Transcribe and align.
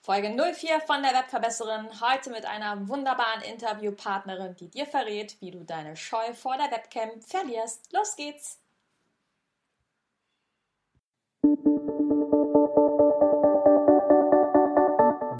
Folge 0.00 0.30
04 0.30 0.80
von 0.80 1.02
der 1.02 1.12
Webverbesserin. 1.12 1.88
Heute 2.00 2.30
mit 2.30 2.46
einer 2.46 2.88
wunderbaren 2.88 3.42
Interviewpartnerin, 3.42 4.56
die 4.56 4.68
dir 4.68 4.86
verrät, 4.86 5.36
wie 5.40 5.50
du 5.50 5.64
deine 5.64 5.96
Scheu 5.96 6.32
vor 6.34 6.56
der 6.56 6.70
Webcam 6.70 7.20
verlierst. 7.20 7.92
Los 7.92 8.16
geht's! 8.16 8.58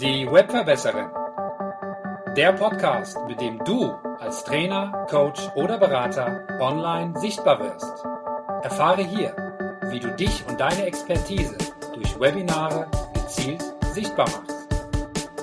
Die 0.01 0.31
Webverbesserin. 0.31 1.09
Der 2.35 2.53
Podcast, 2.53 3.17
mit 3.27 3.41
dem 3.41 3.63
du 3.63 3.91
als 4.19 4.43
Trainer, 4.43 5.07
Coach 5.09 5.41
oder 5.55 5.77
Berater 5.77 6.47
online 6.61 7.17
sichtbar 7.19 7.59
wirst. 7.59 8.05
Erfahre 8.63 9.03
hier, 9.03 9.35
wie 9.89 9.99
du 9.99 10.15
dich 10.15 10.45
und 10.47 10.59
deine 10.59 10.85
Expertise 10.85 11.57
durch 11.93 12.19
Webinare 12.19 12.89
gezielt 13.13 13.63
sichtbar 13.93 14.29
machst. 14.29 14.48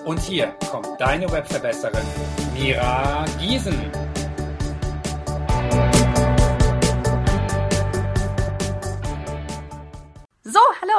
Und 0.06 0.20
hier 0.20 0.54
kommt 0.70 1.00
deine 1.00 1.28
Webverbesserin 1.32 2.06
Mira 2.54 3.24
Giesen. 3.40 3.74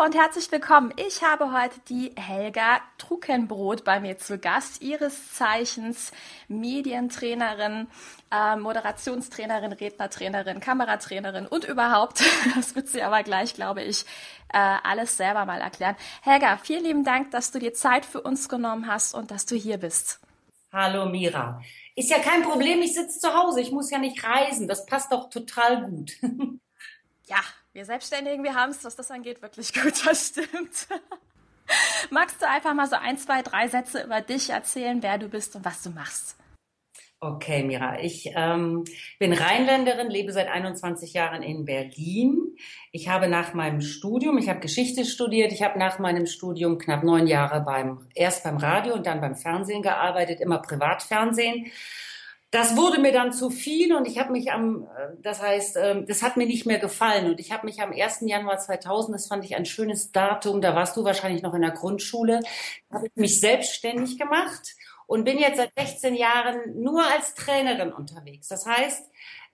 Und 0.08 0.16
herzlich 0.16 0.50
willkommen. 0.54 0.94
Ich 0.96 1.22
habe 1.22 1.52
heute 1.52 1.82
die 1.90 2.14
Helga 2.16 2.80
Truckenbrot 2.98 3.84
bei 3.84 4.00
mir 4.00 4.18
zu 4.18 4.38
Gast, 4.38 4.82
ihres 4.82 5.34
Zeichens 5.34 6.14
Medientrainerin, 6.48 7.88
äh, 8.32 8.56
Moderationstrainerin, 8.56 9.74
Rednertrainerin, 9.74 10.62
Kameratrainerin 10.62 11.46
und 11.46 11.66
überhaupt, 11.66 12.24
das 12.56 12.74
wird 12.74 12.88
sie 12.88 13.02
aber 13.02 13.22
gleich, 13.24 13.54
glaube 13.54 13.84
ich, 13.84 14.06
äh, 14.54 14.78
alles 14.82 15.18
selber 15.18 15.46
mal 15.46 15.60
erklären. 15.60 15.98
Helga, 16.22 16.56
vielen 16.56 16.86
lieben 16.86 17.04
Dank, 17.04 17.32
dass 17.32 17.52
du 17.52 17.60
dir 17.60 17.74
Zeit 17.74 18.06
für 18.06 18.22
uns 18.22 18.48
genommen 18.48 18.88
hast 18.88 19.14
und 19.14 19.30
dass 19.30 19.46
du 19.46 19.56
hier 19.56 19.78
bist. 19.78 20.22
Hallo 20.72 21.08
Mira. 21.08 21.62
Ist 21.98 22.10
ja 22.10 22.20
kein 22.20 22.44
Problem, 22.44 22.82
ich 22.82 22.94
sitze 22.94 23.20
zu 23.20 23.34
Hause, 23.34 23.60
ich 23.60 23.74
muss 23.74 23.92
ja 23.92 23.98
nicht 23.98 24.24
reisen, 24.24 24.70
das 24.70 24.86
passt 24.86 25.12
doch 25.12 25.30
total 25.30 25.84
gut. 25.90 26.14
ja, 27.26 27.42
wir 27.78 27.86
Selbstständigen, 27.86 28.44
wir 28.44 28.56
haben 28.56 28.72
es, 28.72 28.84
was 28.84 28.96
das 28.96 29.12
angeht, 29.12 29.42
wirklich 29.44 29.72
gut, 29.72 29.94
das 30.06 30.30
stimmt. 30.30 30.88
Magst 32.10 32.42
du 32.42 32.50
einfach 32.50 32.74
mal 32.74 32.88
so 32.88 32.96
ein, 32.96 33.18
zwei, 33.18 33.44
drei 33.44 33.68
Sätze 33.68 34.04
über 34.04 34.20
dich 34.20 34.50
erzählen, 34.50 35.04
wer 35.04 35.20
du 35.20 35.30
bist 35.30 35.56
und 35.56 35.64
was 35.64 35.84
du 35.84 35.92
machst? 35.92 36.36
Okay, 37.20 37.64
Mira, 37.64 38.00
ich 38.00 38.32
ähm, 38.36 38.84
bin 39.20 39.34
Rheinländerin, 39.34 40.10
lebe 40.10 40.32
seit 40.32 40.48
21 40.48 41.14
Jahren 41.14 41.44
in 41.44 41.66
Berlin. 41.66 42.56
Ich 42.92 43.10
habe 43.10 43.28
nach 43.28 43.54
meinem 43.54 43.82
Studium, 43.82 44.38
ich 44.38 44.50
habe 44.50 44.60
Geschichte 44.60 45.06
studiert, 45.06 45.52
ich 45.52 45.62
habe 45.62 45.78
nach 45.78 46.00
meinem 46.00 46.26
Studium 46.26 46.78
knapp 46.78 47.04
neun 47.04 47.28
Jahre 47.28 47.62
beim 47.62 48.08
erst 48.16 48.44
beim 48.44 48.58
Radio 48.58 48.94
und 48.94 49.06
dann 49.06 49.22
beim 49.22 49.36
Fernsehen 49.36 49.82
gearbeitet, 49.84 50.42
immer 50.42 50.60
Privatfernsehen. 50.60 51.72
Das 52.50 52.78
wurde 52.78 53.02
mir 53.02 53.12
dann 53.12 53.34
zu 53.34 53.50
viel 53.50 53.94
und 53.94 54.08
ich 54.08 54.20
habe 54.20 54.32
mich 54.32 54.52
am, 54.54 54.84
äh, 54.84 55.16
das 55.22 55.42
heißt, 55.42 55.78
ähm, 55.78 56.06
das 56.08 56.24
hat 56.24 56.38
mir 56.38 56.48
nicht 56.48 56.66
mehr 56.66 56.80
gefallen 56.80 57.28
und 57.28 57.40
ich 57.42 57.52
habe 57.52 57.66
mich 57.66 57.82
am 57.82 57.92
1. 57.92 58.22
Januar 58.22 58.58
2000, 58.58 59.16
das 59.16 59.28
fand 59.28 59.44
ich 59.44 59.56
ein 59.58 59.66
schönes 59.66 60.14
Datum, 60.14 60.62
da 60.62 60.74
warst 60.74 60.96
du 60.96 61.04
wahrscheinlich 61.04 61.44
noch 61.44 61.54
in 61.54 61.62
der 61.62 61.72
Grundschule, 61.72 62.40
habe 62.90 63.08
ich 63.08 63.16
mich 63.16 63.42
selbstständig 63.42 64.18
gemacht 64.18 64.76
und 65.08 65.26
bin 65.26 65.40
jetzt 65.40 65.58
seit 65.58 65.74
16 65.78 66.16
Jahren 66.16 66.82
nur 66.82 67.04
als 67.04 67.34
Trainerin 67.34 67.92
unterwegs. 67.92 68.48
Das 68.48 68.66
heißt, 68.66 69.10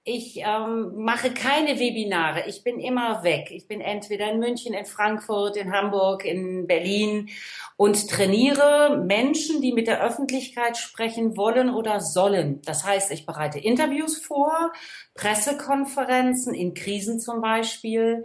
ich 0.06 0.42
ähm, 0.44 0.96
mache 0.96 1.34
keine 1.34 1.80
Webinare. 1.80 2.44
Ich 2.48 2.64
bin 2.64 2.80
immer 2.80 3.24
weg. 3.24 3.52
Ich 3.52 3.70
bin 3.70 3.80
entweder 3.80 4.30
in 4.32 4.40
München, 4.40 4.74
in 4.74 4.86
Frankfurt, 4.86 5.56
in 5.56 5.72
Hamburg, 5.72 6.26
in 6.26 6.68
Berlin 6.68 7.30
und 7.78 8.10
trainiere 8.10 9.02
Menschen, 9.06 9.62
die 9.62 9.72
mit 9.72 9.88
der 9.88 10.04
Öffentlichkeit 10.04 10.78
sprechen 10.78 11.38
wollen 11.38 11.70
oder 11.70 12.02
sollen. 12.02 12.62
Das 12.66 12.84
heißt, 12.84 13.12
ich 13.12 13.26
bereite 13.26 13.60
Interviews 13.60 14.18
vor, 14.18 14.74
Pressekonferenzen 15.14 16.54
in 16.54 16.74
Krisen 16.74 17.22
zum 17.22 17.40
Beispiel. 17.40 18.24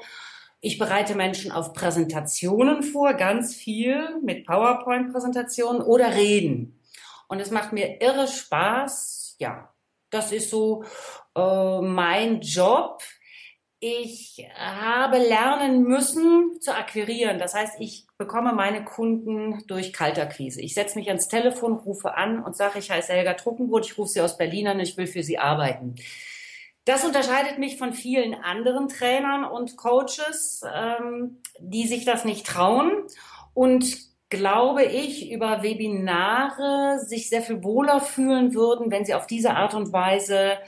Ich 0.60 0.78
bereite 0.78 1.14
Menschen 1.14 1.52
auf 1.52 1.74
Präsentationen 1.74 2.82
vor, 2.82 3.14
ganz 3.14 3.54
viel 3.54 4.18
mit 4.20 4.44
PowerPoint-Präsentationen 4.46 5.80
oder 5.80 6.16
Reden. 6.16 6.80
Und 7.28 7.38
es 7.38 7.52
macht 7.52 7.72
mir 7.72 8.00
irre 8.00 8.26
Spaß. 8.26 9.36
Ja, 9.38 9.72
das 10.10 10.32
ist 10.32 10.50
so 10.50 10.84
äh, 11.34 11.80
mein 11.80 12.40
Job. 12.40 13.02
Ich 13.80 14.44
habe 14.56 15.18
lernen 15.18 15.84
müssen 15.84 16.60
zu 16.60 16.74
akquirieren. 16.74 17.38
Das 17.38 17.54
heißt, 17.54 17.76
ich 17.78 18.08
bekomme 18.18 18.52
meine 18.52 18.84
Kunden 18.84 19.64
durch 19.68 19.92
Kalterquise. 19.92 20.60
Ich 20.60 20.74
setze 20.74 20.98
mich 20.98 21.08
ans 21.08 21.28
Telefon, 21.28 21.74
rufe 21.74 22.16
an 22.16 22.42
und 22.42 22.56
sage, 22.56 22.80
ich 22.80 22.90
heiße 22.90 23.12
Helga 23.12 23.34
Truckenbrot, 23.34 23.86
ich 23.86 23.96
rufe 23.96 24.10
Sie 24.10 24.20
aus 24.20 24.36
Berlin 24.36 24.66
an, 24.66 24.80
ich 24.80 24.96
will 24.96 25.06
für 25.06 25.22
Sie 25.22 25.38
arbeiten. 25.38 25.94
Das 26.84 27.04
unterscheidet 27.04 27.58
mich 27.58 27.76
von 27.76 27.92
vielen 27.92 28.34
anderen 28.34 28.88
Trainern 28.88 29.44
und 29.44 29.76
Coaches, 29.76 30.62
ähm, 30.74 31.42
die 31.60 31.86
sich 31.86 32.04
das 32.04 32.24
nicht 32.24 32.46
trauen 32.46 33.04
und 33.54 34.08
glaube 34.28 34.84
ich, 34.84 35.30
über 35.30 35.62
Webinare 35.62 37.00
sich 37.00 37.28
sehr 37.28 37.42
viel 37.42 37.62
wohler 37.62 38.00
fühlen 38.00 38.54
würden, 38.54 38.90
wenn 38.90 39.04
sie 39.04 39.14
auf 39.14 39.26
diese 39.26 39.54
Art 39.54 39.74
und 39.74 39.92
Weise 39.92 40.58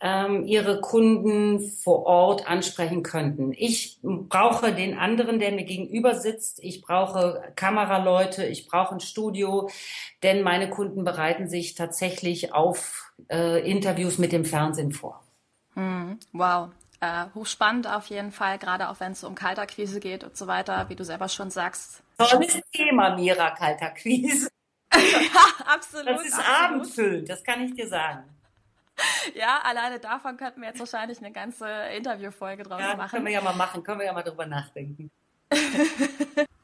ähm, 0.00 0.44
ihre 0.44 0.80
Kunden 0.80 1.60
vor 1.60 2.06
Ort 2.06 2.48
ansprechen 2.48 3.02
könnten. 3.02 3.52
Ich 3.52 3.98
brauche 4.02 4.72
den 4.72 4.96
anderen, 4.96 5.40
der 5.40 5.52
mir 5.52 5.64
gegenüber 5.64 6.14
sitzt. 6.14 6.62
Ich 6.62 6.82
brauche 6.82 7.42
Kameraleute, 7.56 8.46
ich 8.46 8.68
brauche 8.68 8.94
ein 8.94 9.00
Studio, 9.00 9.68
denn 10.22 10.42
meine 10.42 10.70
Kunden 10.70 11.04
bereiten 11.04 11.48
sich 11.48 11.74
tatsächlich 11.74 12.52
auf 12.52 13.12
äh, 13.30 13.68
Interviews 13.68 14.18
mit 14.18 14.32
dem 14.32 14.44
Fernsehen 14.44 14.92
vor. 14.92 15.24
Hm, 15.74 16.18
wow. 16.32 16.68
Äh, 17.00 17.26
hochspannend 17.34 17.86
auf 17.86 18.06
jeden 18.06 18.32
Fall, 18.32 18.58
gerade 18.58 18.88
auch 18.88 18.98
wenn 18.98 19.12
es 19.12 19.22
um 19.22 19.36
Kalterquise 19.36 20.00
geht 20.00 20.24
und 20.24 20.36
so 20.36 20.48
weiter, 20.48 20.88
wie 20.88 20.96
du 20.96 21.04
selber 21.04 21.28
schon 21.28 21.50
sagst 21.50 22.02
Tolles 22.18 22.60
Thema, 22.72 23.14
Mira 23.14 23.50
Kalterquise. 23.50 24.48
ja, 24.94 25.64
absolut. 25.66 26.08
Das 26.08 26.24
ist 26.24 26.34
absolut. 26.34 26.58
abendfüllend, 26.58 27.28
das 27.28 27.44
kann 27.44 27.60
ich 27.62 27.74
dir 27.74 27.86
sagen. 27.86 28.24
Ja, 29.34 29.60
alleine 29.62 30.00
davon 30.00 30.36
könnten 30.36 30.60
wir 30.60 30.70
jetzt 30.70 30.80
wahrscheinlich 30.80 31.18
eine 31.18 31.30
ganze 31.30 31.68
Interviewfolge 31.96 32.64
draus 32.64 32.80
ja, 32.80 32.96
machen. 32.96 33.10
Können 33.10 33.26
wir 33.26 33.32
ja 33.32 33.40
mal 33.40 33.54
machen, 33.54 33.84
können 33.84 34.00
wir 34.00 34.06
ja 34.06 34.12
mal 34.12 34.24
drüber 34.24 34.46
nachdenken. 34.46 35.08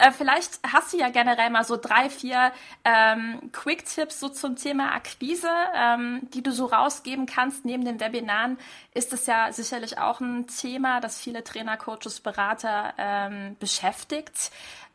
Äh, 0.00 0.12
vielleicht 0.12 0.60
hast 0.66 0.92
du 0.92 0.96
ja 0.96 1.10
generell 1.10 1.50
mal 1.50 1.64
so 1.64 1.76
drei, 1.76 2.08
vier 2.08 2.52
ähm, 2.84 3.50
Quick-Tipps 3.52 4.18
so 4.18 4.30
zum 4.30 4.56
Thema 4.56 4.94
Akquise, 4.94 5.50
ähm, 5.76 6.22
die 6.32 6.42
du 6.42 6.52
so 6.52 6.66
rausgeben 6.66 7.26
kannst. 7.26 7.66
Neben 7.66 7.84
den 7.84 8.00
Webinaren 8.00 8.58
ist 8.94 9.12
es 9.12 9.26
ja 9.26 9.52
sicherlich 9.52 9.98
auch 9.98 10.20
ein 10.20 10.46
Thema, 10.46 11.00
das 11.00 11.20
viele 11.20 11.44
Trainer, 11.44 11.76
Coaches, 11.76 12.20
Berater 12.20 12.94
ähm, 12.96 13.56
beschäftigt. 13.60 14.50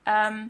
Ähm, 0.08 0.50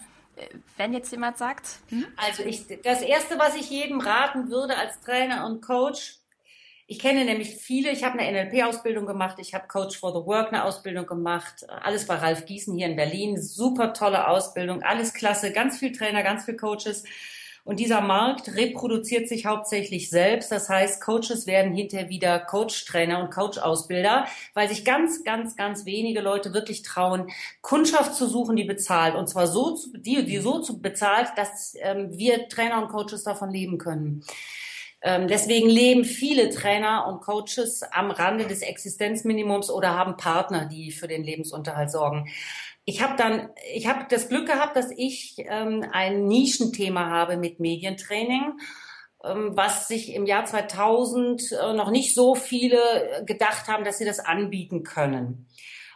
wenn 0.77 0.93
jetzt 0.93 1.11
jemand 1.11 1.37
sagt. 1.37 1.79
Hm? 1.89 2.05
Also 2.17 2.43
ich, 2.43 2.65
das 2.83 3.01
erste, 3.01 3.37
was 3.37 3.55
ich 3.55 3.69
jedem 3.69 3.99
raten 3.99 4.49
würde 4.49 4.77
als 4.77 4.99
Trainer 5.01 5.45
und 5.45 5.61
Coach, 5.61 6.17
ich 6.87 6.99
kenne 6.99 7.25
nämlich 7.25 7.55
viele, 7.55 7.89
ich 7.89 8.03
habe 8.03 8.19
eine 8.19 8.31
NLP-Ausbildung 8.31 9.07
gemacht, 9.07 9.37
ich 9.39 9.55
habe 9.55 9.67
Coach 9.67 9.97
for 9.97 10.11
the 10.11 10.27
Work 10.27 10.49
eine 10.49 10.65
Ausbildung 10.65 11.07
gemacht, 11.07 11.65
alles 11.67 12.05
bei 12.05 12.15
Ralf 12.15 12.45
Gießen 12.45 12.75
hier 12.75 12.87
in 12.87 12.95
Berlin, 12.95 13.41
super 13.41 13.93
tolle 13.93 14.27
Ausbildung, 14.27 14.83
alles 14.83 15.13
klasse, 15.13 15.51
ganz 15.51 15.79
viel 15.79 15.91
Trainer, 15.91 16.21
ganz 16.21 16.45
viel 16.45 16.55
Coaches. 16.55 17.03
Und 17.63 17.79
dieser 17.79 18.01
Markt 18.01 18.55
reproduziert 18.55 19.27
sich 19.27 19.47
hauptsächlich 19.47 20.11
selbst. 20.11 20.51
Das 20.51 20.69
heißt, 20.69 21.01
Coaches 21.01 21.47
werden 21.47 21.73
hinterher 21.73 22.09
wieder 22.09 22.37
Coach-Trainer 22.37 23.19
und 23.19 23.31
Coach-Ausbilder, 23.31 24.27
weil 24.53 24.69
sich 24.69 24.85
ganz, 24.85 25.23
ganz, 25.23 25.55
ganz 25.55 25.85
wenige 25.85 26.21
Leute 26.21 26.53
wirklich 26.53 26.83
trauen, 26.83 27.31
Kundschaft 27.61 28.13
zu 28.13 28.27
suchen, 28.27 28.55
die 28.55 28.65
bezahlt. 28.65 29.15
Und 29.15 29.27
zwar 29.27 29.47
so, 29.47 29.75
die, 29.95 30.23
die 30.25 30.37
so 30.37 30.59
zu 30.61 30.79
bezahlt, 30.79 31.29
dass 31.37 31.75
ähm, 31.79 32.15
wir 32.15 32.47
Trainer 32.49 32.79
und 32.83 32.89
Coaches 32.89 33.23
davon 33.23 33.49
leben 33.49 33.79
können. 33.79 34.23
Ähm, 35.07 35.27
deswegen 35.27 35.69
leben 35.69 36.03
viele 36.03 36.49
Trainer 36.49 37.05
und 37.07 37.21
Coaches 37.21 37.83
am 37.91 38.09
Rande 38.09 38.47
des 38.47 38.63
Existenzminimums 38.63 39.69
oder 39.69 39.95
haben 39.95 40.17
Partner, 40.17 40.65
die 40.65 40.91
für 40.91 41.07
den 41.07 41.23
Lebensunterhalt 41.23 41.91
sorgen. 41.91 42.27
Ich 42.85 43.03
habe 43.03 43.15
dann, 43.15 43.49
ich 43.71 43.85
habe 43.85 44.07
das 44.09 44.29
Glück 44.29 44.47
gehabt, 44.47 44.75
dass 44.75 44.89
ich 44.89 45.35
ähm, 45.37 45.85
ein 45.91 46.25
Nischenthema 46.25 47.07
habe 47.07 47.37
mit 47.37 47.59
Medientraining, 47.59 48.59
ähm, 49.23 49.51
was 49.53 49.87
sich 49.87 50.11
im 50.11 50.25
Jahr 50.25 50.45
2000 50.45 51.51
äh, 51.51 51.73
noch 51.73 51.91
nicht 51.91 52.15
so 52.15 52.33
viele 52.33 52.79
gedacht 53.27 53.67
haben, 53.67 53.83
dass 53.83 53.99
sie 53.99 54.05
das 54.05 54.19
anbieten 54.19 54.81
können. 54.81 55.45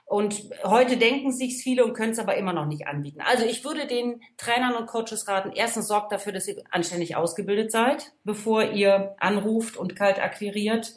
Und 0.09 0.50
heute 0.63 0.97
denken 0.97 1.31
sich's 1.31 1.61
viele 1.61 1.85
und 1.85 1.94
können 1.94 2.13
es 2.13 2.19
aber 2.19 2.35
immer 2.35 2.51
noch 2.51 2.65
nicht 2.65 2.88
anbieten. 2.88 3.21
Also 3.21 3.45
ich 3.45 3.63
würde 3.63 3.85
den 3.85 4.23
Trainern 4.38 4.73
und 4.73 4.88
Coaches 4.88 5.27
raten, 5.27 5.51
erstens 5.53 5.88
sorgt 5.88 6.11
dafür, 6.11 6.33
dass 6.33 6.47
ihr 6.47 6.63
anständig 6.71 7.15
ausgebildet 7.15 7.71
seid, 7.71 8.11
bevor 8.23 8.63
ihr 8.63 9.15
anruft 9.19 9.77
und 9.77 9.95
kalt 9.95 10.19
akquiriert. 10.19 10.95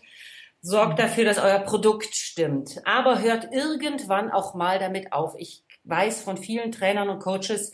Sorgt 0.62 0.98
dafür, 0.98 1.26
dass 1.26 1.36
euer 1.36 1.58
Produkt 1.58 2.14
stimmt. 2.14 2.80
Aber 2.86 3.20
hört 3.20 3.52
irgendwann 3.52 4.30
auch 4.30 4.54
mal 4.54 4.78
damit 4.78 5.12
auf. 5.12 5.34
Ich 5.36 5.62
weiß 5.84 6.22
von 6.22 6.38
vielen 6.38 6.72
Trainern 6.72 7.10
und 7.10 7.18
Coaches, 7.18 7.72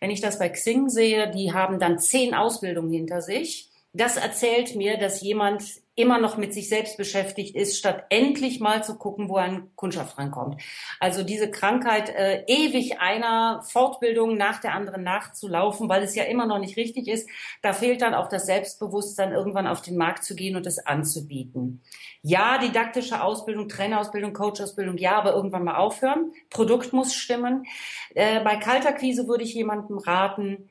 Wenn 0.00 0.10
ich 0.10 0.20
das 0.20 0.40
bei 0.40 0.48
Xing 0.48 0.88
sehe, 0.88 1.30
die 1.30 1.52
haben 1.52 1.78
dann 1.78 2.00
zehn 2.00 2.34
Ausbildungen 2.34 2.90
hinter 2.90 3.20
sich. 3.22 3.70
Das 3.92 4.16
erzählt 4.16 4.74
mir, 4.74 4.96
dass 4.98 5.20
jemand 5.20 5.62
immer 6.00 6.18
noch 6.18 6.36
mit 6.36 6.54
sich 6.54 6.68
selbst 6.68 6.96
beschäftigt 6.96 7.54
ist, 7.54 7.78
statt 7.78 8.04
endlich 8.08 8.60
mal 8.60 8.82
zu 8.82 8.96
gucken, 8.96 9.28
wo 9.28 9.36
ein 9.36 9.70
Kundschaft 9.76 10.18
rankommt. 10.18 10.60
Also 10.98 11.22
diese 11.22 11.50
Krankheit, 11.50 12.08
äh, 12.10 12.44
ewig 12.46 13.00
einer 13.00 13.62
Fortbildung 13.62 14.36
nach 14.36 14.60
der 14.60 14.74
anderen 14.74 15.02
nachzulaufen, 15.02 15.88
weil 15.88 16.02
es 16.02 16.14
ja 16.14 16.24
immer 16.24 16.46
noch 16.46 16.58
nicht 16.58 16.76
richtig 16.76 17.08
ist, 17.08 17.28
da 17.62 17.72
fehlt 17.72 18.02
dann 18.02 18.14
auch 18.14 18.28
das 18.28 18.46
Selbstbewusstsein, 18.46 19.32
irgendwann 19.32 19.66
auf 19.66 19.82
den 19.82 19.96
Markt 19.96 20.24
zu 20.24 20.34
gehen 20.34 20.56
und 20.56 20.66
es 20.66 20.84
anzubieten. 20.86 21.82
Ja, 22.22 22.58
didaktische 22.58 23.22
Ausbildung, 23.22 23.68
Trainerausbildung, 23.68 24.32
Coachausbildung, 24.32 24.98
ja, 24.98 25.16
aber 25.16 25.34
irgendwann 25.34 25.64
mal 25.64 25.76
aufhören. 25.76 26.32
Produkt 26.50 26.92
muss 26.92 27.14
stimmen. 27.14 27.66
Äh, 28.14 28.40
bei 28.44 28.56
Kalterquise 28.56 29.28
würde 29.28 29.44
ich 29.44 29.54
jemandem 29.54 29.98
raten, 29.98 30.68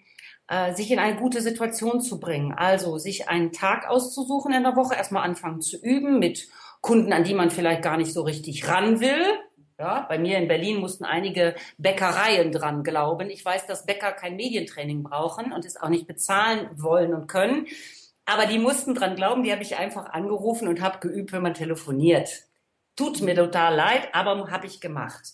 sich 0.74 0.92
in 0.92 1.00
eine 1.00 1.18
gute 1.18 1.42
Situation 1.42 2.01
zu 2.01 2.19
bringen. 2.19 2.54
Also 2.54 2.98
sich 2.98 3.30
einen 3.30 3.51
Tag 3.51 3.88
auszusuchen 3.88 4.54
in 4.54 4.63
der 4.63 4.75
Woche, 4.75 4.96
erstmal 4.96 5.24
anfangen 5.24 5.62
zu 5.62 5.78
üben 5.78 6.19
mit 6.19 6.48
Kunden, 6.81 7.13
an 7.13 7.24
die 7.24 7.34
man 7.34 7.51
vielleicht 7.51 7.81
gar 7.81 7.98
nicht 7.98 8.13
so 8.13 8.24
richtig 8.24 8.68
ran 8.68 9.00
will. 9.00 9.24
Ja, 9.78 10.06
bei 10.10 10.19
mir 10.19 10.38
in 10.38 10.50
Berlin 10.50 10.78
mussten 10.78 11.06
einige 11.06 11.56
Bäckereien 11.78 12.51
dran 12.51 12.84
glauben. 12.84 13.30
Ich 13.30 13.46
weiß, 13.46 13.66
dass 13.66 13.86
Bäcker 13.86 14.12
kein 14.12 14.36
Medientraining 14.36 15.04
brauchen 15.04 15.54
und 15.54 15.63
es 15.63 15.78
auch 15.78 15.88
nicht 15.88 16.06
bezahlen 16.06 16.69
wollen 16.75 17.13
und 17.13 17.28
können. 17.28 17.66
Aber 18.25 18.45
die 18.45 18.60
mussten 18.60 18.94
dran 18.94 19.16
glauben, 19.16 19.44
die 19.44 19.52
habe 19.54 19.62
ich 19.62 19.78
einfach 19.78 20.07
angerufen 20.07 20.68
und 20.68 20.81
habe 20.81 21.00
geübt, 21.00 21.31
wenn 21.31 21.44
man 21.44 21.54
telefoniert. 21.54 22.30
Tut 22.98 23.22
mir 23.22 23.36
total 23.36 23.75
leid, 23.75 24.10
aber 24.12 24.52
habe 24.52 24.68
ich 24.68 24.81
gemacht. 24.81 25.30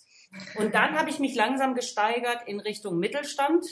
Und 0.59 0.75
dann 0.75 0.97
habe 0.97 1.09
ich 1.09 1.19
mich 1.19 1.33
langsam 1.33 1.73
gesteigert 1.73 2.43
in 2.45 2.59
Richtung 2.59 2.99
Mittelstand. 2.99 3.65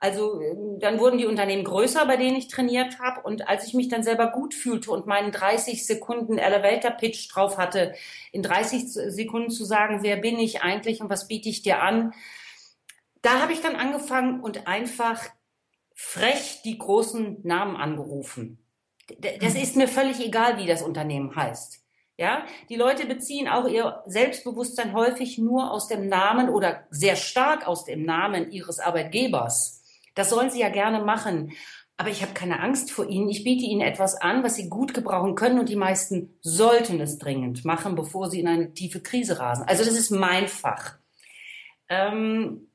Also 0.00 0.40
ähm, 0.40 0.78
dann 0.78 0.98
wurden 0.98 1.18
die 1.18 1.26
Unternehmen 1.26 1.64
größer, 1.64 2.06
bei 2.06 2.16
denen 2.16 2.36
ich 2.36 2.48
trainiert 2.48 2.98
habe. 3.00 3.22
Und 3.22 3.48
als 3.48 3.66
ich 3.66 3.74
mich 3.74 3.88
dann 3.88 4.02
selber 4.02 4.30
gut 4.30 4.54
fühlte 4.54 4.90
und 4.90 5.06
meinen 5.06 5.32
30 5.32 5.86
Sekunden 5.86 6.38
Elevator 6.38 6.92
Pitch 6.92 7.28
drauf 7.34 7.58
hatte, 7.58 7.94
in 8.32 8.42
30 8.42 8.92
Sekunden 8.92 9.50
zu 9.50 9.64
sagen, 9.64 10.02
wer 10.02 10.16
bin 10.16 10.38
ich 10.38 10.62
eigentlich 10.62 11.00
und 11.00 11.10
was 11.10 11.28
biete 11.28 11.48
ich 11.48 11.62
dir 11.62 11.82
an, 11.82 12.12
da 13.22 13.40
habe 13.42 13.52
ich 13.52 13.60
dann 13.60 13.76
angefangen 13.76 14.40
und 14.40 14.66
einfach 14.68 15.24
frech 15.94 16.62
die 16.64 16.78
großen 16.78 17.40
Namen 17.42 17.76
angerufen. 17.76 18.64
Das 19.40 19.54
ist 19.54 19.74
mir 19.74 19.88
völlig 19.88 20.20
egal, 20.20 20.58
wie 20.58 20.66
das 20.66 20.82
Unternehmen 20.82 21.34
heißt. 21.34 21.82
Ja, 22.18 22.44
die 22.68 22.76
Leute 22.76 23.06
beziehen 23.06 23.48
auch 23.48 23.68
ihr 23.68 24.02
Selbstbewusstsein 24.06 24.92
häufig 24.92 25.38
nur 25.38 25.70
aus 25.70 25.86
dem 25.86 26.08
Namen 26.08 26.48
oder 26.48 26.84
sehr 26.90 27.14
stark 27.14 27.66
aus 27.66 27.84
dem 27.84 28.04
Namen 28.04 28.50
ihres 28.50 28.80
Arbeitgebers. 28.80 29.77
Das 30.18 30.30
sollen 30.30 30.50
sie 30.50 30.60
ja 30.60 30.68
gerne 30.68 31.04
machen. 31.04 31.52
Aber 31.96 32.10
ich 32.10 32.22
habe 32.22 32.32
keine 32.32 32.60
Angst 32.60 32.92
vor 32.92 33.08
ihnen. 33.08 33.28
Ich 33.28 33.42
biete 33.44 33.64
ihnen 33.64 33.80
etwas 33.80 34.14
an, 34.14 34.42
was 34.42 34.54
sie 34.54 34.68
gut 34.68 34.94
gebrauchen 34.94 35.34
können 35.34 35.58
und 35.58 35.68
die 35.68 35.76
meisten 35.76 36.38
sollten 36.40 37.00
es 37.00 37.18
dringend 37.18 37.64
machen, 37.64 37.96
bevor 37.96 38.30
sie 38.30 38.40
in 38.40 38.48
eine 38.48 38.72
tiefe 38.72 39.00
Krise 39.00 39.40
rasen. 39.40 39.64
Also 39.66 39.84
das 39.84 39.94
ist 39.94 40.10
mein 40.10 40.46
Fach. 40.46 40.96
Ähm, 41.88 42.68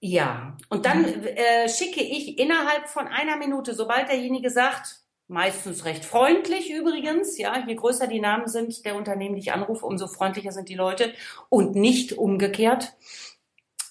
ja, 0.00 0.56
und 0.68 0.84
dann 0.84 1.02
mhm. 1.02 1.24
äh, 1.24 1.68
schicke 1.68 2.02
ich 2.02 2.38
innerhalb 2.38 2.88
von 2.88 3.06
einer 3.06 3.36
Minute, 3.36 3.74
sobald 3.74 4.08
derjenige 4.08 4.50
sagt, 4.50 5.00
meistens 5.28 5.84
recht 5.84 6.04
freundlich 6.04 6.70
übrigens, 6.70 7.38
ja, 7.38 7.64
je 7.66 7.74
größer 7.74 8.06
die 8.06 8.20
Namen 8.20 8.46
sind 8.48 8.84
der 8.84 8.96
Unternehmen, 8.96 9.34
die 9.34 9.40
ich 9.40 9.52
anrufe, 9.52 9.86
umso 9.86 10.06
freundlicher 10.06 10.52
sind 10.52 10.68
die 10.68 10.74
Leute 10.74 11.14
und 11.48 11.74
nicht 11.74 12.12
umgekehrt. 12.12 12.94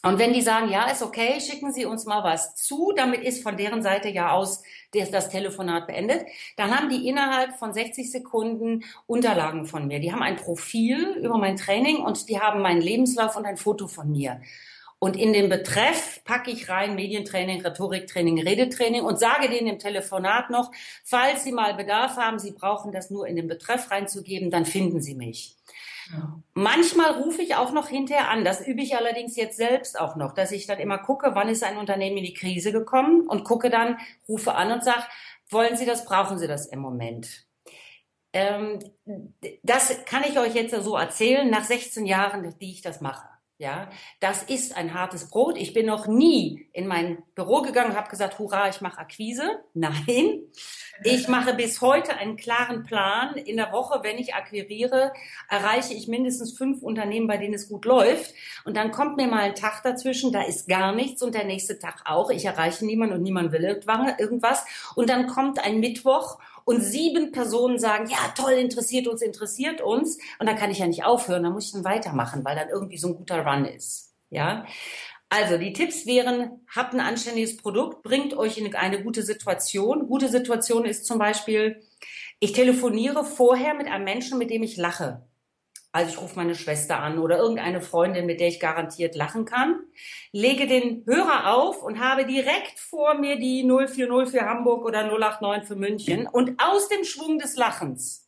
Und 0.06 0.20
wenn 0.20 0.34
die 0.34 0.42
sagen, 0.42 0.70
ja, 0.70 0.90
ist 0.90 1.02
okay, 1.02 1.40
schicken 1.40 1.72
Sie 1.72 1.86
uns 1.86 2.06
mal 2.06 2.26
was 2.26 2.56
zu, 2.56 2.92
damit 2.94 3.24
ist 3.24 3.42
von 3.42 3.56
deren 3.56 3.82
Seite 3.82 4.10
ja 4.10 4.32
aus 4.32 4.62
das 4.92 5.30
Telefonat 5.30 5.88
beendet, 5.88 6.26
dann 6.58 6.78
haben 6.78 6.90
die 6.90 7.08
innerhalb 7.08 7.58
von 7.58 7.74
60 7.74 8.12
Sekunden 8.12 8.84
Unterlagen 9.08 9.66
von 9.66 9.88
mir. 9.88 10.00
Die 10.00 10.12
haben 10.12 10.22
ein 10.22 10.36
Profil 10.36 11.16
über 11.22 11.38
mein 11.38 11.56
Training 11.56 11.98
und 11.98 12.28
die 12.28 12.40
haben 12.40 12.62
meinen 12.62 12.82
Lebenslauf 12.82 13.38
und 13.38 13.46
ein 13.46 13.56
Foto 13.56 13.88
von 13.88 14.12
mir. 14.12 14.42
Und 15.00 15.16
in 15.16 15.34
den 15.34 15.50
Betreff 15.50 16.22
packe 16.26 16.52
ich 16.52 16.70
rein 16.70 16.96
Medientraining, 16.96 17.62
Rhetoriktraining, 17.62 18.42
Redetraining 18.42 19.04
und 19.04 19.20
sage 19.20 19.50
denen 19.50 19.68
im 19.68 19.80
Telefonat 19.80 20.50
noch, 20.50 20.72
falls 21.04 21.46
Sie 21.46 21.52
mal 21.54 21.76
Bedarf 21.76 22.18
haben, 22.18 22.40
Sie 22.40 22.52
brauchen 22.52 22.92
das 22.92 23.10
nur 23.10 23.26
in 23.26 23.38
den 23.38 23.48
Betreff 23.48 23.90
reinzugeben, 23.90 24.52
dann 24.52 24.66
finden 24.66 25.02
Sie 25.02 25.16
mich. 25.16 25.56
Manchmal 26.54 27.12
rufe 27.12 27.42
ich 27.42 27.56
auch 27.56 27.72
noch 27.72 27.88
hinterher 27.88 28.30
an. 28.30 28.44
Das 28.44 28.66
übe 28.66 28.82
ich 28.82 28.96
allerdings 28.96 29.36
jetzt 29.36 29.58
selbst 29.58 30.00
auch 30.00 30.16
noch, 30.16 30.34
dass 30.34 30.52
ich 30.52 30.68
dann 30.68 30.80
immer 30.80 30.98
gucke, 30.98 31.32
wann 31.34 31.50
ist 31.50 31.64
ein 31.64 31.78
Unternehmen 31.78 32.18
in 32.18 32.26
die 32.26 32.34
Krise 32.34 32.72
gekommen 32.72 33.28
und 33.28 33.44
gucke 33.44 33.70
dann, 33.70 33.98
rufe 34.28 34.56
an 34.56 34.72
und 34.72 34.84
sage, 34.84 35.04
wollen 35.50 35.78
Sie 35.78 35.86
das, 35.86 36.06
brauchen 36.06 36.38
Sie 36.38 36.48
das 36.48 36.66
im 36.68 36.80
Moment? 36.80 37.46
Ähm, 38.34 38.80
das 39.62 40.06
kann 40.06 40.24
ich 40.24 40.40
euch 40.40 40.56
jetzt 40.56 40.74
so 40.84 40.98
erzählen, 40.98 41.50
nach 41.50 41.64
16 41.64 42.06
Jahren, 42.06 42.56
die 42.60 42.72
ich 42.72 42.82
das 42.82 43.00
mache. 43.00 43.33
Ja, 43.60 43.90
das 44.20 44.42
ist 44.42 44.76
ein 44.76 44.96
hartes 44.96 45.30
Brot. 45.30 45.58
Ich 45.58 45.74
bin 45.74 45.86
noch 45.86 46.08
nie 46.08 46.68
in 46.74 46.88
mein 46.88 47.22
Büro 47.36 47.62
gegangen 47.62 47.96
habe 47.96 48.10
gesagt, 48.10 48.40
hurra, 48.40 48.68
ich 48.68 48.82
mache 48.82 48.98
Akquise. 48.98 49.44
Nein, 49.76 50.42
ich 51.04 51.28
mache 51.28 51.54
bis 51.54 51.80
heute 51.80 52.18
einen 52.18 52.36
klaren 52.36 52.84
Plan. 52.84 53.36
In 53.36 53.58
der 53.58 53.72
Woche, 53.72 54.00
wenn 54.02 54.18
ich 54.18 54.34
akquiriere, 54.34 55.14
erreiche 55.50 55.94
ich 55.94 56.08
mindestens 56.08 56.58
fünf 56.58 56.82
Unternehmen, 56.82 57.28
bei 57.28 57.38
denen 57.38 57.54
es 57.54 57.70
gut 57.70 57.86
läuft. 57.86 58.34
Und 58.66 58.76
dann 58.76 58.92
kommt 58.92 59.18
mir 59.18 59.28
mal 59.28 59.44
ein 59.44 59.56
Tag 59.56 59.84
dazwischen, 59.84 60.32
da 60.32 60.42
ist 60.42 60.68
gar 60.68 60.94
nichts 60.94 61.22
und 61.22 61.36
der 61.36 61.46
nächste 61.46 61.78
Tag 61.78 62.02
auch. 62.06 62.32
Ich 62.32 62.46
erreiche 62.46 62.86
niemanden 62.86 63.16
und 63.16 63.22
niemand 63.22 63.52
will 63.52 63.64
irgendwas. 63.64 64.66
Und 64.96 65.10
dann 65.10 65.28
kommt 65.28 65.64
ein 65.64 65.80
Mittwoch 65.80 66.40
und 66.66 66.82
sieben 66.82 67.32
Personen 67.32 67.80
sagen, 67.80 68.08
ja, 68.10 68.34
toll, 68.36 68.54
interessiert 68.54 69.08
uns, 69.08 69.22
interessiert 69.22 69.82
uns. 69.82 70.18
Und 70.40 70.48
da 70.48 70.54
kann 70.54 70.72
ich 70.72 70.80
ja 70.80 70.88
nicht 70.88 71.04
aufhören, 71.04 71.44
da 71.44 71.50
muss 71.50 71.68
ich 71.68 71.72
dann 71.74 71.84
weitermachen, 71.84 72.44
weil 72.46 72.56
dann 72.56 72.70
irgendwie 72.70 72.98
so 72.98 73.10
ein 73.10 73.16
guter 73.16 73.46
Run 73.46 73.66
ist. 73.66 74.14
Ja. 74.30 74.66
Also 75.30 75.58
die 75.58 75.74
Tipps 75.74 76.06
wären, 76.06 76.62
habt 76.74 76.94
ein 76.94 77.00
anständiges 77.00 77.58
Produkt, 77.58 78.04
bringt 78.04 78.36
euch 78.36 78.58
in 78.58 78.76
eine 78.76 79.02
gute 79.02 79.24
Situation. 79.24 80.08
Gute 80.08 80.30
Situation 80.30 80.86
ist 80.86 81.06
zum 81.06 81.18
Beispiel, 81.18 81.82
ich 82.40 82.52
telefoniere 82.52 83.24
vorher 83.24 83.74
mit 83.74 83.88
einem 83.88 84.04
Menschen, 84.04 84.38
mit 84.38 84.52
dem 84.52 84.62
ich 84.62 84.78
lache. 84.78 85.26
Also 85.94 86.12
ich 86.12 86.20
rufe 86.20 86.36
meine 86.36 86.56
Schwester 86.56 87.00
an 87.00 87.20
oder 87.20 87.38
irgendeine 87.38 87.80
Freundin, 87.80 88.26
mit 88.26 88.40
der 88.40 88.48
ich 88.48 88.60
garantiert 88.60 89.16
lachen 89.16 89.46
kann, 89.46 89.80
lege 90.32 90.66
den 90.66 91.06
Hörer 91.06 91.54
auf 91.54 91.84
und 91.84 92.00
habe 92.00 92.26
direkt 92.26 92.80
vor 92.80 93.14
mir 93.14 93.38
die 93.38 93.64
040 93.64 94.32
für 94.32 94.42
Hamburg 94.42 94.86
oder 94.86 95.04
089 95.04 95.68
für 95.68 95.76
München 95.76 96.28
und 96.28 96.60
aus 96.60 96.90
dem 96.90 97.04
Schwung 97.04 97.38
des 97.38 97.56
Lachens 97.58 98.28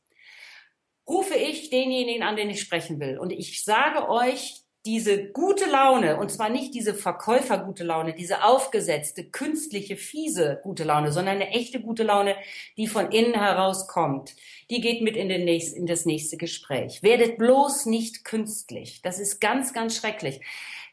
rufe 1.08 1.34
ich 1.34 1.72
denjenigen 1.72 2.22
an, 2.22 2.36
den 2.36 2.52
ich 2.52 2.62
sprechen 2.62 3.00
will. 3.00 3.18
Und 3.18 3.32
ich 3.32 3.64
sage 3.64 4.10
euch, 4.10 4.65
diese 4.86 5.30
gute 5.32 5.66
Laune, 5.66 6.18
und 6.18 6.32
zwar 6.32 6.50
nicht 6.50 6.74
diese 6.76 6.94
Verkäufer-gute 6.94 7.84
Laune, 7.84 8.14
diese 8.14 8.44
aufgesetzte, 8.44 9.24
künstliche, 9.24 9.98
fiese 9.98 10.60
gute 10.64 10.84
Laune, 10.84 11.12
sondern 11.12 11.36
eine 11.36 11.50
echte 11.50 11.82
gute 11.82 12.04
Laune, 12.04 12.36
die 12.78 12.88
von 12.88 13.12
innen 13.12 13.34
heraus 13.34 13.88
kommt, 13.88 14.36
die 14.70 14.82
geht 14.82 15.02
mit 15.02 15.16
in, 15.16 15.30
den 15.30 15.44
nächsten, 15.44 15.80
in 15.80 15.86
das 15.88 16.06
nächste 16.06 16.38
Gespräch. 16.38 17.02
Werdet 17.02 17.38
bloß 17.38 17.88
nicht 17.88 18.26
künstlich. 18.26 19.02
Das 19.02 19.20
ist 19.20 19.40
ganz, 19.40 19.74
ganz 19.74 19.98
schrecklich. 19.98 20.42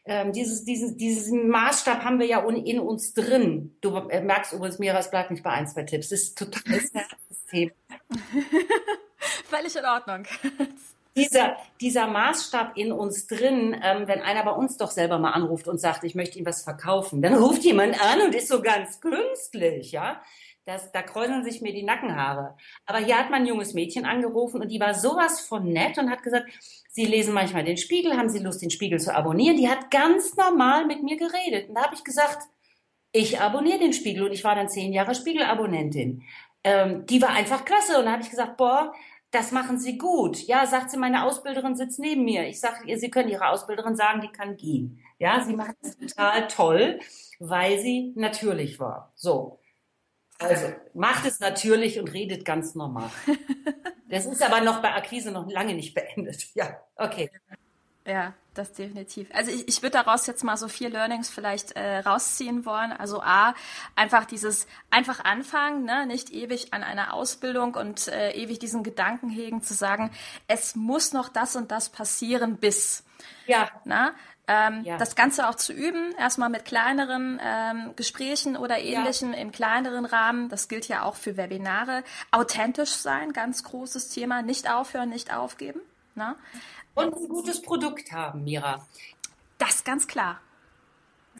Ähm, 0.05 0.33
dieses, 0.33 0.65
dieses, 0.65 0.97
diesen 0.97 1.47
Maßstab 1.47 2.03
haben 2.03 2.19
wir 2.19 2.27
ja 2.27 2.45
in 2.47 2.79
uns 2.79 3.13
drin. 3.13 3.77
Du 3.79 3.91
merkst 3.91 4.53
übrigens, 4.53 4.79
Mira, 4.79 4.99
es 4.99 5.09
bleibt 5.09 5.31
nicht 5.31 5.43
bei 5.43 5.51
ein, 5.51 5.67
zwei 5.67 5.83
Tipps. 5.83 6.09
Das 6.09 6.21
ist 6.21 6.37
total 6.37 6.63
das 7.29 7.45
Thema. 7.49 7.71
Völlig 9.49 9.75
in 9.75 9.85
Ordnung 9.85 10.25
dieser, 11.15 11.57
dieser 11.79 12.07
Maßstab 12.07 12.77
in 12.77 12.91
uns 12.91 13.27
drin, 13.27 13.79
ähm, 13.83 14.07
wenn 14.07 14.21
einer 14.21 14.43
bei 14.43 14.51
uns 14.51 14.77
doch 14.77 14.91
selber 14.91 15.19
mal 15.19 15.31
anruft 15.31 15.67
und 15.67 15.79
sagt, 15.79 16.03
ich 16.03 16.15
möchte 16.15 16.39
ihm 16.39 16.45
was 16.45 16.63
verkaufen, 16.63 17.21
dann 17.21 17.35
ruft 17.35 17.63
jemand 17.63 18.01
an 18.01 18.21
und 18.21 18.35
ist 18.35 18.47
so 18.47 18.61
ganz 18.61 18.99
künstlich, 18.99 19.91
ja. 19.91 20.21
Das, 20.65 20.93
da 20.93 21.01
kräuseln 21.01 21.43
sich 21.43 21.61
mir 21.61 21.73
die 21.73 21.83
Nackenhaare. 21.83 22.55
Aber 22.85 22.99
hier 22.99 23.17
hat 23.17 23.29
man 23.29 23.41
ein 23.41 23.47
junges 23.47 23.73
Mädchen 23.73 24.05
angerufen 24.05 24.61
und 24.61 24.69
die 24.69 24.79
war 24.79 24.93
sowas 24.93 25.41
von 25.41 25.65
nett 25.65 25.97
und 25.97 26.09
hat 26.09 26.23
gesagt, 26.23 26.49
Sie 26.89 27.05
lesen 27.05 27.33
manchmal 27.33 27.65
den 27.65 27.75
Spiegel, 27.75 28.15
haben 28.15 28.29
Sie 28.29 28.39
Lust, 28.39 28.61
den 28.61 28.69
Spiegel 28.69 28.99
zu 28.99 29.13
abonnieren? 29.13 29.57
Die 29.57 29.67
hat 29.67 29.91
ganz 29.91 30.37
normal 30.37 30.85
mit 30.85 31.03
mir 31.03 31.17
geredet. 31.17 31.67
Und 31.67 31.75
da 31.75 31.83
habe 31.83 31.95
ich 31.95 32.03
gesagt, 32.05 32.43
ich 33.11 33.41
abonniere 33.41 33.79
den 33.79 33.93
Spiegel 33.93 34.23
und 34.23 34.31
ich 34.31 34.43
war 34.45 34.55
dann 34.55 34.69
zehn 34.69 34.93
Jahre 34.93 35.15
Spiegelabonnentin. 35.15 36.23
Ähm, 36.63 37.05
die 37.07 37.21
war 37.21 37.29
einfach 37.29 37.65
klasse 37.65 37.99
und 37.99 38.05
da 38.05 38.13
habe 38.13 38.23
ich 38.23 38.29
gesagt, 38.29 38.55
boah, 38.55 38.93
das 39.33 39.51
machen 39.51 39.79
Sie 39.79 39.97
gut. 39.97 40.37
Ja, 40.43 40.65
sagt 40.67 40.91
sie, 40.91 40.97
meine 40.97 41.25
Ausbilderin 41.25 41.75
sitzt 41.75 41.99
neben 41.99 42.23
mir. 42.23 42.47
Ich 42.47 42.59
sage 42.59 42.87
ihr, 42.87 42.99
Sie 42.99 43.09
können 43.09 43.29
Ihrer 43.29 43.49
Ausbilderin 43.49 43.95
sagen, 43.95 44.21
die 44.21 44.27
kann 44.27 44.57
gehen. 44.57 44.99
Ja, 45.17 45.43
sie 45.43 45.55
macht 45.55 45.75
es 45.81 45.97
total 45.97 46.47
toll, 46.47 46.99
weil 47.39 47.79
sie 47.79 48.13
natürlich 48.15 48.79
war. 48.79 49.11
So. 49.15 49.59
Also, 50.37 50.67
macht 50.93 51.25
es 51.25 51.39
natürlich 51.39 51.99
und 51.99 52.13
redet 52.13 52.45
ganz 52.45 52.75
normal. 52.75 53.09
Das 54.09 54.27
ist 54.27 54.43
aber 54.43 54.61
noch 54.61 54.79
bei 54.79 54.93
Akquise 54.93 55.31
noch 55.31 55.49
lange 55.49 55.73
nicht 55.73 55.95
beendet. 55.95 56.53
Ja, 56.53 56.79
okay. 56.97 57.31
Ja, 58.05 58.35
das 58.53 58.73
definitiv. 58.73 59.29
Also 59.33 59.51
ich, 59.51 59.67
ich 59.67 59.81
würde 59.81 59.97
daraus 60.03 60.27
jetzt 60.27 60.43
mal 60.43 60.57
so 60.57 60.67
vier 60.67 60.89
Learnings 60.89 61.29
vielleicht 61.29 61.73
äh, 61.73 61.99
rausziehen 61.99 62.65
wollen. 62.65 62.91
Also 62.91 63.21
A, 63.21 63.53
einfach 63.95 64.25
dieses 64.25 64.67
einfach 64.89 65.23
anfangen, 65.23 65.85
ne? 65.85 66.05
nicht 66.05 66.31
ewig 66.31 66.73
an 66.73 66.83
einer 66.83 67.13
Ausbildung 67.13 67.75
und 67.75 68.07
äh, 68.07 68.31
ewig 68.31 68.59
diesen 68.59 68.83
Gedanken 68.83 69.29
hegen 69.29 69.61
zu 69.61 69.73
sagen, 69.73 70.11
es 70.47 70.75
muss 70.75 71.13
noch 71.13 71.29
das 71.29 71.55
und 71.55 71.71
das 71.71 71.89
passieren 71.89 72.57
bis. 72.57 73.03
Ja. 73.47 73.69
Na? 73.85 74.13
Ähm, 74.45 74.83
ja. 74.83 74.97
Das 74.97 75.15
Ganze 75.15 75.47
auch 75.47 75.55
zu 75.55 75.71
üben, 75.71 76.13
erstmal 76.17 76.49
mit 76.49 76.65
kleineren 76.65 77.39
ähm, 77.41 77.93
Gesprächen 77.95 78.57
oder 78.57 78.77
ähnlichen 78.77 79.31
ja. 79.33 79.39
im 79.39 79.51
kleineren 79.53 80.05
Rahmen. 80.05 80.49
Das 80.49 80.67
gilt 80.67 80.87
ja 80.89 81.03
auch 81.03 81.15
für 81.15 81.37
Webinare. 81.37 82.03
Authentisch 82.31 82.91
sein, 82.91 83.31
ganz 83.31 83.63
großes 83.63 84.09
Thema. 84.09 84.41
Nicht 84.41 84.69
aufhören, 84.69 85.09
nicht 85.09 85.33
aufgeben. 85.33 85.79
Na? 86.15 86.35
Und 86.95 87.15
ein 87.15 87.27
gutes 87.27 87.61
Produkt 87.61 88.11
haben, 88.11 88.43
Mira. 88.43 88.85
Das 89.57 89.83
ganz 89.83 90.07
klar. 90.07 90.39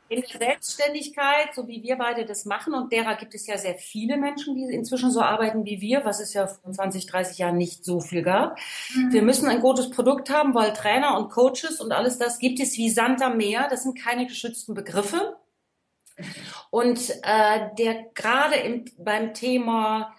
In 0.10 0.22
der 0.22 0.40
Selbstständigkeit, 0.40 1.54
so 1.56 1.68
wie 1.68 1.82
wir 1.82 1.96
beide 1.96 2.26
das 2.26 2.46
machen, 2.46 2.74
und 2.74 2.92
derer 2.92 3.16
gibt 3.16 3.36
es 3.36 3.48
ja 3.48 3.58
sehr 3.58 3.76
viele 3.76 4.18
Menschen, 4.18 4.56
die 4.56 4.74
inzwischen 4.74 5.12
so 5.12 5.22
arbeiten 5.22 5.66
wie 5.66 5.82
wir, 5.82 6.06
was 6.06 6.20
es 6.20 6.34
ja 6.34 6.48
vor 6.48 6.72
20, 6.72 7.06
30 7.08 7.38
Jahren 7.38 7.58
nicht 7.58 7.86
so 7.86 8.00
viel 8.00 8.22
gab. 8.22 8.58
Mhm. 8.96 9.14
Wir 9.14 9.22
müssen 9.22 9.48
ein 9.48 9.62
gutes 9.62 9.90
Produkt 9.90 10.30
haben, 10.30 10.54
weil 10.56 10.74
Trainer 10.74 11.18
und 11.18 11.30
Coaches 11.30 11.80
und 11.80 11.92
alles 11.92 12.18
das 12.18 12.40
gibt 12.40 12.60
es 12.60 12.78
wie 12.78 12.90
Sand 12.90 13.22
am 13.22 13.38
Meer. 13.38 13.68
Das 13.70 13.84
sind 13.84 14.00
keine 14.00 14.28
geschützten 14.28 14.74
Begriffe. 14.74 15.38
Und 16.70 17.10
äh, 17.24 17.70
der 17.78 18.06
gerade 18.14 18.84
beim 18.98 19.34
Thema, 19.34 20.14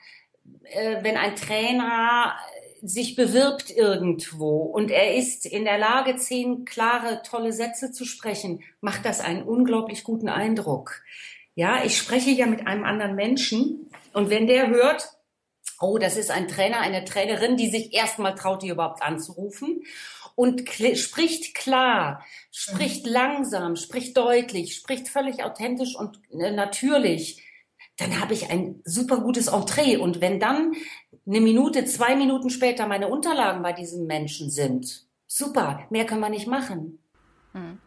äh, 0.64 1.03
wenn 1.03 1.17
ein 1.17 1.37
Trainer 1.37 2.35
sich 2.85 3.17
bewirbt 3.17 3.71
irgendwo 3.71 4.62
und 4.62 4.91
er 4.91 5.14
ist 5.14 5.47
in 5.47 5.64
der 5.64 5.79
Lage, 5.79 6.17
zehn 6.17 6.64
klare, 6.64 7.23
tolle 7.23 7.53
Sätze 7.53 7.91
zu 7.91 8.05
sprechen, 8.05 8.62
macht 8.81 9.05
das 9.05 9.21
einen 9.21 9.43
unglaublich 9.43 10.05
guten 10.05 10.29
Eindruck. 10.29 11.03
Ja, 11.55 11.85
ich 11.85 11.97
spreche 11.97 12.31
ja 12.31 12.47
mit 12.47 12.67
einem 12.67 12.85
anderen 12.85 13.14
Menschen 13.14 13.91
und 14.12 14.29
wenn 14.29 14.47
der 14.47 14.69
hört, 14.69 15.09
oh, 15.81 15.99
das 15.99 16.17
ist 16.17 16.31
ein 16.31 16.49
Trainer, 16.49 16.81
eine 16.81 17.05
Trainerin, 17.05 17.57
die 17.57 17.71
sich 17.71 17.95
erstmal 17.95 18.35
traut, 18.35 18.62
die 18.62 18.69
überhaupt 18.69 19.03
anzurufen 19.03 19.83
und 20.35 20.69
spricht 20.95 21.55
klar, 21.55 22.25
spricht 22.50 23.07
mhm. 23.07 23.12
langsam, 23.12 23.76
spricht 23.76 24.17
deutlich, 24.17 24.75
spricht 24.75 25.09
völlig 25.09 25.45
authentisch 25.45 25.95
und 25.97 26.21
äh, 26.33 26.50
natürlich, 26.50 27.43
dann 27.97 28.21
habe 28.21 28.35
ich 28.35 28.50
ein 28.50 28.81
super 28.85 29.19
gutes 29.21 29.47
Entree. 29.47 29.97
Und 29.97 30.21
wenn 30.21 30.41
dann 30.41 30.75
eine 31.26 31.40
Minute, 31.40 31.85
zwei 31.85 32.16
Minuten 32.16 32.50
später 32.50 32.87
meine 32.87 33.09
Unterlagen 33.09 33.62
bei 33.62 33.73
diesem 33.73 34.07
Menschen 34.07 34.50
sind, 34.50 35.07
super, 35.26 35.87
mehr 35.90 36.07
können 36.07 36.21
wir 36.21 36.28
nicht 36.28 36.47
machen. 36.47 36.99
Hm. 37.52 37.78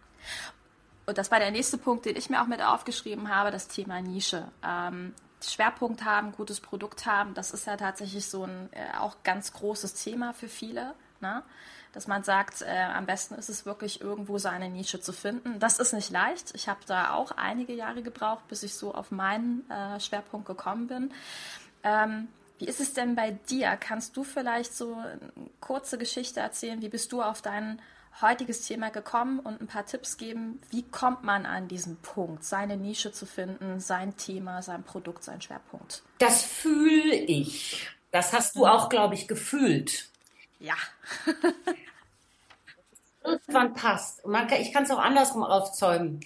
Und 1.05 1.17
das 1.17 1.31
war 1.31 1.39
der 1.39 1.51
nächste 1.51 1.77
Punkt, 1.77 2.05
den 2.05 2.17
ich 2.17 2.29
mir 2.29 2.41
auch 2.41 2.47
mit 2.47 2.61
aufgeschrieben 2.61 3.33
habe, 3.33 3.51
das 3.51 3.67
Thema 3.67 4.01
Nische. 4.01 4.51
Ähm, 4.65 5.13
Schwerpunkt 5.41 6.03
haben, 6.03 6.31
gutes 6.31 6.59
Produkt 6.59 7.05
haben, 7.05 7.33
das 7.33 7.51
ist 7.51 7.67
ja 7.67 7.77
tatsächlich 7.77 8.27
so 8.27 8.43
ein 8.43 8.69
äh, 8.71 8.97
auch 8.97 9.17
ganz 9.23 9.53
großes 9.53 9.93
Thema 10.03 10.33
für 10.33 10.47
viele. 10.47 10.95
Ne? 11.21 11.43
Dass 11.93 12.07
man 12.07 12.23
sagt, 12.23 12.61
äh, 12.61 12.81
am 12.93 13.05
besten 13.05 13.35
ist 13.35 13.49
es 13.49 13.65
wirklich 13.65 14.01
irgendwo 14.01 14.37
seine 14.37 14.69
Nische 14.69 14.99
zu 14.99 15.13
finden. 15.13 15.59
Das 15.59 15.79
ist 15.79 15.93
nicht 15.93 16.11
leicht. 16.11 16.53
Ich 16.55 16.67
habe 16.67 16.79
da 16.85 17.13
auch 17.13 17.31
einige 17.31 17.73
Jahre 17.73 18.03
gebraucht, 18.03 18.47
bis 18.47 18.63
ich 18.63 18.73
so 18.73 18.93
auf 18.93 19.11
meinen 19.11 19.69
äh, 19.69 19.99
Schwerpunkt 19.99 20.47
gekommen 20.47 20.87
bin. 20.87 21.13
Ähm, 21.83 22.27
wie 22.59 22.65
ist 22.65 22.79
es 22.79 22.93
denn 22.93 23.15
bei 23.15 23.31
dir? 23.49 23.77
Kannst 23.77 24.17
du 24.17 24.23
vielleicht 24.23 24.73
so 24.73 24.95
eine 24.95 25.19
kurze 25.59 25.97
Geschichte 25.97 26.39
erzählen? 26.39 26.81
Wie 26.81 26.89
bist 26.89 27.11
du 27.11 27.21
auf 27.21 27.41
dein 27.41 27.81
heutiges 28.21 28.65
Thema 28.65 28.89
gekommen 28.89 29.39
und 29.39 29.61
ein 29.61 29.67
paar 29.67 29.85
Tipps 29.85 30.17
geben? 30.17 30.59
Wie 30.71 30.83
kommt 30.83 31.23
man 31.23 31.45
an 31.45 31.67
diesen 31.67 31.97
Punkt, 31.97 32.43
seine 32.43 32.77
Nische 32.77 33.11
zu 33.11 33.25
finden, 33.25 33.79
sein 33.79 34.17
Thema, 34.17 34.61
sein 34.61 34.83
Produkt, 34.83 35.23
sein 35.23 35.41
Schwerpunkt? 35.41 36.01
Das 36.17 36.43
fühle 36.43 37.15
ich. 37.15 37.87
Das 38.11 38.33
hast 38.33 38.55
du 38.55 38.65
auch, 38.65 38.89
glaube 38.89 39.13
ich, 39.13 39.27
gefühlt. 39.27 40.09
Ja. 40.59 40.75
Irgendwann 43.23 43.73
passt. 43.73 44.23
ich 44.59 44.73
kann 44.73 44.83
es 44.83 44.91
auch 44.91 44.99
andersrum 44.99 45.43
aufzäumen 45.43 46.21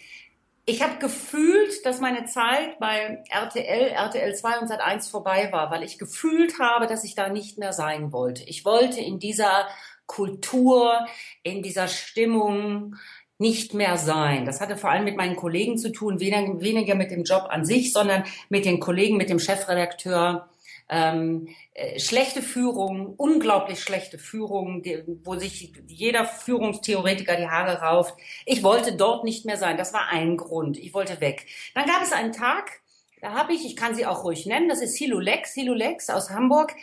ich 0.65 0.81
habe 0.83 0.99
gefühlt, 0.99 1.85
dass 1.85 1.99
meine 1.99 2.25
Zeit 2.25 2.79
bei 2.79 3.23
RTL, 3.29 3.89
RTL 3.89 4.35
2 4.35 4.59
und 4.59 4.67
Sat 4.67 4.79
1 4.79 5.09
vorbei 5.09 5.49
war, 5.51 5.71
weil 5.71 5.83
ich 5.83 5.97
gefühlt 5.97 6.59
habe, 6.59 6.87
dass 6.87 7.03
ich 7.03 7.15
da 7.15 7.29
nicht 7.29 7.57
mehr 7.57 7.73
sein 7.73 8.11
wollte. 8.11 8.43
Ich 8.43 8.63
wollte 8.63 8.99
in 8.99 9.19
dieser 9.19 9.67
Kultur, 10.05 11.05
in 11.43 11.63
dieser 11.63 11.87
Stimmung 11.87 12.95
nicht 13.39 13.73
mehr 13.73 13.97
sein. 13.97 14.45
Das 14.45 14.61
hatte 14.61 14.77
vor 14.77 14.91
allem 14.91 15.03
mit 15.03 15.17
meinen 15.17 15.35
Kollegen 15.35 15.77
zu 15.79 15.91
tun, 15.91 16.19
weniger 16.19 16.93
mit 16.93 17.09
dem 17.09 17.23
Job 17.23 17.47
an 17.49 17.65
sich, 17.65 17.91
sondern 17.91 18.23
mit 18.49 18.65
den 18.65 18.79
Kollegen, 18.79 19.17
mit 19.17 19.29
dem 19.31 19.39
Chefredakteur, 19.39 20.47
ähm, 20.91 21.47
äh, 21.73 21.99
schlechte 21.99 22.41
Führung, 22.41 23.15
unglaublich 23.15 23.79
schlechte 23.81 24.19
Führung, 24.19 24.83
wo 25.23 25.35
sich 25.37 25.73
jeder 25.87 26.25
Führungstheoretiker 26.25 27.37
die 27.37 27.47
Haare 27.47 27.79
rauft. 27.79 28.13
Ich 28.45 28.61
wollte 28.61 28.93
dort 28.95 29.23
nicht 29.23 29.45
mehr 29.45 29.57
sein. 29.57 29.77
Das 29.77 29.93
war 29.93 30.09
ein 30.09 30.35
Grund. 30.35 30.77
Ich 30.77 30.93
wollte 30.93 31.21
weg. 31.21 31.47
Dann 31.73 31.85
gab 31.85 32.03
es 32.03 32.11
einen 32.11 32.33
Tag, 32.33 32.81
da 33.21 33.33
habe 33.33 33.53
ich, 33.53 33.65
ich 33.65 33.75
kann 33.75 33.95
sie 33.95 34.05
auch 34.05 34.25
ruhig 34.25 34.45
nennen, 34.45 34.67
das 34.67 34.81
ist 34.81 34.95
Silu 34.95 35.19
Lex, 35.19 35.53
Silu 35.53 35.73
Lex 35.73 36.09
aus 36.09 36.29
Hamburg, 36.29 36.73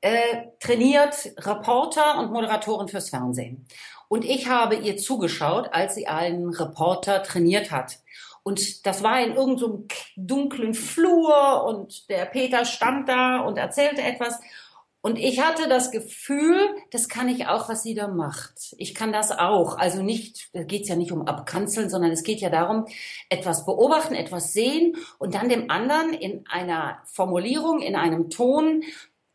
äh, 0.00 0.46
trainiert 0.60 1.32
Reporter 1.36 2.18
und 2.20 2.32
Moderatoren 2.32 2.88
fürs 2.88 3.10
Fernsehen. 3.10 3.66
Und 4.08 4.24
ich 4.24 4.48
habe 4.48 4.76
ihr 4.76 4.96
zugeschaut, 4.96 5.68
als 5.72 5.94
sie 5.94 6.06
einen 6.06 6.48
Reporter 6.54 7.22
trainiert 7.22 7.70
hat. 7.70 7.98
Und 8.48 8.86
das 8.86 9.02
war 9.02 9.20
in 9.20 9.34
irgendeinem 9.34 9.58
so 9.58 9.86
dunklen 10.16 10.72
Flur 10.72 11.64
und 11.66 12.08
der 12.08 12.24
Peter 12.24 12.64
stand 12.64 13.06
da 13.06 13.40
und 13.40 13.58
erzählte 13.58 14.00
etwas. 14.00 14.40
Und 15.02 15.18
ich 15.18 15.42
hatte 15.42 15.68
das 15.68 15.90
Gefühl, 15.90 16.56
das 16.90 17.10
kann 17.10 17.28
ich 17.28 17.46
auch, 17.46 17.68
was 17.68 17.82
sie 17.82 17.94
da 17.94 18.08
macht. 18.08 18.74
Ich 18.78 18.94
kann 18.94 19.12
das 19.12 19.32
auch. 19.32 19.76
Also 19.76 20.02
nicht, 20.02 20.48
da 20.54 20.62
geht 20.62 20.84
es 20.84 20.88
ja 20.88 20.96
nicht 20.96 21.12
um 21.12 21.26
Abkanzeln, 21.26 21.90
sondern 21.90 22.10
es 22.10 22.22
geht 22.22 22.40
ja 22.40 22.48
darum, 22.48 22.86
etwas 23.28 23.66
beobachten, 23.66 24.14
etwas 24.14 24.54
sehen 24.54 24.96
und 25.18 25.34
dann 25.34 25.50
dem 25.50 25.70
anderen 25.70 26.14
in 26.14 26.46
einer 26.48 27.02
Formulierung, 27.04 27.82
in 27.82 27.96
einem 27.96 28.30
Ton 28.30 28.82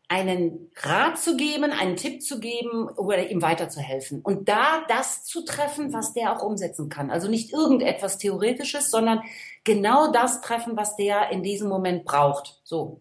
einen 0.08 0.70
Rat 0.82 1.18
zu 1.18 1.36
geben, 1.36 1.72
einen 1.72 1.96
Tipp 1.96 2.22
zu 2.22 2.38
geben 2.38 2.88
oder 2.88 3.30
ihm 3.30 3.40
weiterzuhelfen. 3.42 4.20
Und 4.20 4.48
da 4.48 4.84
das 4.88 5.24
zu 5.24 5.44
treffen, 5.44 5.92
was 5.92 6.12
der 6.12 6.36
auch 6.36 6.42
umsetzen 6.42 6.88
kann. 6.88 7.10
Also 7.10 7.28
nicht 7.28 7.52
irgendetwas 7.52 8.18
Theoretisches, 8.18 8.90
sondern 8.90 9.22
genau 9.64 10.12
das 10.12 10.40
treffen, 10.42 10.76
was 10.76 10.96
der 10.96 11.30
in 11.30 11.42
diesem 11.42 11.68
Moment 11.68 12.04
braucht. 12.04 12.60
So. 12.64 13.00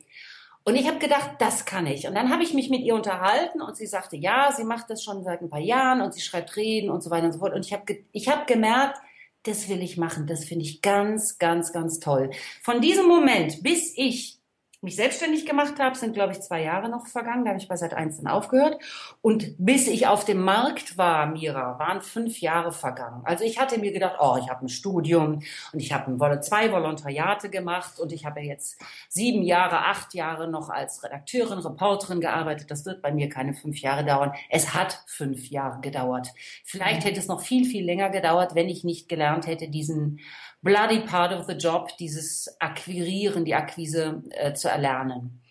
Und 0.63 0.75
ich 0.75 0.88
habe 0.88 1.00
gedacht, 1.00 1.31
das 1.39 1.65
kann 1.65 1.88
ich. 1.88 2.07
Und 2.07 2.15
dann 2.15 2.31
habe 2.31 2.43
ich 2.43 2.53
mich 2.53 2.69
mit 2.69 2.81
ihr 2.81 2.95
unterhalten 2.95 3.62
und 3.62 3.75
sie 3.75 3.86
sagte, 3.86 4.15
ja, 4.15 4.53
sie 4.55 4.63
macht 4.63 4.89
das 4.89 5.03
schon 5.03 5.24
seit 5.24 5.41
ein 5.41 5.50
paar 5.50 5.60
Jahren 5.60 6.01
und 6.01 6.13
sie 6.13 6.22
schreibt 6.22 6.55
Reden 6.55 6.89
und 6.89 7.03
so 7.03 7.10
weiter 7.10 7.25
und 7.25 7.33
so 7.33 7.39
fort. 7.39 7.53
Und 7.53 7.65
ich 7.65 7.74
habe 7.74 7.98
ich 8.13 8.29
hab 8.29 8.48
gemerkt, 8.48 8.98
das 9.43 9.67
will 9.67 9.81
ich 9.81 9.98
machen. 9.98 10.25
Das 10.25 10.45
finde 10.45 10.63
ich 10.63 10.81
ganz, 10.81 11.38
ganz, 11.38 11.74
ganz 11.74 12.00
toll. 12.00 12.31
Von 12.62 12.79
diesem 12.79 13.07
Moment, 13.07 13.62
bis 13.62 13.93
ich 13.98 14.39
mich 14.83 14.97
selbstständig 14.97 15.45
gemacht 15.45 15.79
habe, 15.79 15.97
sind, 15.97 16.13
glaube 16.13 16.33
ich, 16.33 16.41
zwei 16.41 16.61
Jahre 16.61 16.89
noch 16.89 17.07
vergangen. 17.07 17.45
Da 17.45 17.51
habe 17.51 17.59
ich 17.59 17.67
bei 17.67 17.77
Sat 17.77 17.93
1 17.93 18.17
dann 18.17 18.27
aufgehört. 18.27 18.77
Und 19.21 19.55
bis 19.57 19.87
ich 19.87 20.07
auf 20.07 20.25
dem 20.25 20.43
Markt 20.43 20.97
war, 20.97 21.25
Mira, 21.27 21.79
waren 21.79 22.01
fünf 22.01 22.41
Jahre 22.41 22.73
vergangen. 22.73 23.21
Also 23.23 23.45
ich 23.45 23.59
hatte 23.59 23.79
mir 23.79 23.93
gedacht, 23.93 24.17
oh, 24.19 24.37
ich 24.41 24.49
habe 24.49 24.65
ein 24.65 24.69
Studium 24.69 25.41
und 25.71 25.79
ich 25.79 25.93
habe 25.93 26.39
zwei 26.41 26.71
Volontariate 26.71 27.49
gemacht 27.49 27.99
und 27.99 28.11
ich 28.11 28.25
habe 28.25 28.41
jetzt 28.41 28.81
sieben 29.07 29.43
Jahre, 29.43 29.79
acht 29.85 30.13
Jahre 30.13 30.49
noch 30.49 30.69
als 30.69 31.03
Redakteurin, 31.03 31.59
Reporterin 31.59 32.19
gearbeitet. 32.19 32.69
Das 32.69 32.85
wird 32.85 33.01
bei 33.01 33.13
mir 33.13 33.29
keine 33.29 33.53
fünf 33.53 33.79
Jahre 33.79 34.03
dauern. 34.03 34.33
Es 34.49 34.73
hat 34.73 35.01
fünf 35.07 35.49
Jahre 35.49 35.79
gedauert. 35.79 36.27
Vielleicht 36.65 37.05
hätte 37.05 37.19
es 37.19 37.27
noch 37.27 37.41
viel, 37.41 37.65
viel 37.65 37.85
länger 37.85 38.09
gedauert, 38.09 38.53
wenn 38.53 38.67
ich 38.67 38.83
nicht 38.83 39.07
gelernt 39.07 39.47
hätte, 39.47 39.69
diesen 39.69 40.19
bloody 40.63 41.01
part 41.01 41.34
of 41.34 41.46
the 41.46 41.53
job, 41.53 41.89
dieses 42.00 42.55
Akquirieren, 42.60 43.46
die 43.46 43.53
Akquise 43.53 44.24
äh, 44.32 44.53
zu 44.53 44.70
erlernen. 44.70 45.41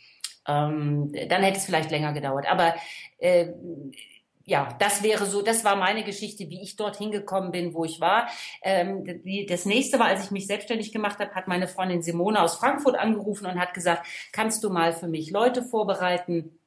Ähm, 0.49 1.12
dann 1.28 1.42
hätte 1.42 1.59
es 1.59 1.66
vielleicht 1.66 1.90
länger 1.90 2.12
gedauert. 2.12 2.47
Aber 2.50 2.75
äh, 3.19 3.52
ja, 4.45 4.76
das 4.81 5.02
wäre 5.02 5.26
so, 5.26 5.42
das 5.42 5.64
war 5.64 5.76
meine 5.76 6.02
Geschichte, 6.02 6.49
wie 6.50 6.62
ich 6.62 6.76
dorthin 6.76 7.12
gekommen 7.12 7.52
bin, 7.52 7.75
wo 7.75 7.85
ich 7.85 8.00
war. 8.00 8.28
Ähm, 8.62 9.04
die, 9.25 9.47
das 9.47 9.66
nächste 9.66 9.99
war, 9.99 10.07
als 10.07 10.25
ich 10.25 10.31
mich 10.33 10.47
selbstständig 10.47 10.92
gemacht 10.92 11.21
habe, 11.21 11.35
hat 11.35 11.47
meine 11.47 11.69
Freundin 11.69 12.02
Simone 12.02 12.42
aus 12.42 12.57
Frankfurt 12.57 12.97
angerufen 12.97 13.47
und 13.47 13.61
hat 13.61 13.75
gesagt, 13.75 14.04
kannst 14.33 14.64
du 14.64 14.71
mal 14.71 14.92
für 14.92 15.09
mich 15.09 15.31
Leute 15.31 15.62
vorbereiten? 15.62 16.59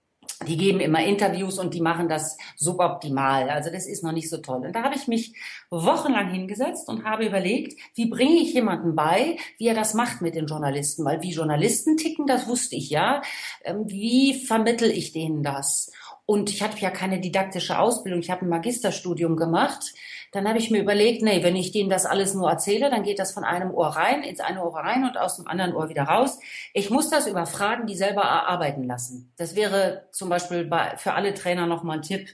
Die 0.48 0.58
geben 0.58 0.80
immer 0.80 1.04
Interviews 1.04 1.60
und 1.60 1.74
die 1.74 1.82
machen 1.82 2.10
das 2.10 2.38
suboptimal. 2.56 3.50
Also 3.50 3.72
das 3.72 3.88
ist 3.88 4.04
noch 4.04 4.12
nicht 4.12 4.30
so 4.30 4.38
toll. 4.38 4.66
Und 4.66 4.76
da 4.76 4.84
habe 4.84 4.96
ich 4.96 5.08
mich 5.08 5.34
wochenlang 5.70 6.30
hingesetzt 6.30 6.88
und 6.90 7.04
habe 7.04 7.26
überlegt, 7.26 7.80
wie 7.96 8.08
bringe 8.08 8.36
ich 8.36 8.54
jemanden 8.54 8.96
bei, 8.96 9.38
wie 9.58 9.68
er 9.68 9.76
das 9.76 9.94
macht 9.94 10.22
mit 10.22 10.36
den 10.36 10.48
Journalisten. 10.48 11.06
Weil 11.06 11.22
wie 11.22 11.32
Journalisten 11.32 11.98
ticken, 11.98 12.28
das 12.28 12.48
wusste 12.48 12.76
ich 12.76 12.90
ja. 12.90 13.22
Ähm, 13.64 13.84
wie 13.88 14.34
vermittel 14.34 14.92
ich 14.92 15.12
denen 15.12 15.44
das? 15.44 15.92
Und 16.26 16.50
ich 16.50 16.64
hatte 16.64 16.80
ja 16.80 16.90
keine 16.90 17.20
didaktische 17.20 17.78
Ausbildung, 17.78 18.20
ich 18.20 18.32
habe 18.32 18.46
ein 18.46 18.50
Magisterstudium 18.50 19.36
gemacht. 19.36 19.94
Dann 20.32 20.48
habe 20.48 20.58
ich 20.58 20.72
mir 20.72 20.82
überlegt, 20.82 21.22
nee, 21.22 21.44
wenn 21.44 21.56
ich 21.56 21.72
denen 21.72 21.90
das 21.90 22.06
alles 22.06 22.34
nur 22.34 22.50
erzähle, 22.50 22.90
dann 22.90 23.04
geht 23.04 23.20
das 23.20 23.32
von 23.32 23.44
einem 23.44 23.72
Ohr 23.72 23.88
rein, 23.88 24.24
ins 24.24 24.40
eine 24.40 24.64
Ohr 24.64 24.76
rein 24.76 25.04
und 25.04 25.18
aus 25.18 25.38
dem 25.38 25.48
anderen 25.48 25.76
Ohr 25.76 25.88
wieder 25.88 26.04
raus. 26.04 26.40
Ich 26.74 26.90
muss 26.90 27.10
das 27.10 27.28
über 27.28 27.46
Fragen, 27.46 27.86
die 27.86 27.96
selber 27.96 28.24
erarbeiten 28.24 28.84
lassen. 28.84 29.32
Das 29.38 29.56
wäre 29.56 30.08
zum 30.12 30.30
Beispiel 30.30 30.66
bei, 30.66 30.98
für 30.98 31.14
alle 31.14 31.36
Trainer 31.36 31.68
nochmal 31.68 31.98
ein 31.98 32.04
Tipp. 32.04 32.28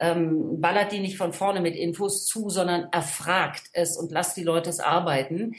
Ähm, 0.00 0.60
ballert 0.60 0.92
die 0.92 1.00
nicht 1.00 1.16
von 1.16 1.32
vorne 1.32 1.60
mit 1.60 1.74
Infos 1.74 2.26
zu, 2.26 2.50
sondern 2.50 2.88
erfragt 2.92 3.62
es 3.72 3.96
und 3.96 4.12
lasst 4.12 4.36
die 4.36 4.44
Leute 4.44 4.70
es 4.70 4.78
arbeiten 4.78 5.54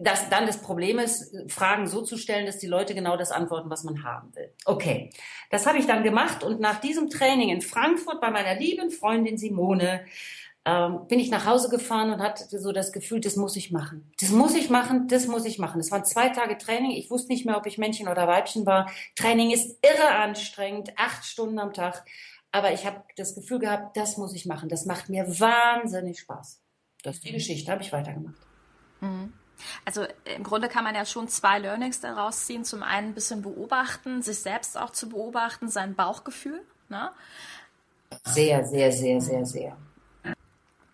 dass 0.00 0.28
dann 0.28 0.46
das 0.46 0.58
Problem 0.58 0.98
ist, 0.98 1.34
Fragen 1.48 1.86
so 1.86 2.02
zu 2.02 2.16
stellen, 2.16 2.46
dass 2.46 2.58
die 2.58 2.66
Leute 2.66 2.94
genau 2.94 3.16
das 3.16 3.30
antworten, 3.30 3.70
was 3.70 3.84
man 3.84 4.02
haben 4.02 4.34
will. 4.34 4.50
Okay, 4.64 5.10
das 5.50 5.66
habe 5.66 5.78
ich 5.78 5.86
dann 5.86 6.02
gemacht 6.02 6.42
und 6.42 6.60
nach 6.60 6.80
diesem 6.80 7.10
Training 7.10 7.50
in 7.50 7.60
Frankfurt 7.60 8.20
bei 8.20 8.30
meiner 8.30 8.58
lieben 8.58 8.90
Freundin 8.90 9.38
Simone 9.38 10.04
ähm, 10.64 11.06
bin 11.06 11.20
ich 11.20 11.30
nach 11.30 11.46
Hause 11.46 11.68
gefahren 11.68 12.12
und 12.12 12.20
hatte 12.20 12.58
so 12.58 12.72
das 12.72 12.92
Gefühl, 12.92 13.20
das 13.20 13.36
muss 13.36 13.54
ich 13.54 13.70
machen. 13.70 14.10
Das 14.20 14.30
muss 14.30 14.56
ich 14.56 14.68
machen, 14.68 15.06
das 15.06 15.28
muss 15.28 15.44
ich 15.44 15.60
machen. 15.60 15.80
Es 15.80 15.92
waren 15.92 16.04
zwei 16.04 16.30
Tage 16.30 16.58
Training. 16.58 16.90
Ich 16.90 17.08
wusste 17.08 17.32
nicht 17.32 17.46
mehr, 17.46 17.56
ob 17.56 17.66
ich 17.66 17.78
Männchen 17.78 18.08
oder 18.08 18.26
Weibchen 18.26 18.66
war. 18.66 18.90
Training 19.14 19.52
ist 19.52 19.78
irre 19.82 20.16
anstrengend, 20.16 20.92
acht 20.96 21.24
Stunden 21.24 21.60
am 21.60 21.72
Tag. 21.72 22.04
Aber 22.50 22.72
ich 22.72 22.84
habe 22.84 23.04
das 23.16 23.36
Gefühl 23.36 23.60
gehabt, 23.60 23.96
das 23.96 24.16
muss 24.16 24.34
ich 24.34 24.46
machen. 24.46 24.68
Das 24.68 24.86
macht 24.86 25.08
mir 25.08 25.28
wahnsinnig 25.38 26.18
Spaß. 26.18 26.60
Das 27.04 27.16
ist 27.16 27.24
die 27.24 27.32
Geschichte, 27.32 27.70
habe 27.70 27.82
ich 27.82 27.92
weitergemacht. 27.92 28.34
Mhm. 29.00 29.32
Also 29.84 30.06
im 30.36 30.42
Grunde 30.42 30.68
kann 30.68 30.84
man 30.84 30.94
ja 30.94 31.04
schon 31.04 31.28
zwei 31.28 31.58
Learnings 31.58 32.00
daraus 32.00 32.46
ziehen. 32.46 32.64
Zum 32.64 32.82
einen 32.82 33.08
ein 33.08 33.14
bisschen 33.14 33.42
beobachten, 33.42 34.22
sich 34.22 34.38
selbst 34.38 34.78
auch 34.78 34.90
zu 34.90 35.08
beobachten, 35.08 35.68
sein 35.68 35.94
Bauchgefühl. 35.94 36.60
Ne? 36.88 37.10
Sehr, 38.24 38.64
sehr, 38.64 38.92
sehr, 38.92 39.20
sehr, 39.20 39.46
sehr. 39.46 39.76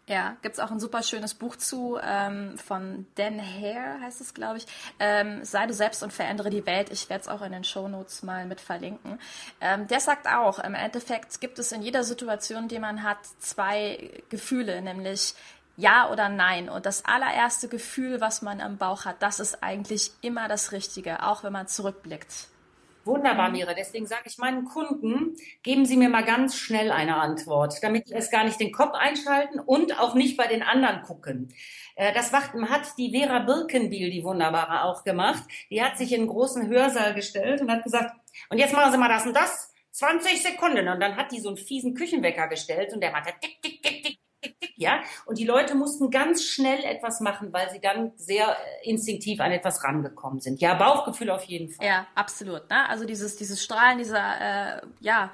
Ja, 0.08 0.36
gibt 0.42 0.56
es 0.56 0.60
auch 0.60 0.70
ein 0.72 0.80
super 0.80 1.02
schönes 1.04 1.32
Buch 1.32 1.54
zu 1.56 1.96
ähm, 2.02 2.58
von 2.58 3.06
Dan 3.14 3.40
Hare, 3.40 4.00
heißt 4.00 4.20
es, 4.20 4.34
glaube 4.34 4.58
ich. 4.58 4.66
Ähm, 4.98 5.44
Sei 5.44 5.64
du 5.66 5.72
selbst 5.72 6.02
und 6.02 6.12
verändere 6.12 6.50
die 6.50 6.66
Welt. 6.66 6.90
Ich 6.90 7.08
werde 7.08 7.22
es 7.22 7.28
auch 7.28 7.40
in 7.40 7.52
den 7.52 7.62
Shownotes 7.62 8.24
mal 8.24 8.44
mit 8.44 8.60
verlinken. 8.60 9.20
Ähm, 9.60 9.86
der 9.86 10.00
sagt 10.00 10.26
auch, 10.26 10.58
im 10.58 10.74
Endeffekt 10.74 11.40
gibt 11.40 11.58
es 11.60 11.70
in 11.70 11.82
jeder 11.82 12.02
Situation, 12.02 12.66
die 12.66 12.80
man 12.80 13.04
hat, 13.04 13.18
zwei 13.38 14.10
Gefühle, 14.28 14.82
nämlich 14.82 15.34
ja 15.76 16.10
oder 16.10 16.28
nein. 16.28 16.68
Und 16.68 16.86
das 16.86 17.04
allererste 17.04 17.68
Gefühl, 17.68 18.20
was 18.20 18.42
man 18.42 18.60
im 18.60 18.78
Bauch 18.78 19.04
hat, 19.04 19.22
das 19.22 19.40
ist 19.40 19.62
eigentlich 19.62 20.12
immer 20.20 20.48
das 20.48 20.72
Richtige, 20.72 21.24
auch 21.24 21.44
wenn 21.44 21.52
man 21.52 21.68
zurückblickt. 21.68 22.48
Wunderbar, 23.04 23.50
Mira. 23.50 23.74
Deswegen 23.74 24.06
sage 24.06 24.22
ich 24.26 24.38
meinen 24.38 24.64
Kunden, 24.64 25.36
geben 25.62 25.84
Sie 25.84 25.96
mir 25.96 26.08
mal 26.08 26.24
ganz 26.24 26.56
schnell 26.56 26.92
eine 26.92 27.16
Antwort, 27.16 27.74
damit 27.82 28.06
Sie 28.06 28.14
erst 28.14 28.30
gar 28.30 28.44
nicht 28.44 28.60
den 28.60 28.70
Kopf 28.70 28.94
einschalten 28.94 29.58
und 29.58 29.98
auch 29.98 30.14
nicht 30.14 30.36
bei 30.36 30.46
den 30.46 30.62
anderen 30.62 31.02
gucken. 31.02 31.52
Äh, 31.96 32.14
das 32.14 32.32
hat 32.32 32.52
die 32.98 33.10
Vera 33.10 33.40
Birkenbiel, 33.40 34.10
die 34.10 34.22
Wunderbare, 34.22 34.84
auch 34.84 35.02
gemacht. 35.02 35.42
Die 35.70 35.82
hat 35.82 35.98
sich 35.98 36.12
in 36.12 36.20
einen 36.20 36.30
großen 36.30 36.68
Hörsaal 36.68 37.14
gestellt 37.14 37.60
und 37.60 37.70
hat 37.72 37.82
gesagt, 37.82 38.14
und 38.50 38.58
jetzt 38.58 38.72
machen 38.72 38.92
Sie 38.92 38.98
mal 38.98 39.08
das 39.08 39.26
und 39.26 39.34
das. 39.34 39.72
20 39.92 40.42
Sekunden. 40.42 40.88
Und 40.88 41.00
dann 41.00 41.16
hat 41.16 41.32
die 41.32 41.40
so 41.40 41.48
einen 41.48 41.58
fiesen 41.58 41.94
Küchenwecker 41.94 42.48
gestellt 42.48 42.94
und 42.94 43.02
der 43.02 43.12
machte 43.12 43.32
tick, 43.40 43.60
tick, 43.60 43.82
tick, 43.82 43.82
tick, 43.82 43.91
ja. 44.82 45.00
Und 45.26 45.38
die 45.38 45.44
Leute 45.44 45.74
mussten 45.74 46.10
ganz 46.10 46.44
schnell 46.44 46.84
etwas 46.84 47.20
machen, 47.20 47.52
weil 47.52 47.70
sie 47.70 47.80
dann 47.80 48.12
sehr 48.16 48.48
äh, 48.48 48.90
instinktiv 48.90 49.40
an 49.40 49.52
etwas 49.52 49.82
rangekommen 49.84 50.40
sind. 50.40 50.60
Ja, 50.60 50.74
Bauchgefühl 50.74 51.30
auf 51.30 51.44
jeden 51.44 51.70
Fall. 51.70 51.86
Ja, 51.86 52.06
absolut. 52.14 52.68
Ne? 52.70 52.88
Also 52.88 53.04
dieses, 53.04 53.36
dieses 53.36 53.62
Strahlen, 53.62 53.98
dieser, 53.98 54.78
äh, 54.78 54.82
ja, 55.00 55.32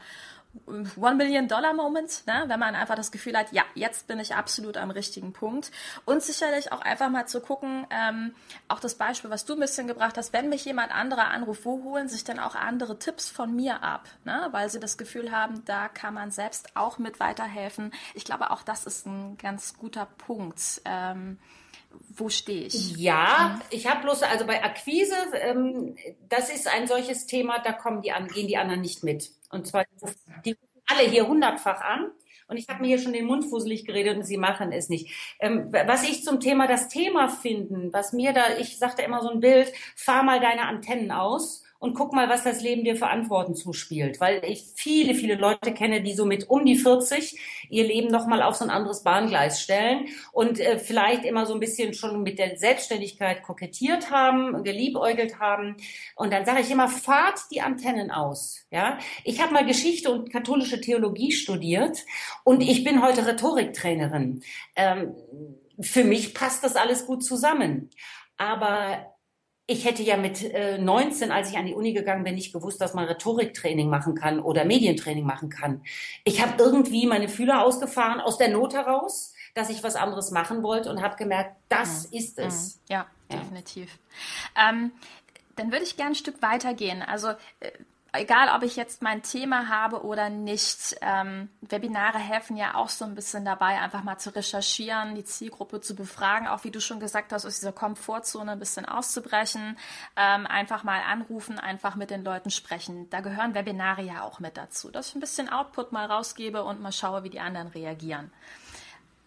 One 0.66 1.16
Million 1.16 1.48
Dollar 1.48 1.74
Moment, 1.74 2.26
ne? 2.26 2.44
wenn 2.46 2.58
man 2.58 2.74
einfach 2.74 2.94
das 2.94 3.10
Gefühl 3.10 3.36
hat, 3.36 3.52
ja, 3.52 3.64
jetzt 3.74 4.06
bin 4.06 4.20
ich 4.20 4.34
absolut 4.34 4.76
am 4.76 4.90
richtigen 4.90 5.32
Punkt. 5.32 5.70
Und 6.04 6.22
sicherlich 6.22 6.72
auch 6.72 6.80
einfach 6.80 7.08
mal 7.10 7.26
zu 7.26 7.40
gucken, 7.40 7.86
ähm, 7.90 8.34
auch 8.68 8.80
das 8.80 8.94
Beispiel, 8.94 9.30
was 9.30 9.44
du 9.44 9.54
ein 9.54 9.60
bisschen 9.60 9.86
gebracht 9.86 10.16
hast, 10.16 10.32
wenn 10.32 10.48
mich 10.48 10.64
jemand 10.64 10.94
anderer 10.94 11.28
anruft, 11.28 11.64
wo 11.64 11.82
holen 11.84 12.08
sich 12.08 12.24
denn 12.24 12.38
auch 12.38 12.54
andere 12.54 12.98
Tipps 12.98 13.28
von 13.28 13.54
mir 13.54 13.82
ab? 13.82 14.08
Ne? 14.24 14.48
Weil 14.50 14.70
sie 14.70 14.80
das 14.80 14.98
Gefühl 14.98 15.32
haben, 15.32 15.64
da 15.64 15.88
kann 15.88 16.14
man 16.14 16.30
selbst 16.30 16.76
auch 16.76 16.98
mit 16.98 17.20
weiterhelfen. 17.20 17.92
Ich 18.14 18.24
glaube, 18.24 18.50
auch 18.50 18.62
das 18.62 18.84
ist 18.84 19.06
ein 19.06 19.36
ganz 19.38 19.76
guter 19.76 20.06
Punkt. 20.06 20.82
Ähm, 20.84 21.38
wo 21.90 22.28
stehe 22.28 22.66
ich? 22.66 22.96
Ja, 22.96 23.60
ich 23.70 23.86
habe 23.86 24.02
bloß, 24.02 24.22
also 24.24 24.46
bei 24.46 24.62
Akquise, 24.62 25.14
ähm, 25.34 25.96
das 26.28 26.50
ist 26.50 26.66
ein 26.68 26.86
solches 26.86 27.26
Thema, 27.26 27.60
da 27.60 27.72
kommen 27.72 28.02
die 28.02 28.12
an, 28.12 28.28
gehen 28.28 28.48
die 28.48 28.56
anderen 28.56 28.80
nicht 28.80 29.04
mit. 29.04 29.30
Und 29.50 29.66
zwar, 29.66 29.84
die 30.44 30.56
alle 30.86 31.08
hier 31.08 31.26
hundertfach 31.26 31.80
an. 31.80 32.10
Und 32.48 32.56
ich 32.56 32.68
habe 32.68 32.80
mir 32.80 32.88
hier 32.88 32.98
schon 32.98 33.12
den 33.12 33.26
Mund 33.26 33.44
fusselig 33.44 33.84
geredet 33.84 34.16
und 34.16 34.24
sie 34.24 34.38
machen 34.38 34.72
es 34.72 34.88
nicht. 34.88 35.10
Ähm, 35.38 35.70
was 35.70 36.02
ich 36.02 36.24
zum 36.24 36.40
Thema 36.40 36.66
das 36.66 36.88
Thema 36.88 37.28
finden, 37.28 37.92
was 37.92 38.14
mir 38.14 38.32
da, 38.32 38.56
ich 38.58 38.78
sagte 38.78 39.02
immer 39.02 39.20
so 39.20 39.28
ein 39.28 39.40
Bild, 39.40 39.70
fahr 39.94 40.22
mal 40.22 40.40
deine 40.40 40.62
Antennen 40.62 41.12
aus 41.12 41.62
und 41.80 41.94
guck 41.94 42.12
mal, 42.12 42.28
was 42.28 42.42
das 42.42 42.60
Leben 42.60 42.84
dir 42.84 42.96
für 42.96 43.06
Antworten 43.06 43.54
zuspielt. 43.54 44.20
Weil 44.20 44.44
ich 44.44 44.64
viele, 44.74 45.14
viele 45.14 45.36
Leute 45.36 45.72
kenne, 45.72 46.02
die 46.02 46.12
so 46.12 46.24
mit 46.24 46.50
um 46.50 46.64
die 46.64 46.76
40 46.76 47.38
ihr 47.70 47.84
Leben 47.84 48.08
nochmal 48.08 48.42
auf 48.42 48.56
so 48.56 48.64
ein 48.64 48.70
anderes 48.70 49.04
Bahngleis 49.04 49.62
stellen 49.62 50.08
und 50.32 50.58
äh, 50.58 50.78
vielleicht 50.78 51.24
immer 51.24 51.46
so 51.46 51.54
ein 51.54 51.60
bisschen 51.60 51.94
schon 51.94 52.22
mit 52.22 52.38
der 52.38 52.56
Selbstständigkeit 52.56 53.42
kokettiert 53.42 54.10
haben, 54.10 54.64
geliebäugelt 54.64 55.38
haben. 55.38 55.76
Und 56.16 56.32
dann 56.32 56.44
sage 56.44 56.60
ich 56.60 56.70
immer, 56.70 56.88
fahrt 56.88 57.38
die 57.52 57.60
Antennen 57.60 58.10
aus. 58.10 58.66
Ja, 58.70 58.98
ich 59.24 59.40
habe 59.40 59.52
mal 59.52 59.64
Geschichte 59.64 60.10
und 60.10 60.32
katholische 60.32 60.80
Theologie 60.80 61.30
studiert 61.32 62.04
und 62.42 62.60
ich 62.60 62.82
bin 62.82 63.02
heute 63.02 63.26
Rhetoriktrainerin. 63.26 64.42
Ähm, 64.74 65.14
für 65.80 66.02
mich 66.02 66.34
passt 66.34 66.64
das 66.64 66.74
alles 66.74 67.06
gut 67.06 67.24
zusammen. 67.24 67.90
Aber 68.36 69.17
ich 69.70 69.84
hätte 69.84 70.02
ja 70.02 70.16
mit 70.16 70.42
äh, 70.42 70.78
19, 70.78 71.30
als 71.30 71.50
ich 71.50 71.58
an 71.58 71.66
die 71.66 71.74
Uni 71.74 71.92
gegangen 71.92 72.24
bin, 72.24 72.34
nicht 72.34 72.54
gewusst, 72.54 72.80
dass 72.80 72.94
man 72.94 73.04
Rhetoriktraining 73.04 73.90
machen 73.90 74.14
kann 74.14 74.40
oder 74.40 74.64
Medientraining 74.64 75.26
machen 75.26 75.50
kann. 75.50 75.82
Ich 76.24 76.40
habe 76.40 76.54
irgendwie 76.58 77.06
meine 77.06 77.28
Fühler 77.28 77.62
ausgefahren 77.62 78.18
aus 78.20 78.38
der 78.38 78.48
Not 78.48 78.72
heraus, 78.72 79.34
dass 79.52 79.68
ich 79.68 79.82
was 79.82 79.94
anderes 79.94 80.30
machen 80.30 80.62
wollte 80.62 80.90
und 80.90 81.02
habe 81.02 81.16
gemerkt, 81.16 81.54
das 81.68 82.10
mhm. 82.10 82.18
ist 82.18 82.38
es. 82.38 82.76
Mhm. 82.76 82.80
Ja, 82.88 83.06
ja. 83.30 83.36
definitiv. 83.36 83.98
Ähm, 84.56 84.90
dann 85.56 85.70
würde 85.70 85.84
ich 85.84 85.98
gerne 85.98 86.12
ein 86.12 86.14
Stück 86.14 86.40
weitergehen. 86.40 87.02
Also 87.02 87.28
äh, 87.60 87.70
egal 88.12 88.54
ob 88.56 88.62
ich 88.62 88.76
jetzt 88.76 89.02
mein 89.02 89.22
Thema 89.22 89.68
habe 89.68 90.04
oder 90.04 90.30
nicht, 90.30 90.96
ähm, 91.02 91.48
Webinare 91.60 92.18
helfen 92.18 92.56
ja 92.56 92.74
auch 92.74 92.88
so 92.88 93.04
ein 93.04 93.14
bisschen 93.14 93.44
dabei, 93.44 93.80
einfach 93.80 94.02
mal 94.02 94.18
zu 94.18 94.34
recherchieren, 94.34 95.14
die 95.14 95.24
Zielgruppe 95.24 95.80
zu 95.80 95.94
befragen, 95.94 96.48
auch 96.48 96.64
wie 96.64 96.70
du 96.70 96.80
schon 96.80 97.00
gesagt 97.00 97.32
hast, 97.32 97.44
aus 97.44 97.56
dieser 97.56 97.72
Komfortzone 97.72 98.52
ein 98.52 98.58
bisschen 98.58 98.86
auszubrechen, 98.86 99.76
ähm, 100.16 100.46
einfach 100.46 100.84
mal 100.84 101.02
anrufen, 101.02 101.58
einfach 101.58 101.96
mit 101.96 102.10
den 102.10 102.24
Leuten 102.24 102.50
sprechen. 102.50 103.10
Da 103.10 103.20
gehören 103.20 103.54
Webinare 103.54 104.02
ja 104.02 104.22
auch 104.22 104.40
mit 104.40 104.56
dazu, 104.56 104.90
dass 104.90 105.08
ich 105.08 105.14
ein 105.14 105.20
bisschen 105.20 105.50
Output 105.50 105.92
mal 105.92 106.06
rausgebe 106.06 106.64
und 106.64 106.80
mal 106.80 106.92
schaue, 106.92 107.24
wie 107.24 107.30
die 107.30 107.40
anderen 107.40 107.68
reagieren. 107.68 108.32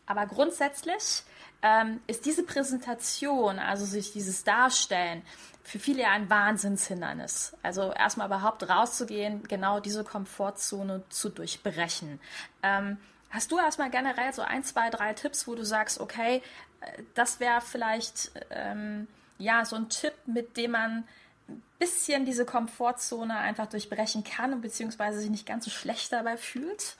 Aber 0.08 0.26
grundsätzlich 0.26 1.24
ähm, 1.62 2.02
ist 2.08 2.26
diese 2.26 2.44
Präsentation, 2.44 3.60
also 3.60 3.86
sich 3.86 4.12
dieses 4.12 4.44
Darstellen, 4.44 5.22
für 5.64 5.80
viele 5.80 6.04
ja 6.04 6.12
ein 6.12 6.30
Wahnsinnshindernis. 6.30 7.56
Also 7.64 7.92
erstmal 7.92 8.28
überhaupt 8.28 8.68
rauszugehen, 8.68 9.44
genau 9.44 9.80
diese 9.80 10.04
Komfortzone 10.04 11.04
zu 11.10 11.30
durchbrechen. 11.30 12.20
Ähm, 12.64 12.98
hast 13.30 13.52
du 13.52 13.58
erstmal 13.58 13.90
generell 13.90 14.34
so 14.34 14.42
ein, 14.42 14.64
zwei, 14.64 14.90
drei 14.90 15.14
Tipps, 15.14 15.48
wo 15.48 15.56
du 15.56 15.64
sagst, 15.64 16.00
okay, 16.00 16.42
äh, 16.82 17.04
das 17.14 17.40
wäre 17.40 17.62
vielleicht 17.62 18.32
ähm, 18.50 19.08
ja 19.38 19.66
so 19.66 19.76
ein 19.76 19.90
Tipp, 19.90 20.14
mit 20.26 20.58
dem 20.58 20.72
man 20.72 21.04
ein 21.48 21.62
bisschen 21.80 22.26
diese 22.26 22.46
Komfortzone 22.46 23.38
einfach 23.38 23.68
durchbrechen 23.68 24.24
kann 24.24 24.54
und 24.54 24.62
beziehungsweise 24.62 25.20
sich 25.20 25.30
nicht 25.30 25.46
ganz 25.46 25.66
so 25.66 25.72
schlecht 25.72 26.12
dabei 26.12 26.38
fühlt? 26.38 26.98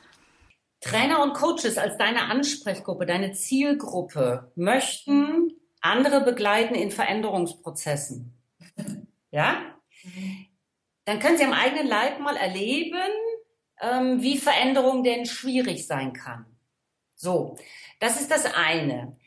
Trainer 0.82 1.22
und 1.22 1.34
Coaches 1.34 1.78
als 1.78 1.98
deine 1.98 2.24
Ansprechgruppe, 2.24 3.06
deine 3.06 3.34
Zielgruppe 3.34 4.52
möchten 4.56 5.54
andere 5.80 6.22
begleiten 6.22 6.76
in 6.76 6.92
Veränderungsprozessen. 6.92 8.41
Ja? 9.32 9.76
Dann 11.06 11.20
können 11.20 11.38
Sie 11.38 11.46
am 11.46 11.54
eigenen 11.54 11.88
Leib 11.88 12.20
mal 12.20 12.36
erleben, 12.36 13.12
ähm, 13.82 14.22
wie 14.22 14.38
Veränderung 14.38 15.04
denn 15.04 15.26
schwierig 15.26 15.88
sein 15.88 16.14
kann. 16.14 16.46
So, 17.16 17.58
das 18.00 18.20
ist 18.20 18.32
das 18.32 18.46
eine. 18.46 19.18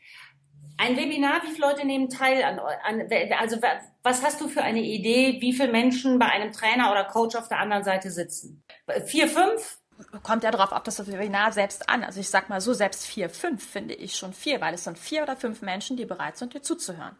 Ein 0.77 0.97
Webinar, 0.97 1.41
wie 1.43 1.51
viele 1.51 1.67
Leute 1.67 1.85
nehmen 1.85 2.09
teil 2.09 2.43
an, 2.43 2.59
an, 2.59 3.07
also 3.39 3.57
was 4.03 4.23
hast 4.23 4.41
du 4.41 4.49
für 4.49 4.61
eine 4.61 4.81
Idee, 4.81 5.37
wie 5.39 5.53
viele 5.53 5.71
Menschen 5.71 6.19
bei 6.19 6.25
einem 6.25 6.51
Trainer 6.51 6.91
oder 6.91 7.05
Coach 7.05 7.35
auf 7.35 7.47
der 7.47 7.59
anderen 7.59 7.85
Seite 7.85 8.11
sitzen? 8.11 8.63
Vier, 9.05 9.29
fünf? 9.29 9.79
kommt 10.23 10.43
ja 10.43 10.51
darauf, 10.51 10.71
ob 10.71 10.83
das 10.83 11.05
Webinar 11.07 11.51
selbst 11.51 11.89
an. 11.89 12.03
Also 12.03 12.19
ich 12.19 12.29
sag 12.29 12.49
mal 12.49 12.61
so, 12.61 12.73
selbst 12.73 13.05
vier, 13.05 13.29
fünf 13.29 13.65
finde 13.65 13.93
ich 13.93 14.15
schon 14.15 14.33
viel, 14.33 14.59
weil 14.61 14.73
es 14.73 14.83
sind 14.83 14.99
vier 14.99 15.23
oder 15.23 15.37
fünf 15.37 15.61
Menschen, 15.61 15.97
die 15.97 16.05
bereit 16.05 16.37
sind, 16.37 16.53
dir 16.53 16.61
zuzuhören. 16.61 17.15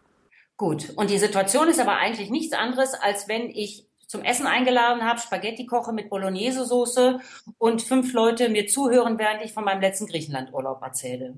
Gut. 0.58 0.92
Und 0.96 1.10
die 1.10 1.18
Situation 1.18 1.68
ist 1.68 1.80
aber 1.80 1.98
eigentlich 1.98 2.30
nichts 2.30 2.54
anderes, 2.54 2.94
als 2.94 3.28
wenn 3.28 3.50
ich 3.50 3.88
zum 4.08 4.24
Essen 4.24 4.48
eingeladen 4.48 5.04
habe, 5.04 5.20
Spaghetti 5.20 5.66
koche 5.66 5.92
mit 5.92 6.10
Bolognese-Soße 6.10 7.20
und 7.58 7.82
fünf 7.82 8.14
Leute 8.14 8.50
mir 8.50 8.68
zuhören, 8.68 9.18
während 9.18 9.44
ich 9.44 9.54
von 9.54 9.66
meinem 9.66 9.82
letzten 9.82 10.08
Griechenland-Urlaub 10.08 10.82
erzähle. 10.82 11.38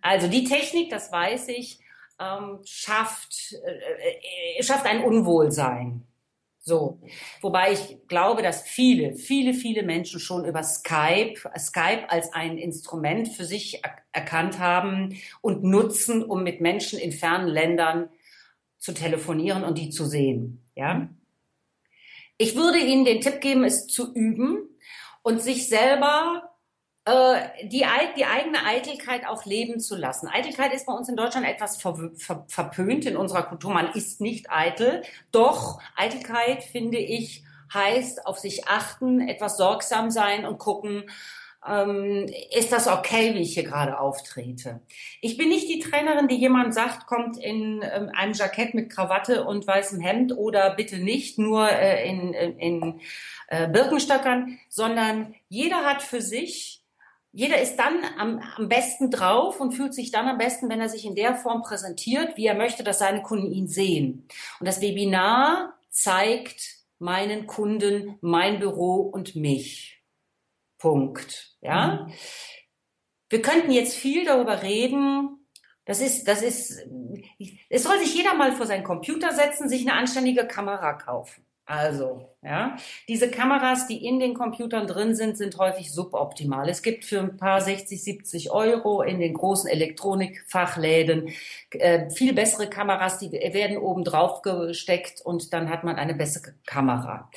Also 0.00 0.28
die 0.28 0.44
Technik, 0.44 0.90
das 0.90 1.12
weiß 1.12 1.48
ich, 1.48 1.80
ähm, 2.18 2.60
schafft, 2.64 3.54
äh, 3.64 4.58
äh, 4.58 4.62
schafft 4.62 4.86
ein 4.86 5.04
Unwohlsein. 5.04 6.06
So. 6.60 6.98
Wobei 7.42 7.72
ich 7.72 8.08
glaube, 8.08 8.42
dass 8.42 8.62
viele, 8.62 9.14
viele, 9.14 9.54
viele 9.54 9.84
Menschen 9.84 10.18
schon 10.18 10.44
über 10.44 10.64
Skype, 10.64 11.34
Skype 11.56 12.10
als 12.10 12.32
ein 12.32 12.58
Instrument 12.58 13.28
für 13.28 13.44
sich 13.44 13.84
er 13.84 13.96
erkannt 14.10 14.58
haben 14.58 15.16
und 15.42 15.62
nutzen, 15.62 16.24
um 16.24 16.42
mit 16.42 16.60
Menschen 16.60 16.98
in 16.98 17.12
fernen 17.12 17.46
Ländern 17.46 18.08
zu 18.86 18.94
telefonieren 18.94 19.64
und 19.64 19.78
die 19.78 19.90
zu 19.90 20.06
sehen. 20.06 20.64
Ja. 20.76 21.08
Ich 22.38 22.54
würde 22.54 22.78
Ihnen 22.78 23.04
den 23.04 23.20
Tipp 23.20 23.40
geben, 23.40 23.64
es 23.64 23.88
zu 23.88 24.14
üben 24.14 24.58
und 25.24 25.42
sich 25.42 25.68
selber 25.68 26.54
äh, 27.04 27.48
die, 27.64 27.84
die 28.16 28.26
eigene 28.26 28.64
Eitelkeit 28.64 29.26
auch 29.26 29.44
leben 29.44 29.80
zu 29.80 29.96
lassen. 29.96 30.28
Eitelkeit 30.28 30.72
ist 30.72 30.86
bei 30.86 30.92
uns 30.92 31.08
in 31.08 31.16
Deutschland 31.16 31.48
etwas 31.48 31.82
ver, 31.82 32.12
ver, 32.14 32.44
verpönt 32.46 33.06
in 33.06 33.16
unserer 33.16 33.42
Kultur. 33.42 33.74
Man 33.74 33.90
ist 33.90 34.20
nicht 34.20 34.52
eitel. 34.52 35.02
Doch 35.32 35.80
Eitelkeit, 35.96 36.62
finde 36.62 36.98
ich, 36.98 37.42
heißt 37.74 38.24
auf 38.24 38.38
sich 38.38 38.68
achten, 38.68 39.20
etwas 39.20 39.56
sorgsam 39.56 40.12
sein 40.12 40.46
und 40.46 40.58
gucken, 40.58 41.10
ähm, 41.68 42.26
ist 42.50 42.72
das 42.72 42.88
okay, 42.88 43.34
wie 43.34 43.40
ich 43.40 43.54
hier 43.54 43.64
gerade 43.64 43.98
auftrete? 43.98 44.80
Ich 45.20 45.36
bin 45.36 45.48
nicht 45.48 45.68
die 45.68 45.80
Trainerin, 45.80 46.28
die 46.28 46.36
jemand 46.36 46.74
sagt, 46.74 47.06
kommt 47.06 47.36
in 47.38 47.82
ähm, 47.82 48.10
einem 48.14 48.32
Jackett 48.32 48.74
mit 48.74 48.90
Krawatte 48.90 49.44
und 49.44 49.66
weißem 49.66 50.00
Hemd 50.00 50.36
oder 50.36 50.74
bitte 50.74 50.98
nicht 50.98 51.38
nur 51.38 51.68
äh, 51.68 52.08
in, 52.08 52.32
in, 52.32 53.00
äh, 53.48 53.68
Birkenstöckern, 53.68 54.58
sondern 54.68 55.34
jeder 55.48 55.84
hat 55.84 56.02
für 56.02 56.20
sich 56.20 56.82
jeder 57.32 57.60
ist 57.60 57.76
dann 57.76 57.98
am, 58.16 58.40
am 58.56 58.66
besten 58.66 59.10
drauf 59.10 59.60
und 59.60 59.72
fühlt 59.72 59.92
sich 59.92 60.10
dann 60.10 60.26
am 60.26 60.38
besten, 60.38 60.70
wenn 60.70 60.80
er 60.80 60.88
sich 60.88 61.04
in 61.04 61.14
der 61.14 61.34
Form 61.34 61.60
präsentiert, 61.60 62.38
wie 62.38 62.46
er 62.46 62.54
möchte, 62.54 62.82
dass 62.82 63.00
seine 63.00 63.20
Kunden 63.20 63.52
ihn 63.52 63.68
sehen. 63.68 64.26
Und 64.58 64.66
das 64.66 64.80
Webinar 64.80 65.74
zeigt 65.90 66.76
meinen 66.98 67.46
Kunden 67.46 68.16
mein 68.22 68.58
Büro 68.58 69.02
und 69.02 69.36
mich. 69.36 69.95
Punkt. 70.86 71.56
Ja. 71.62 72.06
Mhm. 72.06 72.12
Wir 73.28 73.42
könnten 73.42 73.72
jetzt 73.72 73.96
viel 73.96 74.24
darüber 74.24 74.62
reden. 74.62 75.48
Das 75.84 76.00
ist, 76.00 76.28
das 76.28 76.42
ist, 76.42 76.86
es 77.68 77.82
soll 77.82 77.98
sich 77.98 78.14
jeder 78.14 78.34
mal 78.34 78.52
vor 78.52 78.66
seinen 78.66 78.84
Computer 78.84 79.32
setzen, 79.32 79.68
sich 79.68 79.82
eine 79.82 79.98
anständige 79.98 80.46
Kamera 80.46 80.92
kaufen. 80.92 81.44
Also, 81.68 82.36
ja, 82.42 82.76
diese 83.08 83.28
Kameras, 83.28 83.88
die 83.88 84.04
in 84.06 84.20
den 84.20 84.34
Computern 84.34 84.86
drin 84.86 85.16
sind, 85.16 85.36
sind 85.36 85.58
häufig 85.58 85.92
suboptimal. 85.92 86.68
Es 86.68 86.80
gibt 86.80 87.04
für 87.04 87.18
ein 87.18 87.36
paar 87.36 87.60
60, 87.60 88.04
70 88.04 88.52
Euro 88.52 89.02
in 89.02 89.18
den 89.18 89.34
großen 89.34 89.68
Elektronikfachläden 89.68 91.30
äh, 91.70 92.08
viel 92.10 92.34
bessere 92.34 92.70
Kameras, 92.70 93.18
die 93.18 93.32
werden 93.32 93.78
oben 93.78 94.04
drauf 94.04 94.42
gesteckt 94.42 95.20
und 95.22 95.52
dann 95.52 95.68
hat 95.68 95.82
man 95.82 95.96
eine 95.96 96.14
bessere 96.14 96.54
Kamera. 96.66 97.28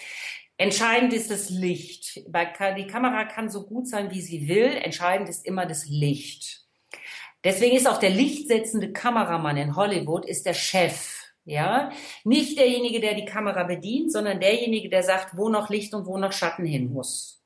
Entscheidend 0.60 1.14
ist 1.14 1.32
das 1.32 1.50
Licht. 1.50 2.18
Die 2.28 2.88
Kamera 2.88 3.24
kann 3.24 3.50
so 3.50 3.66
gut 3.66 3.88
sein, 3.88 4.12
wie 4.12 4.22
sie 4.22 4.48
will. 4.48 4.78
Entscheidend 4.84 5.30
ist 5.30 5.46
immer 5.46 5.66
das 5.66 5.88
Licht. 5.88 6.68
Deswegen 7.44 7.76
ist 7.76 7.88
auch 7.88 8.00
der 8.00 8.12
lichtsetzende 8.12 8.92
Kameramann 8.92 9.58
in 9.58 9.76
Hollywood 9.76 10.26
ist 10.26 10.46
der 10.46 10.54
Chef 10.54 11.20
ja, 11.50 11.92
nicht 12.24 12.60
derjenige, 12.60 13.00
der 13.00 13.16
die 13.16 13.26
Kamera 13.26 13.64
bedient, 13.64 14.12
sondern 14.12 14.40
derjenige, 14.40 14.88
der 14.88 15.02
sagt, 15.02 15.36
wo 15.36 15.50
noch 15.50 15.70
Licht 15.70 15.96
und 15.96 16.06
wo 16.06 16.16
noch 16.18 16.32
Schatten 16.32 16.64
hin 16.64 16.94
muss. 16.94 17.44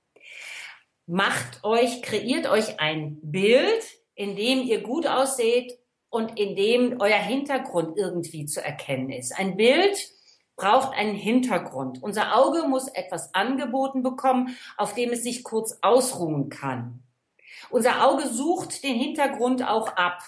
Macht 1.06 1.64
euch, 1.64 2.02
kreiert 2.02 2.48
euch 2.48 2.82
ein 2.82 3.20
Bild, 3.22 3.82
in 4.16 4.36
dem 4.36 4.64
ihr 4.64 4.82
gut 4.82 5.08
ausseht 5.08 5.80
und 6.10 6.38
in 6.38 6.56
dem 6.58 7.00
euer 7.00 7.18
Hintergrund 7.18 7.98
irgendwie 7.98 8.46
zu 8.46 8.62
erkennen 8.62 9.10
ist. 9.10 9.32
Ein 9.40 9.56
Bild 9.56 9.98
braucht 10.56 10.96
einen 10.96 11.16
Hintergrund. 11.16 12.02
Unser 12.02 12.38
Auge 12.38 12.68
muss 12.68 12.88
etwas 12.88 13.34
angeboten 13.34 14.04
bekommen, 14.04 14.56
auf 14.78 14.94
dem 14.94 15.12
es 15.12 15.24
sich 15.24 15.44
kurz 15.44 15.80
ausruhen 15.82 16.50
kann. 16.50 17.04
Unser 17.70 18.08
Auge 18.08 18.28
sucht 18.28 18.84
den 18.84 18.96
Hintergrund 18.96 19.68
auch 19.68 19.96
ab. 19.96 20.20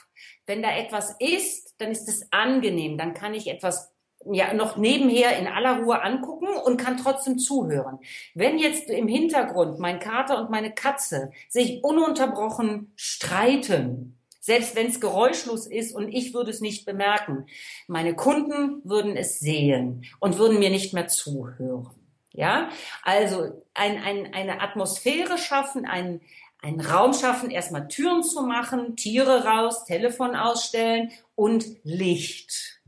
Wenn 0.46 0.62
da 0.62 0.76
etwas 0.76 1.16
ist, 1.20 1.76
dann 1.78 1.92
ist 1.92 2.08
es 2.08 2.32
angenehm, 2.32 2.98
dann 2.98 3.14
kann 3.14 3.34
ich 3.34 3.48
etwas 3.48 3.92
ja 4.32 4.54
noch 4.54 4.78
nebenher 4.78 5.38
in 5.38 5.48
aller 5.48 5.84
Ruhe 5.84 6.02
angucken 6.02 6.48
und 6.64 6.78
kann 6.78 6.98
trotzdem 6.98 7.38
zuhören. 7.38 8.00
Wenn 8.34 8.58
jetzt 8.58 8.90
im 8.90 9.08
Hintergrund 9.08 9.80
mein 9.80 10.00
Kater 10.00 10.40
und 10.42 10.50
meine 10.50 10.74
Katze 10.74 11.32
sich 11.50 11.84
ununterbrochen 11.84 12.92
streiten, 12.96 14.15
selbst 14.46 14.76
wenn 14.76 14.88
es 14.88 15.02
geräuschlos 15.02 15.66
ist 15.66 15.96
und 15.96 16.08
ich 16.08 16.36
würde 16.36 16.52
es 16.52 16.62
nicht 16.62 16.86
bemerken, 16.86 17.48
meine 17.88 18.16
Kunden 18.16 18.80
würden 18.84 19.18
es 19.18 19.40
sehen 19.40 20.06
und 20.20 20.38
würden 20.38 20.60
mir 20.60 20.70
nicht 20.70 20.94
mehr 20.94 21.08
zuhören. 21.08 21.90
Ja, 22.32 22.70
also 23.02 23.64
ein, 23.74 23.98
ein, 24.04 24.36
eine 24.36 24.62
Atmosphäre 24.62 25.40
schaffen, 25.40 25.88
ein, 25.88 26.22
einen 26.62 26.80
Raum 26.80 27.14
schaffen, 27.14 27.50
erstmal 27.50 27.88
Türen 27.88 28.22
zu 28.22 28.44
machen, 28.44 28.96
Tiere 28.96 29.46
raus, 29.46 29.84
Telefon 29.86 30.36
ausstellen 30.36 31.12
und 31.34 31.66
Licht. 31.84 32.82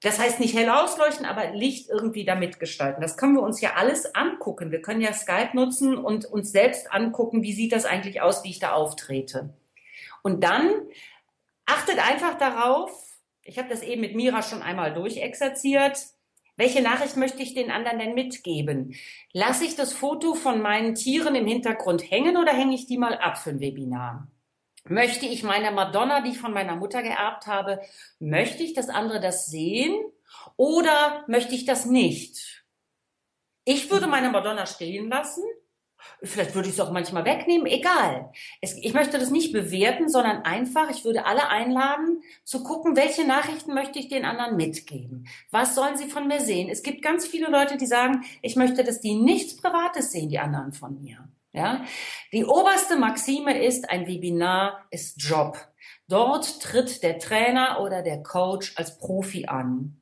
Das 0.00 0.18
heißt 0.18 0.40
nicht 0.40 0.56
hell 0.56 0.68
ausleuchten, 0.68 1.26
aber 1.26 1.52
Licht 1.52 1.90
irgendwie 1.90 2.24
damit 2.24 2.58
gestalten. 2.58 3.00
Das 3.02 3.16
können 3.16 3.34
wir 3.34 3.42
uns 3.42 3.60
ja 3.60 3.74
alles 3.76 4.16
angucken. 4.16 4.72
Wir 4.72 4.82
können 4.82 5.00
ja 5.00 5.12
Skype 5.12 5.50
nutzen 5.54 5.96
und 5.96 6.24
uns 6.24 6.50
selbst 6.50 6.92
angucken, 6.92 7.44
wie 7.44 7.52
sieht 7.52 7.72
das 7.72 7.84
eigentlich 7.84 8.20
aus, 8.20 8.42
wie 8.42 8.50
ich 8.50 8.58
da 8.58 8.72
auftrete. 8.72 9.54
Und 10.26 10.42
dann 10.42 10.72
achtet 11.66 12.04
einfach 12.04 12.36
darauf, 12.36 12.90
ich 13.42 13.58
habe 13.58 13.68
das 13.68 13.82
eben 13.82 14.00
mit 14.00 14.16
Mira 14.16 14.42
schon 14.42 14.60
einmal 14.60 14.92
durchexerziert, 14.92 16.04
welche 16.56 16.82
Nachricht 16.82 17.16
möchte 17.16 17.44
ich 17.44 17.54
den 17.54 17.70
anderen 17.70 18.00
denn 18.00 18.14
mitgeben? 18.14 18.96
Lasse 19.32 19.64
ich 19.64 19.76
das 19.76 19.92
Foto 19.92 20.34
von 20.34 20.60
meinen 20.60 20.96
Tieren 20.96 21.36
im 21.36 21.46
Hintergrund 21.46 22.10
hängen 22.10 22.36
oder 22.38 22.52
hänge 22.52 22.74
ich 22.74 22.86
die 22.86 22.98
mal 22.98 23.16
ab 23.16 23.38
für 23.38 23.50
ein 23.50 23.60
Webinar? 23.60 24.26
Möchte 24.82 25.26
ich 25.26 25.44
meine 25.44 25.70
Madonna, 25.70 26.22
die 26.22 26.30
ich 26.30 26.38
von 26.38 26.52
meiner 26.52 26.74
Mutter 26.74 27.04
geerbt 27.04 27.46
habe, 27.46 27.80
möchte 28.18 28.64
ich, 28.64 28.74
dass 28.74 28.88
andere 28.88 29.20
das 29.20 29.46
sehen 29.46 29.94
oder 30.56 31.24
möchte 31.28 31.54
ich 31.54 31.66
das 31.66 31.86
nicht? 31.86 32.64
Ich 33.64 33.92
würde 33.92 34.08
meine 34.08 34.30
Madonna 34.30 34.66
stehen 34.66 35.08
lassen 35.08 35.44
Vielleicht 36.22 36.54
würde 36.54 36.68
ich 36.68 36.74
es 36.74 36.80
auch 36.80 36.90
manchmal 36.90 37.24
wegnehmen, 37.24 37.66
egal. 37.66 38.32
Es, 38.60 38.76
ich 38.76 38.94
möchte 38.94 39.18
das 39.18 39.30
nicht 39.30 39.52
bewerten, 39.52 40.08
sondern 40.08 40.42
einfach, 40.42 40.90
ich 40.90 41.04
würde 41.04 41.26
alle 41.26 41.48
einladen, 41.48 42.22
zu 42.44 42.62
gucken, 42.62 42.96
welche 42.96 43.26
Nachrichten 43.26 43.74
möchte 43.74 43.98
ich 43.98 44.08
den 44.08 44.24
anderen 44.24 44.56
mitgeben. 44.56 45.28
Was 45.50 45.74
sollen 45.74 45.96
sie 45.96 46.08
von 46.08 46.26
mir 46.26 46.40
sehen? 46.40 46.68
Es 46.70 46.82
gibt 46.82 47.02
ganz 47.02 47.26
viele 47.26 47.48
Leute, 47.48 47.76
die 47.76 47.86
sagen, 47.86 48.24
ich 48.42 48.56
möchte, 48.56 48.82
dass 48.82 49.00
die 49.00 49.14
nichts 49.14 49.56
Privates 49.56 50.12
sehen, 50.12 50.28
die 50.28 50.38
anderen 50.38 50.72
von 50.72 51.00
mir. 51.00 51.28
Ja? 51.52 51.84
Die 52.32 52.44
oberste 52.44 52.96
Maxime 52.96 53.62
ist, 53.62 53.90
ein 53.90 54.06
Webinar 54.06 54.86
ist 54.90 55.20
Job. 55.22 55.58
Dort 56.08 56.62
tritt 56.62 57.02
der 57.02 57.18
Trainer 57.18 57.80
oder 57.80 58.02
der 58.02 58.22
Coach 58.22 58.74
als 58.76 58.98
Profi 58.98 59.46
an. 59.46 60.00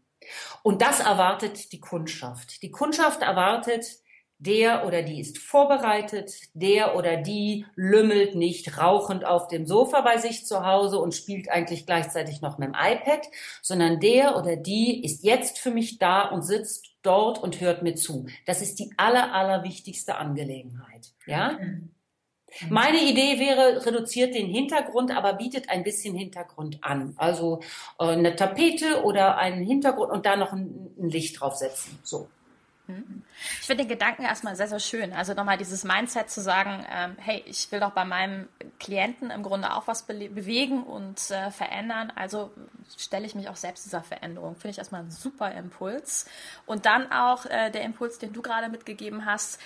Und 0.63 0.83
das 0.83 1.01
erwartet 1.01 1.73
die 1.73 1.81
Kundschaft. 1.81 2.63
Die 2.63 2.71
Kundschaft 2.71 3.23
erwartet, 3.23 3.99
der 4.39 4.87
oder 4.87 5.03
die 5.03 5.21
ist 5.21 5.39
vorbereitet, 5.39 6.33
der 6.53 6.97
oder 6.97 7.17
die 7.17 7.67
lümmelt 7.77 8.35
nicht 8.35 8.79
rauchend 8.79 9.25
auf 9.25 9.49
dem 9.49 9.67
Sofa 9.67 10.01
bei 10.01 10.19
sich 10.19 10.45
zu 10.47 10.67
Hause 10.67 10.99
und 10.99 11.15
spielt 11.15 11.49
eigentlich 11.49 11.87
gleichzeitig 11.87 12.41
noch 12.41 12.59
mit 12.59 12.69
dem 12.69 12.75
iPad, 12.75 13.27
sondern 13.63 14.01
der 14.01 14.37
oder 14.37 14.57
die 14.57 15.05
ist 15.05 15.25
jetzt 15.25 15.59
für 15.59 15.71
mich 15.71 15.99
da 15.99 16.23
und 16.23 16.43
sitzt 16.43 16.95
dort 17.03 17.43
und 17.43 17.61
hört 17.61 17.83
mir 17.83 17.95
zu. 17.95 18.27
Das 18.47 18.63
ist 18.63 18.79
die 18.79 18.93
aller, 18.97 19.33
aller 19.33 19.63
wichtigste 19.63 20.17
Angelegenheit. 20.17 21.13
Ja? 21.27 21.59
Meine 22.71 23.03
Idee 23.03 23.41
wäre, 23.41 23.85
reduziert 23.85 24.35
den 24.35 24.47
Hintergrund, 24.47 25.11
aber 25.11 25.35
bietet 25.35 25.69
ein 25.71 25.83
bisschen 25.83 26.15
Hintergrund 26.15 26.79
an. 26.83 27.15
Also 27.17 27.61
äh, 27.99 28.05
eine 28.05 28.37
Tapete 28.37 29.03
oder 29.03 29.39
einen 29.39 29.65
Hintergrund 29.65 30.13
und 30.13 30.25
da 30.25 30.37
noch 30.37 30.53
ein, 30.53 30.95
ein 30.99 31.09
Licht 31.09 31.41
draufsetzen. 31.41 31.99
So. 32.03 32.29
Ich 32.87 33.67
finde 33.67 33.85
den 33.85 33.89
Gedanken 33.89 34.25
erstmal 34.25 34.57
sehr, 34.57 34.69
sehr 34.69 34.79
schön. 34.79 35.15
Also 35.15 35.33
nochmal 35.33 35.57
dieses 35.57 35.85
Mindset 35.85 36.29
zu 36.29 36.43
sagen, 36.43 36.85
ähm, 36.91 37.17
hey, 37.19 37.43
ich 37.47 37.73
will 37.73 37.81
doch 37.81 37.93
bei 37.93 38.05
meinem 38.05 38.47
Klienten 38.79 39.31
im 39.31 39.43
Grunde 39.43 39.73
auch 39.73 39.87
was 39.87 40.03
be 40.03 40.29
bewegen 40.29 40.83
und 40.83 41.31
äh, 41.31 41.51
verändern. 41.51 42.13
Also 42.15 42.53
stelle 42.99 43.25
ich 43.25 43.35
mich 43.35 43.49
auch 43.49 43.57
selbst 43.57 43.87
dieser 43.87 44.03
Veränderung. 44.03 44.55
Finde 44.57 44.73
ich 44.73 44.79
erstmal 44.79 45.01
ein 45.01 45.11
super 45.11 45.53
Impuls. 45.53 46.27
Und 46.67 46.85
dann 46.85 47.11
auch 47.11 47.47
äh, 47.47 47.71
der 47.71 47.83
Impuls, 47.85 48.19
den 48.19 48.35
du 48.35 48.43
gerade 48.43 48.69
mitgegeben 48.69 49.25
hast. 49.25 49.61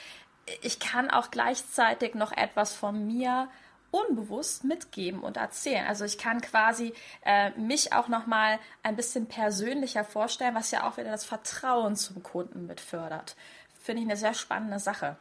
Ich 0.62 0.78
kann 0.78 1.10
auch 1.10 1.32
gleichzeitig 1.32 2.14
noch 2.14 2.30
etwas 2.30 2.72
von 2.72 3.04
mir 3.04 3.48
unbewusst 3.90 4.64
mitgeben 4.64 5.20
und 5.20 5.36
erzählen. 5.36 5.86
Also 5.86 6.04
ich 6.04 6.18
kann 6.18 6.40
quasi 6.40 6.92
äh, 7.24 7.50
mich 7.52 7.92
auch 7.92 8.08
noch 8.08 8.26
mal 8.26 8.58
ein 8.82 8.96
bisschen 8.96 9.26
persönlicher 9.26 10.04
vorstellen, 10.04 10.54
was 10.54 10.70
ja 10.70 10.88
auch 10.88 10.96
wieder 10.96 11.10
das 11.10 11.24
Vertrauen 11.24 11.96
zum 11.96 12.22
Kunden 12.22 12.66
mit 12.66 12.80
fördert. 12.80 13.36
Finde 13.80 14.02
ich 14.02 14.08
eine 14.08 14.16
sehr 14.16 14.34
spannende 14.34 14.78
Sache. 14.78 15.16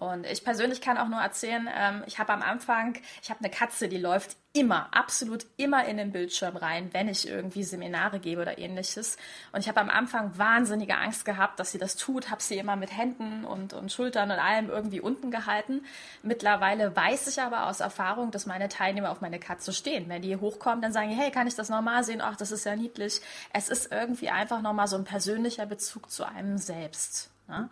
Und 0.00 0.24
ich 0.24 0.42
persönlich 0.44 0.80
kann 0.80 0.96
auch 0.96 1.08
nur 1.08 1.20
erzählen, 1.20 1.68
ähm, 1.76 2.02
ich 2.06 2.18
habe 2.18 2.32
am 2.32 2.40
Anfang, 2.40 2.96
ich 3.22 3.28
habe 3.28 3.40
eine 3.40 3.50
Katze, 3.50 3.86
die 3.86 3.98
läuft 3.98 4.34
immer, 4.54 4.88
absolut 4.92 5.44
immer 5.58 5.84
in 5.84 5.98
den 5.98 6.10
Bildschirm 6.10 6.56
rein, 6.56 6.88
wenn 6.92 7.06
ich 7.06 7.28
irgendwie 7.28 7.62
Seminare 7.64 8.18
gebe 8.18 8.40
oder 8.40 8.56
ähnliches. 8.56 9.18
Und 9.52 9.60
ich 9.60 9.68
habe 9.68 9.78
am 9.78 9.90
Anfang 9.90 10.38
wahnsinnige 10.38 10.96
Angst 10.96 11.26
gehabt, 11.26 11.60
dass 11.60 11.72
sie 11.72 11.78
das 11.78 11.96
tut, 11.96 12.30
habe 12.30 12.42
sie 12.42 12.56
immer 12.56 12.76
mit 12.76 12.96
Händen 12.96 13.44
und, 13.44 13.74
und 13.74 13.92
Schultern 13.92 14.30
und 14.30 14.38
allem 14.38 14.70
irgendwie 14.70 15.02
unten 15.02 15.30
gehalten. 15.30 15.84
Mittlerweile 16.22 16.96
weiß 16.96 17.28
ich 17.28 17.42
aber 17.42 17.66
aus 17.66 17.80
Erfahrung, 17.80 18.30
dass 18.30 18.46
meine 18.46 18.70
Teilnehmer 18.70 19.10
auf 19.10 19.20
meine 19.20 19.38
Katze 19.38 19.74
stehen. 19.74 20.08
Wenn 20.08 20.22
die 20.22 20.34
hochkommen, 20.34 20.80
dann 20.80 20.94
sagen 20.94 21.10
die, 21.10 21.16
hey, 21.16 21.30
kann 21.30 21.46
ich 21.46 21.56
das 21.56 21.68
normal 21.68 22.04
sehen? 22.04 22.22
Ach, 22.22 22.36
das 22.36 22.52
ist 22.52 22.64
ja 22.64 22.74
niedlich. 22.74 23.20
Es 23.52 23.68
ist 23.68 23.92
irgendwie 23.92 24.30
einfach 24.30 24.62
nochmal 24.62 24.88
so 24.88 24.96
ein 24.96 25.04
persönlicher 25.04 25.66
Bezug 25.66 26.10
zu 26.10 26.24
einem 26.24 26.56
selbst. 26.56 27.30
Ne? 27.50 27.70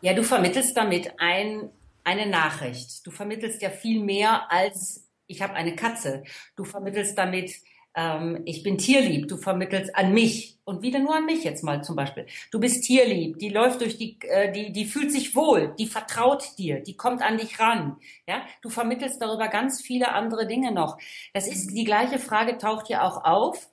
Ja, 0.00 0.12
du 0.12 0.24
vermittelst 0.24 0.76
damit 0.76 1.14
ein, 1.18 1.70
eine 2.04 2.26
Nachricht. 2.26 3.06
Du 3.06 3.10
vermittelst 3.10 3.62
ja 3.62 3.70
viel 3.70 4.02
mehr 4.02 4.50
als 4.50 5.06
ich 5.30 5.40
habe 5.40 5.54
eine 5.54 5.76
Katze. 5.76 6.24
Du 6.56 6.64
vermittelst 6.64 7.16
damit, 7.16 7.52
ähm, 7.94 8.42
ich 8.44 8.62
bin 8.62 8.78
tierlieb. 8.78 9.28
Du 9.28 9.36
vermittelst 9.36 9.94
an 9.94 10.12
mich 10.12 10.58
und 10.64 10.82
wieder 10.82 10.98
nur 10.98 11.14
an 11.14 11.24
mich 11.24 11.44
jetzt 11.44 11.62
mal 11.62 11.82
zum 11.84 11.94
Beispiel. 11.94 12.26
Du 12.50 12.58
bist 12.58 12.84
tierlieb. 12.84 13.38
Die 13.38 13.48
läuft 13.48 13.80
durch 13.80 13.96
die, 13.96 14.18
äh, 14.22 14.50
die, 14.50 14.72
die 14.72 14.84
fühlt 14.84 15.12
sich 15.12 15.36
wohl. 15.36 15.72
Die 15.78 15.86
vertraut 15.86 16.58
dir. 16.58 16.80
Die 16.80 16.96
kommt 16.96 17.22
an 17.22 17.38
dich 17.38 17.60
ran. 17.60 17.96
Ja, 18.26 18.42
du 18.60 18.70
vermittelst 18.70 19.22
darüber 19.22 19.48
ganz 19.48 19.80
viele 19.80 20.12
andere 20.12 20.46
Dinge 20.48 20.72
noch. 20.72 20.98
Das 21.32 21.46
ist 21.46 21.68
die 21.68 21.84
gleiche 21.84 22.18
Frage 22.18 22.58
taucht 22.58 22.88
ja 22.88 23.06
auch 23.06 23.24
auf 23.24 23.70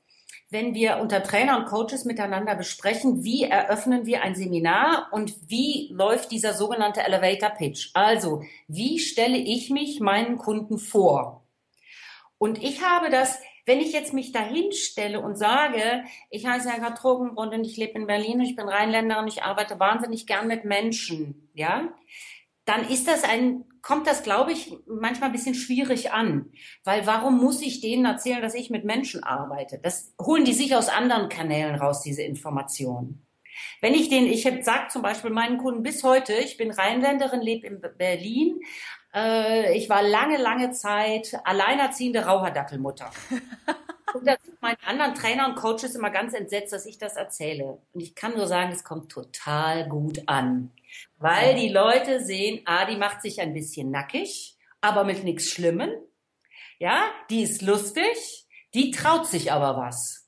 wenn 0.49 0.73
wir 0.73 0.97
unter 0.97 1.23
Trainer 1.23 1.57
und 1.57 1.65
Coaches 1.65 2.05
miteinander 2.05 2.55
besprechen, 2.55 3.23
wie 3.23 3.43
eröffnen 3.43 4.05
wir 4.05 4.21
ein 4.21 4.35
Seminar 4.35 5.09
und 5.11 5.33
wie 5.49 5.89
läuft 5.91 6.31
dieser 6.31 6.53
sogenannte 6.53 7.03
Elevator 7.03 7.49
Pitch. 7.49 7.89
Also, 7.93 8.43
wie 8.67 8.99
stelle 8.99 9.37
ich 9.37 9.69
mich 9.69 9.99
meinen 9.99 10.37
Kunden 10.37 10.77
vor? 10.77 11.43
Und 12.37 12.63
ich 12.63 12.83
habe 12.83 13.09
das, 13.09 13.39
wenn 13.65 13.79
ich 13.79 13.91
jetzt 13.91 14.13
mich 14.13 14.31
dahin 14.31 14.71
stelle 14.71 15.19
und 15.19 15.37
sage, 15.37 16.03
ich 16.29 16.45
heiße 16.45 16.69
Herr 16.69 16.95
Trogenbrunn 16.95 17.49
und 17.49 17.65
ich 17.65 17.75
lebe 17.75 17.99
in 17.99 18.07
Berlin 18.07 18.39
ich 18.39 18.55
bin 18.55 18.69
Rheinländerin, 18.69 19.27
ich 19.27 19.43
arbeite 19.43 19.79
wahnsinnig 19.79 20.27
gern 20.27 20.47
mit 20.47 20.63
Menschen, 20.63 21.49
ja, 21.55 21.89
dann 22.67 22.87
ist 22.87 23.07
das 23.07 23.23
ein, 23.23 23.63
kommt 23.81 24.07
das, 24.07 24.23
glaube 24.23 24.51
ich, 24.51 24.75
manchmal 24.85 25.29
ein 25.29 25.31
bisschen 25.31 25.55
schwierig 25.55 26.11
an. 26.11 26.51
Weil 26.83 27.07
warum 27.07 27.37
muss 27.37 27.61
ich 27.61 27.79
denen 27.79 28.05
erzählen, 28.05 28.41
dass 28.41 28.55
ich 28.55 28.69
mit 28.69 28.83
Menschen 28.83 29.23
arbeite? 29.23 29.79
Das 29.81 30.13
holen 30.21 30.43
die 30.43 30.53
sich 30.53 30.75
aus 30.75 30.89
anderen 30.89 31.29
Kanälen 31.29 31.75
raus, 31.75 32.01
diese 32.01 32.23
Informationen. 32.23 33.25
Wenn 33.81 33.93
ich 33.93 34.09
den, 34.09 34.25
ich 34.25 34.43
sage 34.43 34.89
zum 34.89 35.01
Beispiel 35.01 35.31
meinen 35.31 35.57
Kunden 35.57 35.81
bis 35.81 36.03
heute, 36.03 36.33
ich 36.33 36.57
bin 36.57 36.69
Rheinländerin, 36.69 37.41
lebe 37.41 37.67
in 37.67 37.81
Berlin, 37.97 38.59
äh, 39.15 39.75
ich 39.77 39.89
war 39.89 40.03
lange, 40.03 40.37
lange 40.37 40.71
Zeit 40.71 41.39
alleinerziehende 41.45 42.25
Raucherdackelmutter. 42.25 43.09
Und 44.13 44.27
da 44.27 44.35
sind 44.43 44.61
meine 44.61 44.77
anderen 44.85 45.15
Trainer 45.15 45.47
und 45.47 45.55
Coaches 45.55 45.93
immer 45.93 46.09
ganz 46.09 46.33
entsetzt, 46.33 46.71
dass 46.71 46.85
ich 46.85 46.97
das 46.97 47.17
erzähle. 47.17 47.79
Und 47.93 48.01
ich 48.01 48.15
kann 48.15 48.35
nur 48.35 48.47
sagen, 48.47 48.71
es 48.71 48.85
kommt 48.85 49.11
total 49.11 49.87
gut 49.87 50.23
an. 50.27 50.71
Weil 51.17 51.55
die 51.55 51.69
Leute 51.69 52.23
sehen, 52.23 52.61
ah, 52.65 52.85
die 52.85 52.97
macht 52.97 53.21
sich 53.21 53.41
ein 53.41 53.53
bisschen 53.53 53.91
nackig, 53.91 54.55
aber 54.81 55.03
mit 55.03 55.23
nichts 55.23 55.49
Schlimmem. 55.49 55.91
Ja, 56.79 57.09
die 57.29 57.41
ist 57.41 57.61
lustig, 57.61 58.47
die 58.73 58.91
traut 58.91 59.25
sich 59.25 59.51
aber 59.51 59.77
was. 59.77 60.27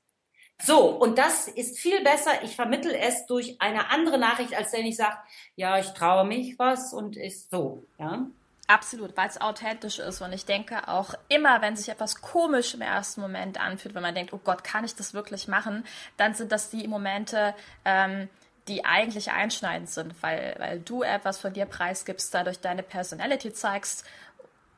So, 0.62 0.90
und 0.90 1.18
das 1.18 1.48
ist 1.48 1.80
viel 1.80 2.04
besser. 2.04 2.44
Ich 2.44 2.56
vermittel 2.56 2.94
es 2.94 3.26
durch 3.28 3.62
eine 3.62 3.92
andere 3.92 4.18
Nachricht, 4.18 4.54
als 4.54 4.74
wenn 4.74 4.86
ich 4.86 4.98
sage, 4.98 5.18
ja, 5.56 5.80
ich 5.80 5.88
traue 5.92 6.26
mich 6.26 6.60
was 6.60 6.94
und 6.94 7.16
ist 7.16 7.50
so. 7.50 7.88
Ja. 7.98 8.28
Absolut, 8.68 9.18
weil 9.18 9.28
es 9.28 9.42
authentisch 9.42 9.98
ist. 9.98 10.22
Und 10.22 10.32
ich 10.32 10.46
denke 10.46 10.88
auch 10.88 11.16
immer, 11.28 11.62
wenn 11.62 11.76
sich 11.76 11.90
etwas 11.90 12.22
komisch 12.22 12.76
im 12.76 12.82
ersten 12.82 13.20
Moment 13.22 13.60
anfühlt, 13.60 13.96
wenn 13.96 14.04
man 14.04 14.14
denkt, 14.14 14.32
oh 14.34 14.40
Gott, 14.44 14.64
kann 14.64 14.84
ich 14.84 14.96
das 14.96 15.14
wirklich 15.14 15.48
machen, 15.48 15.86
dann 16.18 16.36
sind 16.36 16.52
das 16.52 16.70
die 16.70 16.88
Momente, 16.88 17.56
ähm, 17.84 18.30
die 18.70 18.86
eigentlich 18.86 19.32
einschneidend 19.32 19.90
sind, 19.90 20.14
weil, 20.22 20.56
weil 20.60 20.80
du 20.80 21.04
etwas 21.04 21.40
von 21.40 21.52
dir 21.52 21.66
preisgibst, 21.66 22.34
dadurch 22.34 22.60
deine 22.60 22.84
Personality 22.84 23.52
zeigst 23.52 24.06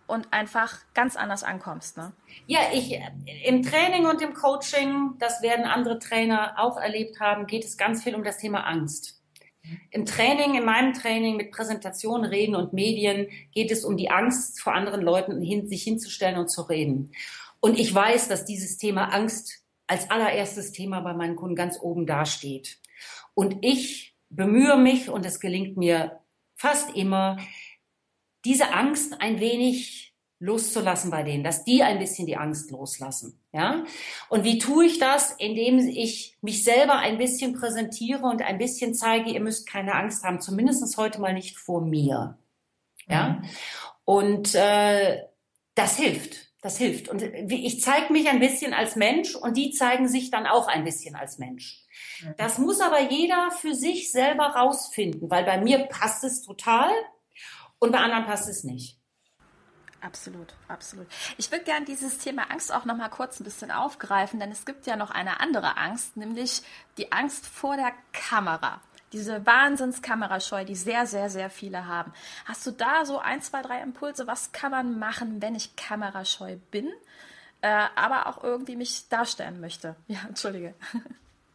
und 0.07 0.27
einfach 0.31 0.79
ganz 0.93 1.15
anders 1.15 1.43
ankommst. 1.43 1.97
Ne? 1.97 2.11
Ja, 2.47 2.59
ich 2.73 2.99
im 3.45 3.63
Training 3.63 4.05
und 4.07 4.21
im 4.21 4.33
Coaching, 4.33 5.13
das 5.19 5.41
werden 5.41 5.65
andere 5.65 5.99
Trainer 5.99 6.55
auch 6.57 6.77
erlebt 6.77 7.19
haben, 7.19 7.47
geht 7.47 7.63
es 7.63 7.77
ganz 7.77 8.03
viel 8.03 8.15
um 8.15 8.23
das 8.23 8.37
Thema 8.37 8.61
Angst. 8.61 9.21
Im 9.91 10.05
Training, 10.05 10.55
in 10.55 10.65
meinem 10.65 10.93
Training 10.93 11.37
mit 11.37 11.51
Präsentationen, 11.51 12.25
Reden 12.25 12.55
und 12.55 12.73
Medien 12.73 13.27
geht 13.53 13.71
es 13.71 13.85
um 13.85 13.95
die 13.95 14.09
Angst 14.09 14.59
vor 14.59 14.73
anderen 14.73 15.01
Leuten, 15.01 15.39
hin, 15.41 15.67
sich 15.67 15.83
hinzustellen 15.83 16.37
und 16.37 16.49
zu 16.49 16.63
reden. 16.63 17.11
Und 17.59 17.77
ich 17.79 17.93
weiß, 17.93 18.27
dass 18.27 18.43
dieses 18.43 18.77
Thema 18.77 19.13
Angst 19.13 19.59
als 19.87 20.09
allererstes 20.09 20.71
Thema 20.71 21.01
bei 21.01 21.13
meinen 21.13 21.35
Kunden 21.35 21.55
ganz 21.55 21.79
oben 21.79 22.05
dasteht. 22.07 22.80
Und 23.33 23.57
ich 23.61 24.15
bemühe 24.29 24.77
mich, 24.77 25.09
und 25.09 25.25
es 25.25 25.39
gelingt 25.39 25.77
mir 25.77 26.19
fast 26.55 26.95
immer, 26.95 27.37
diese 28.45 28.73
Angst 28.73 29.21
ein 29.21 29.39
wenig 29.39 30.11
loszulassen 30.39 31.11
bei 31.11 31.21
denen, 31.21 31.43
dass 31.43 31.63
die 31.63 31.83
ein 31.83 31.99
bisschen 31.99 32.25
die 32.25 32.35
Angst 32.35 32.71
loslassen. 32.71 33.39
Ja? 33.53 33.83
Und 34.27 34.43
wie 34.43 34.57
tue 34.57 34.85
ich 34.85 34.97
das? 34.97 35.31
Indem 35.37 35.77
ich 35.77 36.35
mich 36.41 36.63
selber 36.63 36.97
ein 36.97 37.19
bisschen 37.19 37.53
präsentiere 37.53 38.23
und 38.23 38.41
ein 38.41 38.57
bisschen 38.57 38.95
zeige, 38.95 39.29
ihr 39.29 39.39
müsst 39.39 39.67
keine 39.67 39.93
Angst 39.93 40.23
haben, 40.23 40.41
zumindest 40.41 40.97
heute 40.97 41.21
mal 41.21 41.33
nicht 41.33 41.57
vor 41.57 41.81
mir. 41.81 42.39
Ja? 43.07 43.29
Mhm. 43.29 43.49
Und 44.03 44.55
äh, 44.55 45.23
das 45.75 45.97
hilft. 45.97 46.50
Das 46.61 46.77
hilft. 46.77 47.09
Und 47.09 47.21
ich 47.21 47.81
zeige 47.81 48.13
mich 48.13 48.29
ein 48.29 48.39
bisschen 48.39 48.73
als 48.73 48.95
Mensch 48.95 49.35
und 49.35 49.57
die 49.57 49.71
zeigen 49.71 50.07
sich 50.07 50.29
dann 50.29 50.45
auch 50.45 50.67
ein 50.67 50.83
bisschen 50.83 51.15
als 51.15 51.39
Mensch. 51.39 51.83
Das 52.37 52.59
muss 52.59 52.79
aber 52.81 53.01
jeder 53.01 53.49
für 53.49 53.73
sich 53.73 54.11
selber 54.11 54.45
rausfinden, 54.45 55.29
weil 55.31 55.43
bei 55.43 55.59
mir 55.59 55.79
passt 55.85 56.23
es 56.23 56.43
total 56.43 56.91
und 57.79 57.91
bei 57.91 57.97
anderen 57.97 58.25
passt 58.25 58.47
es 58.47 58.63
nicht. 58.63 58.99
Absolut, 60.01 60.53
absolut. 60.67 61.07
Ich 61.37 61.51
würde 61.51 61.63
gerne 61.63 61.85
dieses 61.85 62.17
Thema 62.17 62.49
Angst 62.49 62.73
auch 62.73 62.85
noch 62.85 62.97
mal 62.97 63.09
kurz 63.09 63.39
ein 63.39 63.43
bisschen 63.43 63.69
aufgreifen, 63.69 64.39
denn 64.39 64.51
es 64.51 64.65
gibt 64.65 64.87
ja 64.87 64.95
noch 64.95 65.11
eine 65.11 65.39
andere 65.39 65.77
Angst, 65.77 66.17
nämlich 66.17 66.63
die 66.97 67.11
Angst 67.11 67.45
vor 67.45 67.75
der 67.75 67.93
Kamera. 68.11 68.81
Diese 69.13 69.45
Wahnsinnskamerascheu, 69.45 70.63
die 70.63 70.75
sehr, 70.75 71.05
sehr, 71.05 71.29
sehr 71.29 71.49
viele 71.49 71.87
haben. 71.87 72.13
Hast 72.45 72.65
du 72.65 72.71
da 72.71 73.05
so 73.05 73.19
ein, 73.19 73.41
zwei, 73.41 73.61
drei 73.61 73.81
Impulse? 73.81 74.27
Was 74.27 74.51
kann 74.51 74.71
man 74.71 74.99
machen, 74.99 75.41
wenn 75.41 75.55
ich 75.55 75.75
kamerascheu 75.75 76.57
bin, 76.71 76.87
äh, 77.61 77.85
aber 77.95 78.27
auch 78.27 78.43
irgendwie 78.43 78.75
mich 78.75 79.09
darstellen 79.09 79.59
möchte? 79.59 79.95
Ja, 80.07 80.19
entschuldige. 80.27 80.73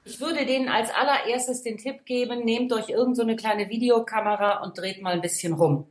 Ich 0.05 0.21
würde 0.21 0.47
denen 0.47 0.69
als 0.69 0.90
allererstes 0.90 1.62
den 1.62 1.79
Tipp 1.79 2.05
geben, 2.05 2.45
nehmt 2.45 2.73
euch 2.73 2.90
irgendeine 2.90 3.33
so 3.33 3.37
kleine 3.37 3.69
Videokamera 3.69 4.62
und 4.62 4.79
dreht 4.79 5.03
mal 5.03 5.14
ein 5.14 5.21
bisschen 5.21 5.53
rum. 5.53 5.87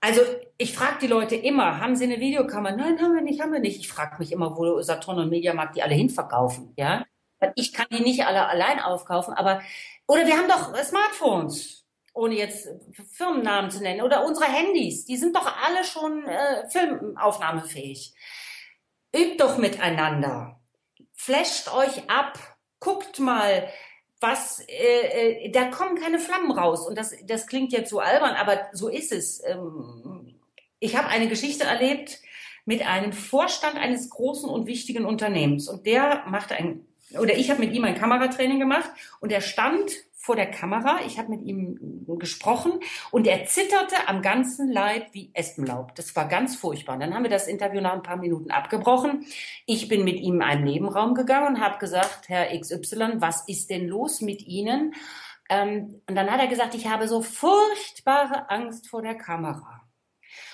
Also 0.00 0.20
ich 0.58 0.76
frage 0.76 0.98
die 1.02 1.06
Leute 1.06 1.34
immer, 1.36 1.80
haben 1.80 1.96
sie 1.96 2.04
eine 2.04 2.20
Videokamera? 2.20 2.76
Nein, 2.76 3.00
haben 3.00 3.14
wir 3.14 3.22
nicht, 3.22 3.40
haben 3.40 3.52
wir 3.52 3.60
nicht. 3.60 3.80
Ich 3.80 3.88
frage 3.88 4.16
mich 4.18 4.30
immer, 4.30 4.56
wo 4.56 4.80
Saturn 4.82 5.18
und 5.18 5.30
Mediamarkt 5.30 5.76
die 5.76 5.82
alle 5.82 5.94
hinverkaufen, 5.94 6.72
ja? 6.76 7.04
Ich 7.54 7.72
kann 7.72 7.86
die 7.90 8.00
nicht 8.00 8.26
alle 8.26 8.46
allein 8.46 8.80
aufkaufen, 8.80 9.34
aber 9.34 9.62
oder 10.06 10.26
wir 10.26 10.36
haben 10.36 10.48
doch 10.48 10.74
Smartphones, 10.82 11.84
ohne 12.14 12.34
jetzt 12.34 12.68
Firmennamen 13.12 13.70
zu 13.70 13.80
nennen, 13.80 14.02
oder 14.02 14.24
unsere 14.24 14.46
Handys, 14.46 15.04
die 15.04 15.16
sind 15.16 15.36
doch 15.36 15.46
alle 15.64 15.84
schon 15.84 16.26
äh, 16.26 16.68
filmaufnahmefähig. 16.70 18.14
Übt 19.14 19.36
doch 19.38 19.58
miteinander, 19.58 20.60
flasht 21.14 21.72
euch 21.72 22.08
ab, 22.10 22.38
guckt 22.80 23.18
mal, 23.18 23.68
was, 24.20 24.60
äh, 24.68 25.44
äh, 25.46 25.50
da 25.50 25.66
kommen 25.66 26.00
keine 26.00 26.18
Flammen 26.18 26.50
raus. 26.50 26.86
Und 26.86 26.98
das, 26.98 27.14
das 27.24 27.46
klingt 27.46 27.72
jetzt 27.72 27.90
so 27.90 28.00
albern, 28.00 28.34
aber 28.34 28.68
so 28.72 28.88
ist 28.88 29.12
es. 29.12 29.42
Ähm, 29.44 30.40
ich 30.80 30.96
habe 30.96 31.08
eine 31.08 31.28
Geschichte 31.28 31.64
erlebt 31.64 32.18
mit 32.64 32.86
einem 32.86 33.12
Vorstand 33.12 33.76
eines 33.76 34.10
großen 34.10 34.48
und 34.48 34.66
wichtigen 34.66 35.04
Unternehmens. 35.04 35.68
Und 35.68 35.86
der 35.86 36.24
machte 36.26 36.54
ein, 36.54 36.86
oder 37.14 37.36
ich 37.36 37.50
habe 37.50 37.60
mit 37.60 37.72
ihm 37.72 37.84
ein 37.84 37.94
Kameratraining 37.94 38.58
gemacht 38.58 38.90
und 39.20 39.32
er 39.32 39.40
stand 39.40 39.90
vor 40.28 40.36
der 40.36 40.50
Kamera. 40.50 40.98
Ich 41.06 41.18
habe 41.18 41.30
mit 41.30 41.42
ihm 41.42 42.04
gesprochen 42.18 42.80
und 43.10 43.26
er 43.26 43.46
zitterte 43.46 43.96
am 44.08 44.20
ganzen 44.20 44.70
Leib 44.70 45.06
wie 45.12 45.30
Espenlaub. 45.32 45.94
Das 45.94 46.14
war 46.16 46.28
ganz 46.28 46.54
furchtbar. 46.54 46.96
Und 46.96 47.00
dann 47.00 47.14
haben 47.14 47.22
wir 47.22 47.30
das 47.30 47.46
Interview 47.46 47.80
nach 47.80 47.94
ein 47.94 48.02
paar 48.02 48.18
Minuten 48.18 48.50
abgebrochen. 48.50 49.24
Ich 49.64 49.88
bin 49.88 50.04
mit 50.04 50.16
ihm 50.16 50.34
in 50.34 50.42
einen 50.42 50.64
Nebenraum 50.64 51.14
gegangen 51.14 51.54
und 51.56 51.60
habe 51.60 51.78
gesagt, 51.78 52.28
Herr 52.28 52.48
XY, 52.58 53.20
was 53.20 53.48
ist 53.48 53.70
denn 53.70 53.88
los 53.88 54.20
mit 54.20 54.42
Ihnen? 54.42 54.94
Ähm, 55.48 56.02
und 56.06 56.14
dann 56.14 56.30
hat 56.30 56.40
er 56.40 56.48
gesagt, 56.48 56.74
ich 56.74 56.88
habe 56.88 57.08
so 57.08 57.22
furchtbare 57.22 58.50
Angst 58.50 58.88
vor 58.88 59.00
der 59.00 59.14
Kamera. 59.14 59.77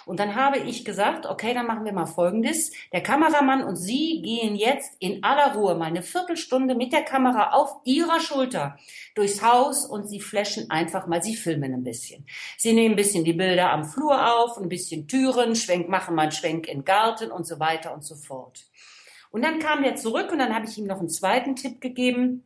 Und 0.07 0.21
dann 0.21 0.35
habe 0.35 0.59
ich 0.59 0.85
gesagt, 0.85 1.27
okay, 1.27 1.55
dann 1.55 1.67
machen 1.67 1.85
wir 1.85 1.93
mal 1.93 2.07
Folgendes. 2.07 2.73
Der 2.93 3.03
Kameramann 3.03 3.65
und 3.65 3.77
Sie 3.77 4.21
gehen 4.23 4.55
jetzt 4.55 4.97
in 4.99 5.23
aller 5.25 5.55
Ruhe 5.55 5.75
mal 5.75 5.87
eine 5.87 6.03
Viertelstunde 6.03 6.75
mit 6.75 6.93
der 6.93 7.03
Kamera 7.03 7.53
auf 7.53 7.77
Ihrer 7.85 8.21
Schulter 8.21 8.77
durchs 9.15 9.43
Haus 9.43 9.87
und 9.87 10.09
Sie 10.09 10.21
flashen 10.21 10.71
einfach 10.71 11.07
mal, 11.07 11.23
Sie 11.23 11.37
filmen 11.37 11.73
ein 11.73 11.85
bisschen. 11.85 12.27
Sie 12.59 12.73
nehmen 12.73 12.95
ein 12.95 12.97
bisschen 12.97 13.25
die 13.25 13.33
Bilder 13.33 13.71
am 13.71 13.85
Flur 13.85 14.35
auf, 14.35 14.59
ein 14.59 14.69
bisschen 14.69 15.09
Türen, 15.09 15.57
Schwenk, 15.57 15.89
machen 15.89 16.15
mal 16.15 16.23
einen 16.23 16.33
Schwenk 16.33 16.69
in 16.69 16.81
den 16.81 16.85
Garten 16.85 17.31
und 17.31 17.47
so 17.47 17.59
weiter 17.59 17.95
und 17.95 18.05
so 18.05 18.15
fort. 18.15 18.67
Und 19.31 19.43
dann 19.43 19.59
kam 19.59 19.83
der 19.83 19.97
zurück 19.97 20.31
und 20.31 20.39
dann 20.39 20.55
habe 20.55 20.67
ich 20.67 20.79
ihm 20.79 20.87
noch 20.87 21.01
einen 21.01 21.09
zweiten 21.09 21.57
Tipp 21.57 21.81
gegeben. 21.81 22.45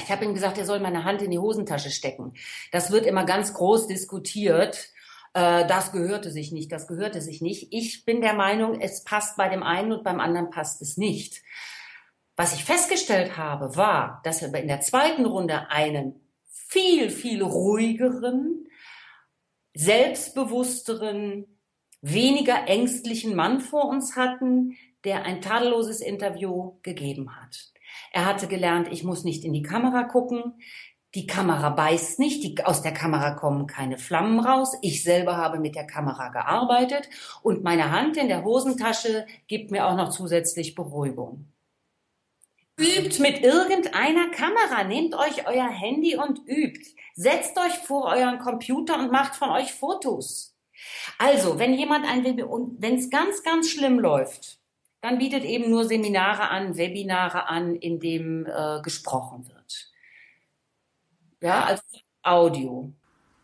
Ich 0.00 0.10
habe 0.10 0.24
ihm 0.24 0.32
gesagt, 0.32 0.56
er 0.56 0.64
soll 0.64 0.80
meine 0.80 1.04
Hand 1.04 1.20
in 1.22 1.30
die 1.30 1.38
Hosentasche 1.38 1.90
stecken. 1.90 2.32
Das 2.72 2.90
wird 2.90 3.04
immer 3.04 3.24
ganz 3.24 3.52
groß 3.52 3.88
diskutiert 3.88 4.90
äh, 5.34 5.66
das 5.66 5.92
gehörte 5.92 6.30
sich 6.30 6.52
nicht, 6.52 6.72
das 6.72 6.86
gehörte 6.86 7.20
sich 7.20 7.40
nicht. 7.40 7.72
Ich 7.72 8.04
bin 8.04 8.20
der 8.20 8.34
Meinung, 8.34 8.80
es 8.80 9.04
passt 9.04 9.36
bei 9.36 9.48
dem 9.48 9.62
einen 9.62 9.92
und 9.92 10.04
beim 10.04 10.20
anderen 10.20 10.50
passt 10.50 10.82
es 10.82 10.96
nicht. 10.96 11.42
Was 12.36 12.54
ich 12.54 12.64
festgestellt 12.64 13.36
habe, 13.36 13.76
war, 13.76 14.20
dass 14.24 14.40
wir 14.40 14.52
in 14.58 14.68
der 14.68 14.80
zweiten 14.80 15.26
Runde 15.26 15.70
einen 15.70 16.20
viel, 16.48 17.10
viel 17.10 17.42
ruhigeren, 17.42 18.66
selbstbewussteren, 19.74 21.58
weniger 22.00 22.66
ängstlichen 22.66 23.34
Mann 23.36 23.60
vor 23.60 23.88
uns 23.88 24.16
hatten, 24.16 24.76
der 25.04 25.24
ein 25.24 25.40
tadelloses 25.40 26.00
Interview 26.00 26.78
gegeben 26.82 27.36
hat. 27.36 27.72
Er 28.12 28.24
hatte 28.24 28.48
gelernt, 28.48 28.88
ich 28.90 29.04
muss 29.04 29.24
nicht 29.24 29.44
in 29.44 29.52
die 29.52 29.62
Kamera 29.62 30.04
gucken, 30.04 30.54
die 31.14 31.26
Kamera 31.26 31.70
beißt 31.70 32.20
nicht, 32.20 32.44
die, 32.44 32.64
aus 32.64 32.82
der 32.82 32.92
Kamera 32.92 33.32
kommen 33.32 33.66
keine 33.66 33.98
Flammen 33.98 34.38
raus. 34.38 34.76
Ich 34.80 35.02
selber 35.02 35.36
habe 35.36 35.58
mit 35.58 35.74
der 35.74 35.86
Kamera 35.86 36.28
gearbeitet 36.28 37.08
und 37.42 37.64
meine 37.64 37.90
Hand 37.90 38.16
in 38.16 38.28
der 38.28 38.44
Hosentasche 38.44 39.26
gibt 39.48 39.72
mir 39.72 39.86
auch 39.86 39.96
noch 39.96 40.10
zusätzlich 40.10 40.74
Beruhigung. 40.76 41.46
Übt 42.78 43.20
mit 43.20 43.42
irgendeiner 43.42 44.30
Kamera. 44.30 44.84
Nehmt 44.84 45.14
euch 45.14 45.46
euer 45.46 45.68
Handy 45.68 46.16
und 46.16 46.40
übt. 46.46 46.94
Setzt 47.14 47.58
euch 47.58 47.74
vor 47.84 48.06
euren 48.06 48.38
Computer 48.38 48.98
und 48.98 49.12
macht 49.12 49.34
von 49.34 49.50
euch 49.50 49.74
Fotos. 49.74 50.56
Also, 51.18 51.58
wenn 51.58 51.74
jemand 51.74 52.06
ein 52.06 52.24
Webinar, 52.24 52.68
wenn 52.78 52.96
es 52.96 53.10
ganz, 53.10 53.42
ganz 53.42 53.68
schlimm 53.68 53.98
läuft, 53.98 54.60
dann 55.02 55.18
bietet 55.18 55.44
eben 55.44 55.70
nur 55.70 55.84
Seminare 55.84 56.48
an, 56.48 56.76
Webinare 56.76 57.48
an, 57.48 57.74
in 57.74 58.00
dem 58.00 58.46
äh, 58.46 58.80
gesprochen 58.82 59.46
wird. 59.48 59.59
Ja, 61.40 61.64
als 61.64 61.82
Audio. 62.22 62.92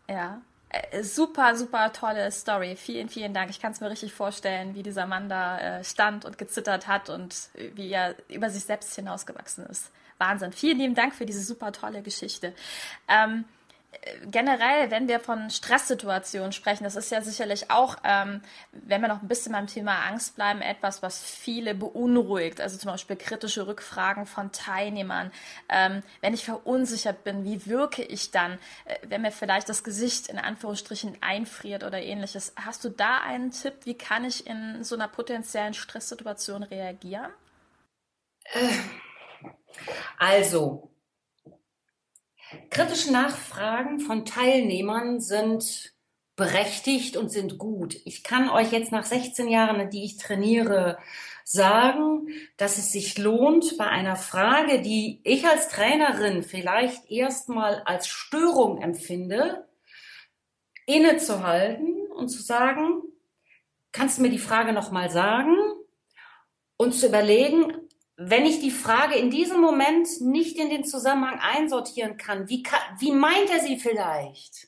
Ja. 0.09 0.41
Äh, 0.69 1.03
super, 1.03 1.55
super 1.55 1.91
tolle 1.93 2.31
Story. 2.31 2.75
Vielen, 2.75 3.09
vielen 3.09 3.33
Dank. 3.33 3.49
Ich 3.49 3.59
kann 3.59 3.71
es 3.71 3.79
mir 3.79 3.89
richtig 3.89 4.13
vorstellen, 4.13 4.75
wie 4.75 4.83
dieser 4.83 5.05
Mann 5.05 5.29
da 5.29 5.59
äh, 5.59 5.83
stand 5.83 6.25
und 6.25 6.37
gezittert 6.37 6.87
hat 6.87 7.09
und 7.09 7.49
wie 7.75 7.91
er 7.91 8.15
über 8.29 8.49
sich 8.49 8.63
selbst 8.63 8.93
hinausgewachsen 8.95 9.65
ist. 9.67 9.91
Wahnsinn. 10.17 10.51
Vielen 10.51 10.79
lieben 10.79 10.95
Dank 10.95 11.13
für 11.13 11.25
diese 11.25 11.41
super 11.41 11.71
tolle 11.71 12.01
Geschichte. 12.01 12.53
Ähm, 13.07 13.45
generell, 14.25 14.91
wenn 14.91 15.07
wir 15.07 15.19
von 15.19 15.49
Stresssituationen 15.49 16.51
sprechen, 16.51 16.83
das 16.83 16.95
ist 16.95 17.11
ja 17.11 17.21
sicherlich 17.21 17.71
auch, 17.71 17.97
ähm, 18.03 18.41
wenn 18.71 19.01
wir 19.01 19.07
noch 19.07 19.21
ein 19.21 19.27
bisschen 19.27 19.53
beim 19.53 19.67
Thema 19.67 20.05
Angst 20.05 20.35
bleiben, 20.35 20.61
etwas, 20.61 21.01
was 21.01 21.23
viele 21.23 21.73
beunruhigt. 21.73 22.61
Also 22.61 22.77
zum 22.77 22.91
Beispiel 22.91 23.15
kritische 23.15 23.67
Rückfragen 23.67 24.25
von 24.25 24.51
Teilnehmern. 24.51 25.31
Ähm, 25.69 26.03
wenn 26.21 26.33
ich 26.33 26.45
verunsichert 26.45 27.23
bin, 27.23 27.43
wie 27.43 27.65
wirke 27.65 28.03
ich 28.03 28.31
dann, 28.31 28.59
äh, 28.85 28.95
wenn 29.07 29.21
mir 29.21 29.31
vielleicht 29.31 29.69
das 29.69 29.83
Gesicht 29.83 30.27
in 30.27 30.37
Anführungsstrichen 30.37 31.17
einfriert 31.21 31.83
oder 31.83 32.01
ähnliches. 32.01 32.53
Hast 32.55 32.83
du 32.83 32.89
da 32.89 33.19
einen 33.19 33.51
Tipp, 33.51 33.73
wie 33.85 33.97
kann 33.97 34.25
ich 34.25 34.47
in 34.47 34.83
so 34.83 34.95
einer 34.95 35.07
potenziellen 35.07 35.73
Stresssituation 35.73 36.63
reagieren? 36.63 37.31
Äh, 38.53 38.69
also, 40.17 40.89
Kritische 42.69 43.11
Nachfragen 43.11 43.99
von 43.99 44.25
Teilnehmern 44.25 45.19
sind 45.19 45.93
berechtigt 46.37 47.17
und 47.17 47.29
sind 47.29 47.57
gut. 47.57 47.97
Ich 48.05 48.23
kann 48.23 48.49
euch 48.49 48.71
jetzt 48.71 48.91
nach 48.91 49.03
16 49.03 49.49
Jahren, 49.49 49.89
die 49.89 50.05
ich 50.05 50.17
trainiere, 50.17 50.97
sagen, 51.43 52.27
dass 52.57 52.77
es 52.77 52.91
sich 52.91 53.17
lohnt, 53.17 53.77
bei 53.77 53.87
einer 53.87 54.15
Frage, 54.15 54.81
die 54.81 55.19
ich 55.23 55.47
als 55.47 55.69
Trainerin 55.69 56.43
vielleicht 56.43 57.09
erstmal 57.09 57.81
als 57.83 58.07
Störung 58.07 58.81
empfinde, 58.81 59.67
innezuhalten 60.85 62.07
und 62.11 62.29
zu 62.29 62.41
sagen, 62.41 63.01
kannst 63.91 64.17
du 64.17 64.21
mir 64.21 64.29
die 64.29 64.37
Frage 64.37 64.73
nochmal 64.73 65.09
sagen? 65.09 65.55
Und 66.77 66.93
zu 66.93 67.07
überlegen, 67.07 67.86
wenn 68.17 68.47
ich 68.47 68.59
die 68.59 68.71
Frage 68.71 69.15
in 69.15 69.29
diesem 69.29 69.61
Moment 69.61 70.07
nicht 70.21 70.57
in 70.57 70.71
den 70.71 70.83
Zusammenhang 70.83 71.39
einsortieren 71.39 72.17
kann, 72.17 72.49
wie, 72.49 72.63
kann, 72.63 72.79
wie 72.97 73.11
meint 73.11 73.51
er 73.51 73.59
sie 73.59 73.77
vielleicht? 73.77 74.67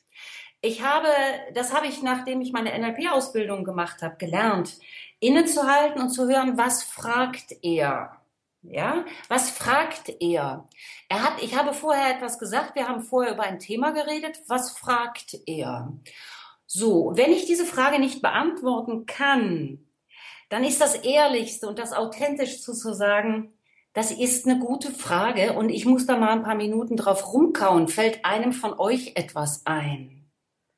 Ich 0.62 0.82
habe, 0.82 1.08
das 1.52 1.74
habe 1.74 1.88
ich, 1.88 2.00
nachdem 2.02 2.40
ich 2.40 2.52
meine 2.52 2.78
NLP-Ausbildung 2.78 3.64
gemacht 3.64 4.02
habe, 4.02 4.16
gelernt, 4.18 4.78
innezuhalten 5.18 6.00
und 6.00 6.10
zu 6.10 6.28
hören, 6.28 6.56
was 6.56 6.84
fragt 6.84 7.56
er? 7.62 8.16
Ja, 8.62 9.04
was 9.28 9.50
fragt 9.50 10.10
er? 10.20 10.68
Er 11.08 11.22
hat, 11.22 11.42
ich 11.42 11.56
habe 11.56 11.72
vorher 11.72 12.14
etwas 12.14 12.38
gesagt, 12.38 12.74
wir 12.74 12.86
haben 12.86 13.02
vorher 13.02 13.32
über 13.32 13.42
ein 13.42 13.58
Thema 13.58 13.90
geredet, 13.90 14.42
was 14.48 14.78
fragt 14.78 15.38
er? 15.46 15.92
So, 16.66 17.12
wenn 17.14 17.32
ich 17.32 17.46
diese 17.46 17.64
Frage 17.64 17.98
nicht 17.98 18.22
beantworten 18.22 19.06
kann, 19.06 19.89
dann 20.50 20.64
ist 20.64 20.80
das 20.80 20.96
Ehrlichste 20.96 21.68
und 21.68 21.78
das 21.78 21.92
Authentischste 21.92 22.72
zu 22.72 22.92
sagen, 22.92 23.52
das 23.92 24.10
ist 24.10 24.46
eine 24.46 24.58
gute 24.58 24.92
Frage 24.92 25.54
und 25.54 25.68
ich 25.70 25.86
muss 25.86 26.06
da 26.06 26.16
mal 26.16 26.32
ein 26.32 26.42
paar 26.42 26.56
Minuten 26.56 26.96
drauf 26.96 27.32
rumkauen. 27.32 27.88
Fällt 27.88 28.24
einem 28.24 28.52
von 28.52 28.78
euch 28.78 29.12
etwas 29.14 29.62
ein? 29.64 30.28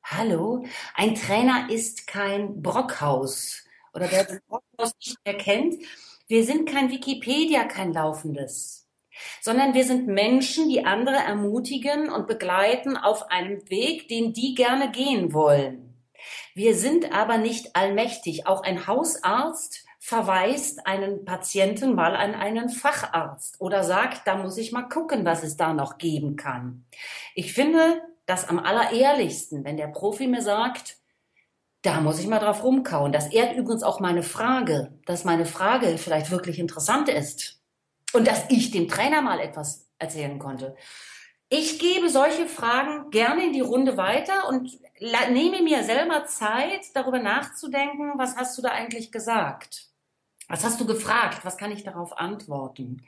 Hallo? 0.03 0.65
Ein 0.95 1.15
Trainer 1.15 1.67
ist 1.69 2.07
kein 2.07 2.61
Brockhaus 2.61 3.63
oder 3.93 4.11
wer 4.11 4.23
das 4.25 4.39
Brockhaus 4.47 4.93
nicht 4.97 5.17
mehr 5.25 5.37
kennt. 5.37 5.75
Wir 6.27 6.43
sind 6.43 6.69
kein 6.69 6.91
Wikipedia, 6.91 7.63
kein 7.65 7.93
laufendes, 7.93 8.87
sondern 9.41 9.73
wir 9.73 9.85
sind 9.85 10.07
Menschen, 10.07 10.69
die 10.69 10.85
andere 10.85 11.17
ermutigen 11.17 12.11
und 12.11 12.27
begleiten 12.27 12.95
auf 12.95 13.29
einem 13.31 13.67
Weg, 13.69 14.07
den 14.07 14.33
die 14.33 14.53
gerne 14.53 14.91
gehen 14.91 15.33
wollen. 15.33 15.92
Wir 16.53 16.75
sind 16.75 17.13
aber 17.13 17.37
nicht 17.37 17.75
allmächtig. 17.75 18.47
Auch 18.47 18.63
ein 18.63 18.87
Hausarzt 18.87 19.85
verweist 19.99 20.85
einen 20.85 21.23
Patienten 21.23 21.95
mal 21.95 22.15
an 22.15 22.35
einen 22.35 22.69
Facharzt 22.69 23.61
oder 23.61 23.83
sagt, 23.83 24.27
da 24.27 24.35
muss 24.35 24.57
ich 24.57 24.73
mal 24.73 24.83
gucken, 24.83 25.23
was 25.23 25.43
es 25.43 25.55
da 25.55 25.73
noch 25.73 25.97
geben 25.97 26.35
kann. 26.35 26.85
Ich 27.35 27.53
finde 27.53 28.01
das 28.25 28.49
am 28.49 28.59
allerehrlichsten, 28.59 29.63
wenn 29.63 29.77
der 29.77 29.87
Profi 29.87 30.27
mir 30.27 30.41
sagt, 30.41 30.97
da 31.83 32.01
muss 32.01 32.19
ich 32.19 32.27
mal 32.27 32.39
drauf 32.39 32.63
rumkauen. 32.63 33.11
Das 33.11 33.27
ehrt 33.27 33.55
übrigens 33.55 33.83
auch 33.83 33.99
meine 33.99 34.23
Frage, 34.23 34.97
dass 35.05 35.25
meine 35.25 35.45
Frage 35.45 35.97
vielleicht 35.97 36.31
wirklich 36.31 36.59
interessant 36.59 37.09
ist 37.09 37.61
und 38.13 38.27
dass 38.27 38.49
ich 38.49 38.71
dem 38.71 38.87
Trainer 38.87 39.21
mal 39.21 39.39
etwas 39.39 39.89
erzählen 39.99 40.39
konnte. 40.39 40.75
Ich 41.55 41.77
gebe 41.77 42.09
solche 42.09 42.47
Fragen 42.47 43.11
gerne 43.11 43.45
in 43.45 43.53
die 43.53 43.61
Runde 43.61 43.95
weiter 43.95 44.49
und 44.49 44.75
nehme 44.99 45.61
mir 45.61 45.83
selber 45.83 46.25
Zeit, 46.25 46.81
darüber 46.95 47.19
nachzudenken, 47.19 48.13
was 48.15 48.35
hast 48.37 48.57
du 48.57 48.63
da 48.63 48.69
eigentlich 48.69 49.11
gesagt? 49.11 49.85
Was 50.47 50.63
hast 50.63 50.81
du 50.81 50.87
gefragt? 50.87 51.45
Was 51.45 51.57
kann 51.57 51.71
ich 51.71 51.83
darauf 51.83 52.17
antworten? 52.17 53.05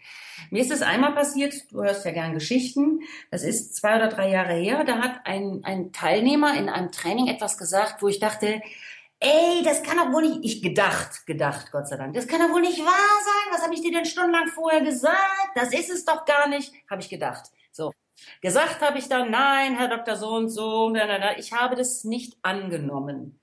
Mir 0.51 0.61
ist 0.61 0.71
es 0.71 0.83
einmal 0.83 1.13
passiert, 1.15 1.55
du 1.71 1.81
hörst 1.81 2.05
ja 2.05 2.11
gern 2.11 2.35
Geschichten, 2.35 2.99
das 3.31 3.41
ist 3.41 3.75
zwei 3.75 3.95
oder 3.95 4.09
drei 4.09 4.29
Jahre 4.29 4.53
her, 4.53 4.83
da 4.83 4.99
hat 4.99 5.21
ein, 5.25 5.61
ein 5.63 5.91
Teilnehmer 5.91 6.55
in 6.55 6.69
einem 6.69 6.91
Training 6.91 7.25
etwas 7.25 7.57
gesagt, 7.57 8.03
wo 8.03 8.09
ich 8.09 8.19
dachte, 8.19 8.61
ey, 9.21 9.63
das 9.63 9.81
kann 9.81 9.97
doch 9.97 10.13
wohl 10.13 10.21
nicht, 10.21 10.41
ich 10.43 10.61
gedacht, 10.61 11.25
gedacht, 11.25 11.71
Gott 11.71 11.87
sei 11.87 11.97
Dank, 11.97 12.13
das 12.13 12.27
kann 12.27 12.41
doch 12.41 12.53
wohl 12.53 12.61
nicht 12.61 12.79
wahr 12.79 12.85
sein, 13.25 13.53
was 13.53 13.63
habe 13.63 13.73
ich 13.73 13.81
dir 13.81 13.91
denn 13.91 14.05
stundenlang 14.05 14.49
vorher 14.49 14.81
gesagt? 14.81 15.49
Das 15.55 15.73
ist 15.73 15.89
es 15.89 16.05
doch 16.05 16.25
gar 16.25 16.47
nicht, 16.47 16.71
habe 16.87 17.01
ich 17.01 17.09
gedacht. 17.09 17.49
Gesagt 18.41 18.81
habe 18.81 18.97
ich 18.97 19.09
dann, 19.09 19.31
nein, 19.31 19.77
Herr 19.77 19.87
Dr. 19.87 20.15
So 20.15 20.29
und 20.29 20.49
so, 20.49 20.93
ich 21.37 21.53
habe 21.53 21.75
das 21.75 22.03
nicht 22.03 22.37
angenommen. 22.41 23.39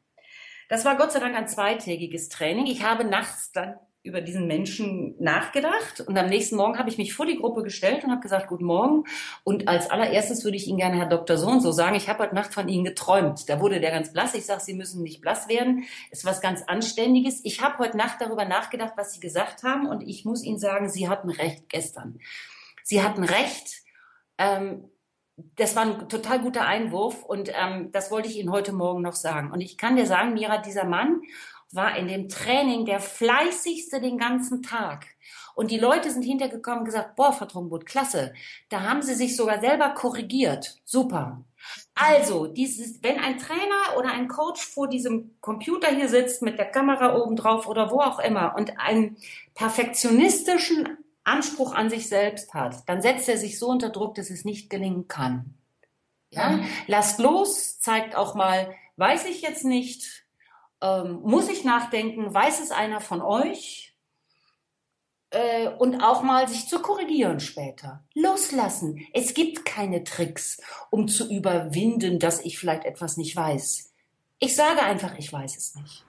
Das 0.68 0.84
war 0.84 0.96
Gott 0.96 1.12
sei 1.12 1.20
Dank 1.20 1.36
ein 1.36 1.48
zweitägiges 1.48 2.28
Training. 2.28 2.66
Ich 2.66 2.82
habe 2.82 3.04
nachts 3.04 3.52
dann 3.52 3.76
über 4.04 4.20
diesen 4.20 4.48
Menschen 4.48 5.14
nachgedacht 5.20 6.00
und 6.00 6.18
am 6.18 6.28
nächsten 6.28 6.56
Morgen 6.56 6.76
habe 6.76 6.88
ich 6.88 6.98
mich 6.98 7.14
vor 7.14 7.24
die 7.24 7.38
Gruppe 7.38 7.62
gestellt 7.62 8.02
und 8.02 8.10
habe 8.10 8.20
gesagt, 8.20 8.48
guten 8.48 8.64
Morgen. 8.64 9.04
Und 9.44 9.68
als 9.68 9.90
allererstes 9.90 10.44
würde 10.44 10.56
ich 10.56 10.66
Ihnen 10.66 10.78
gerne, 10.78 10.96
Herr 10.96 11.08
Dr. 11.08 11.36
So 11.36 11.46
und 11.46 11.60
so 11.60 11.70
sagen, 11.70 11.94
ich 11.94 12.08
habe 12.08 12.24
heute 12.24 12.34
Nacht 12.34 12.52
von 12.52 12.68
Ihnen 12.68 12.84
geträumt. 12.84 13.48
Da 13.48 13.60
wurde 13.60 13.80
der 13.80 13.92
ganz 13.92 14.12
blass. 14.12 14.34
Ich 14.34 14.44
sage, 14.44 14.60
Sie 14.60 14.74
müssen 14.74 15.02
nicht 15.02 15.20
blass 15.20 15.48
werden. 15.48 15.84
Ist 16.10 16.24
was 16.24 16.40
ganz 16.40 16.62
Anständiges. 16.66 17.44
Ich 17.44 17.60
habe 17.60 17.78
heute 17.78 17.96
Nacht 17.96 18.20
darüber 18.20 18.44
nachgedacht, 18.44 18.94
was 18.96 19.12
Sie 19.12 19.20
gesagt 19.20 19.62
haben 19.62 19.86
und 19.86 20.00
ich 20.02 20.24
muss 20.24 20.42
Ihnen 20.42 20.58
sagen, 20.58 20.88
Sie 20.88 21.08
hatten 21.08 21.30
recht 21.30 21.68
gestern. 21.68 22.18
Sie 22.82 23.02
hatten 23.02 23.22
recht 23.22 23.81
ähm, 24.42 24.88
das 25.56 25.76
war 25.76 25.82
ein 25.84 26.08
total 26.08 26.40
guter 26.40 26.66
Einwurf 26.66 27.22
und 27.24 27.50
ähm, 27.54 27.90
das 27.92 28.10
wollte 28.10 28.28
ich 28.28 28.36
Ihnen 28.36 28.52
heute 28.52 28.72
Morgen 28.72 29.02
noch 29.02 29.14
sagen. 29.14 29.50
Und 29.50 29.60
ich 29.60 29.78
kann 29.78 29.96
dir 29.96 30.06
sagen, 30.06 30.34
Mira, 30.34 30.58
dieser 30.58 30.84
Mann 30.84 31.22
war 31.70 31.96
in 31.96 32.06
dem 32.06 32.28
Training 32.28 32.84
der 32.84 33.00
fleißigste 33.00 34.00
den 34.00 34.18
ganzen 34.18 34.62
Tag. 34.62 35.06
Und 35.54 35.70
die 35.70 35.78
Leute 35.78 36.10
sind 36.10 36.22
hintergekommen 36.22 36.80
und 36.80 36.84
gesagt, 36.86 37.16
boah, 37.16 37.32
Frau 37.32 37.46
Trumboot, 37.46 37.86
klasse. 37.86 38.32
Da 38.68 38.82
haben 38.82 39.02
sie 39.02 39.14
sich 39.14 39.36
sogar 39.36 39.60
selber 39.60 39.90
korrigiert. 39.90 40.80
Super. 40.84 41.44
Also, 41.94 42.46
dieses, 42.46 43.02
wenn 43.02 43.18
ein 43.18 43.38
Trainer 43.38 43.98
oder 43.98 44.12
ein 44.12 44.28
Coach 44.28 44.62
vor 44.62 44.88
diesem 44.88 45.36
Computer 45.40 45.88
hier 45.88 46.08
sitzt 46.08 46.42
mit 46.42 46.58
der 46.58 46.70
Kamera 46.70 47.16
oben 47.16 47.36
drauf 47.36 47.66
oder 47.66 47.90
wo 47.90 48.00
auch 48.00 48.18
immer 48.18 48.54
und 48.56 48.78
einen 48.78 49.16
perfektionistischen 49.54 50.88
Anspruch 51.24 51.74
an 51.74 51.90
sich 51.90 52.08
selbst 52.08 52.54
hat, 52.54 52.88
dann 52.88 53.02
setzt 53.02 53.28
er 53.28 53.38
sich 53.38 53.58
so 53.58 53.68
unter 53.68 53.90
Druck, 53.90 54.14
dass 54.14 54.30
es 54.30 54.44
nicht 54.44 54.70
gelingen 54.70 55.08
kann. 55.08 55.54
Ja? 56.30 56.60
Lasst 56.86 57.18
los, 57.18 57.78
zeigt 57.78 58.16
auch 58.16 58.34
mal, 58.34 58.74
weiß 58.96 59.26
ich 59.26 59.42
jetzt 59.42 59.64
nicht, 59.64 60.24
ähm, 60.80 61.20
muss 61.22 61.48
ich 61.48 61.64
nachdenken, 61.64 62.32
weiß 62.32 62.60
es 62.60 62.70
einer 62.70 63.00
von 63.00 63.20
euch? 63.20 63.92
äh, 65.32 65.68
und 65.68 66.00
auch 66.02 66.22
mal 66.22 66.46
sich 66.46 66.68
zu 66.68 66.80
korrigieren 66.80 67.40
später. 67.40 68.04
Loslassen. 68.14 69.06
Es 69.12 69.34
gibt 69.34 69.64
keine 69.64 70.04
Tricks, 70.04 70.60
um 70.90 71.08
zu 71.08 71.28
überwinden, 71.28 72.18
dass 72.18 72.40
ich 72.40 72.58
vielleicht 72.58 72.84
etwas 72.84 73.16
nicht 73.16 73.34
weiß. 73.34 73.92
Ich 74.38 74.54
sage 74.54 74.82
einfach, 74.82 75.16
ich 75.18 75.32
weiß 75.32 75.56
es 75.56 75.74
nicht. 75.74 76.04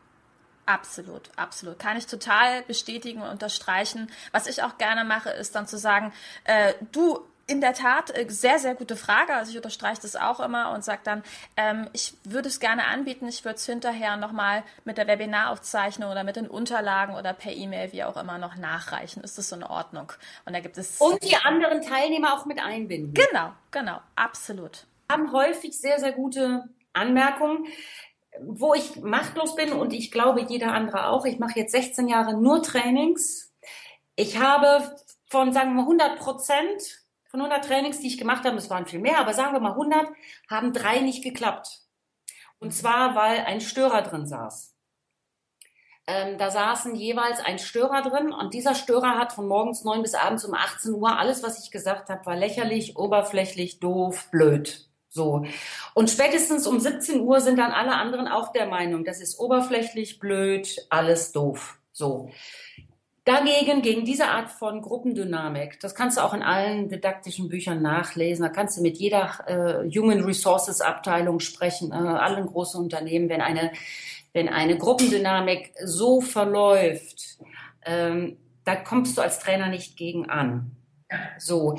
Absolut, 0.65 1.29
absolut. 1.35 1.77
Kann 1.79 1.97
ich 1.97 2.05
total 2.05 2.61
bestätigen 2.63 3.21
und 3.21 3.29
unterstreichen. 3.29 4.09
Was 4.31 4.47
ich 4.47 4.63
auch 4.63 4.77
gerne 4.77 5.03
mache, 5.03 5.29
ist 5.29 5.55
dann 5.55 5.67
zu 5.67 5.77
sagen, 5.77 6.13
äh, 6.45 6.73
du, 6.91 7.19
in 7.45 7.59
der 7.59 7.73
Tat, 7.73 8.15
äh, 8.15 8.25
sehr, 8.29 8.59
sehr 8.59 8.73
gute 8.75 8.95
Frage. 8.95 9.35
Also 9.35 9.51
ich 9.51 9.57
unterstreiche 9.57 10.01
das 10.01 10.15
auch 10.15 10.39
immer 10.39 10.71
und 10.71 10.83
sage 10.83 11.01
dann, 11.03 11.23
ähm, 11.57 11.89
ich 11.91 12.13
würde 12.23 12.47
es 12.47 12.59
gerne 12.59 12.85
anbieten, 12.85 13.27
ich 13.27 13.43
würde 13.43 13.55
es 13.55 13.65
hinterher 13.65 14.15
nochmal 14.15 14.63
mit 14.85 14.97
der 14.97 15.07
Webinaraufzeichnung 15.07 16.09
oder 16.09 16.23
mit 16.23 16.37
den 16.37 16.47
Unterlagen 16.47 17.15
oder 17.15 17.33
per 17.33 17.51
E-Mail, 17.51 17.91
wie 17.91 18.03
auch 18.03 18.15
immer, 18.15 18.37
noch 18.37 18.55
nachreichen. 18.55 19.23
Ist 19.23 19.37
das 19.37 19.49
so 19.49 19.57
in 19.57 19.63
Ordnung? 19.63 20.13
Und 20.45 20.53
da 20.53 20.61
gibt 20.61 20.77
es. 20.77 21.01
Und 21.01 21.21
die 21.23 21.35
anderen 21.35 21.81
Teilnehmer 21.81 22.33
auch 22.33 22.45
mit 22.45 22.63
einbinden. 22.63 23.13
Genau, 23.13 23.51
genau, 23.71 23.99
absolut. 24.15 24.85
Haben 25.11 25.33
häufig 25.33 25.77
sehr, 25.77 25.99
sehr 25.99 26.13
gute 26.13 26.69
Anmerkungen. 26.93 27.67
Wo 28.41 28.73
ich 28.73 29.01
machtlos 29.01 29.55
bin 29.55 29.73
und 29.73 29.93
ich 29.93 30.11
glaube 30.11 30.41
jeder 30.41 30.73
andere 30.73 31.07
auch, 31.07 31.25
ich 31.25 31.39
mache 31.39 31.59
jetzt 31.59 31.71
16 31.71 32.07
Jahre 32.07 32.35
nur 32.35 32.63
Trainings. 32.63 33.53
Ich 34.15 34.39
habe 34.39 34.95
von, 35.27 35.53
sagen 35.53 35.71
wir 35.71 35.75
mal, 35.75 35.81
100 35.81 36.19
Prozent 36.19 37.03
von 37.33 37.41
100 37.41 37.65
Trainings, 37.65 37.99
die 37.99 38.07
ich 38.07 38.19
gemacht 38.19 38.45
habe, 38.45 38.57
es 38.57 38.69
waren 38.69 38.85
viel 38.85 38.99
mehr, 38.99 39.17
aber 39.17 39.33
sagen 39.33 39.53
wir 39.53 39.59
mal 39.59 39.71
100, 39.71 40.07
haben 40.49 40.71
drei 40.71 40.99
nicht 40.99 41.23
geklappt. 41.23 41.81
Und 42.59 42.73
zwar, 42.73 43.15
weil 43.15 43.39
ein 43.39 43.59
Störer 43.59 44.03
drin 44.03 44.27
saß. 44.27 44.75
Ähm, 46.05 46.37
da 46.37 46.51
saßen 46.51 46.95
jeweils 46.95 47.39
ein 47.39 47.57
Störer 47.59 48.03
drin 48.03 48.31
und 48.31 48.53
dieser 48.53 48.75
Störer 48.75 49.17
hat 49.17 49.33
von 49.33 49.47
morgens 49.47 49.83
9 49.83 50.01
bis 50.01 50.13
abends 50.13 50.45
um 50.45 50.53
18 50.53 50.93
Uhr 50.93 51.17
alles, 51.17 51.41
was 51.41 51.63
ich 51.63 51.71
gesagt 51.71 52.09
habe, 52.09 52.25
war 52.25 52.35
lächerlich, 52.35 52.97
oberflächlich, 52.97 53.79
doof, 53.79 54.29
blöd. 54.29 54.87
So. 55.13 55.45
Und 55.93 56.09
spätestens 56.09 56.65
um 56.65 56.79
17 56.79 57.21
Uhr 57.21 57.39
sind 57.39 57.59
dann 57.59 57.71
alle 57.71 57.93
anderen 57.93 58.27
auch 58.27 58.51
der 58.51 58.65
Meinung, 58.65 59.05
das 59.05 59.21
ist 59.21 59.39
oberflächlich, 59.39 60.17
blöd, 60.19 60.87
alles 60.89 61.31
doof. 61.31 61.77
So. 61.91 62.31
Dagegen, 63.23 63.83
gegen 63.83 64.05
diese 64.05 64.29
Art 64.29 64.49
von 64.49 64.81
Gruppendynamik, 64.81 65.79
das 65.79 65.93
kannst 65.93 66.17
du 66.17 66.21
auch 66.21 66.33
in 66.33 66.41
allen 66.41 66.89
didaktischen 66.89 67.47
Büchern 67.47 67.83
nachlesen, 67.83 68.43
da 68.43 68.49
kannst 68.49 68.75
du 68.77 68.81
mit 68.81 68.97
jeder 68.97 69.39
äh, 69.45 69.87
Human 69.97 70.23
Resources 70.23 70.81
Abteilung 70.81 71.39
sprechen, 71.39 71.91
äh, 71.91 71.95
allen 71.95 72.47
großen 72.47 72.81
Unternehmen, 72.81 73.29
wenn 73.29 73.39
eine, 73.39 73.71
wenn 74.33 74.49
eine 74.49 74.79
Gruppendynamik 74.79 75.73
so 75.85 76.21
verläuft, 76.21 77.37
ähm, 77.85 78.37
da 78.65 78.75
kommst 78.75 79.15
du 79.15 79.21
als 79.21 79.37
Trainer 79.37 79.69
nicht 79.69 79.95
gegen 79.95 80.27
an. 80.27 80.71
So. 81.37 81.77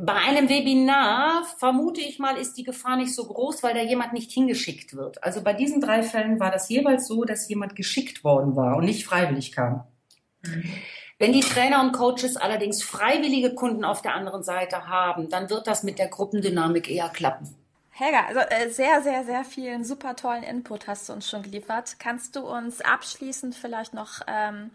Bei 0.00 0.14
einem 0.14 0.48
Webinar, 0.48 1.44
vermute 1.58 2.00
ich 2.00 2.18
mal, 2.18 2.38
ist 2.38 2.54
die 2.54 2.64
Gefahr 2.64 2.96
nicht 2.96 3.14
so 3.14 3.26
groß, 3.26 3.62
weil 3.62 3.74
da 3.74 3.80
jemand 3.80 4.14
nicht 4.14 4.30
hingeschickt 4.30 4.96
wird. 4.96 5.22
Also 5.22 5.42
bei 5.42 5.52
diesen 5.52 5.80
drei 5.80 6.02
Fällen 6.02 6.40
war 6.40 6.50
das 6.50 6.68
jeweils 6.70 7.06
so, 7.06 7.24
dass 7.24 7.48
jemand 7.48 7.76
geschickt 7.76 8.24
worden 8.24 8.56
war 8.56 8.76
und 8.76 8.86
nicht 8.86 9.04
freiwillig 9.04 9.52
kam. 9.52 9.84
Wenn 11.18 11.32
die 11.32 11.40
Trainer 11.40 11.82
und 11.82 11.92
Coaches 11.92 12.36
allerdings 12.36 12.82
freiwillige 12.82 13.54
Kunden 13.54 13.84
auf 13.84 14.02
der 14.02 14.14
anderen 14.14 14.42
Seite 14.42 14.88
haben, 14.88 15.28
dann 15.28 15.50
wird 15.50 15.66
das 15.66 15.82
mit 15.82 15.98
der 15.98 16.08
Gruppendynamik 16.08 16.90
eher 16.90 17.10
klappen. 17.10 17.54
Helga, 17.90 18.24
also 18.26 18.40
äh, 18.40 18.70
sehr, 18.70 19.02
sehr, 19.02 19.24
sehr 19.24 19.44
vielen 19.44 19.84
super 19.84 20.16
tollen 20.16 20.42
Input 20.42 20.88
hast 20.88 21.08
du 21.08 21.12
uns 21.12 21.28
schon 21.28 21.42
geliefert. 21.42 21.96
Kannst 21.98 22.34
du 22.34 22.40
uns 22.40 22.80
abschließend 22.80 23.54
vielleicht 23.54 23.92
noch 23.92 24.20
ähm, 24.26 24.70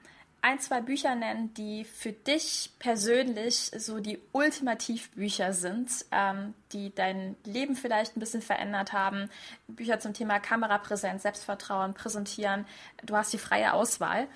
ein, 0.47 0.61
zwei 0.61 0.79
Bücher 0.79 1.13
nennen, 1.13 1.53
die 1.55 1.83
für 1.83 2.13
dich 2.13 2.69
persönlich 2.79 3.69
so 3.77 3.99
die 3.99 4.17
Ultimativbücher 4.31 5.51
sind, 5.51 5.89
ähm, 6.13 6.53
die 6.71 6.95
dein 6.95 7.35
Leben 7.43 7.75
vielleicht 7.75 8.15
ein 8.15 8.21
bisschen 8.21 8.41
verändert 8.41 8.93
haben? 8.93 9.29
Bücher 9.67 9.99
zum 9.99 10.13
Thema 10.13 10.39
Kamerapräsenz, 10.39 11.23
Selbstvertrauen, 11.23 11.93
Präsentieren. 11.93 12.65
Du 13.05 13.17
hast 13.17 13.33
die 13.33 13.37
freie 13.37 13.73
Auswahl. 13.73 14.27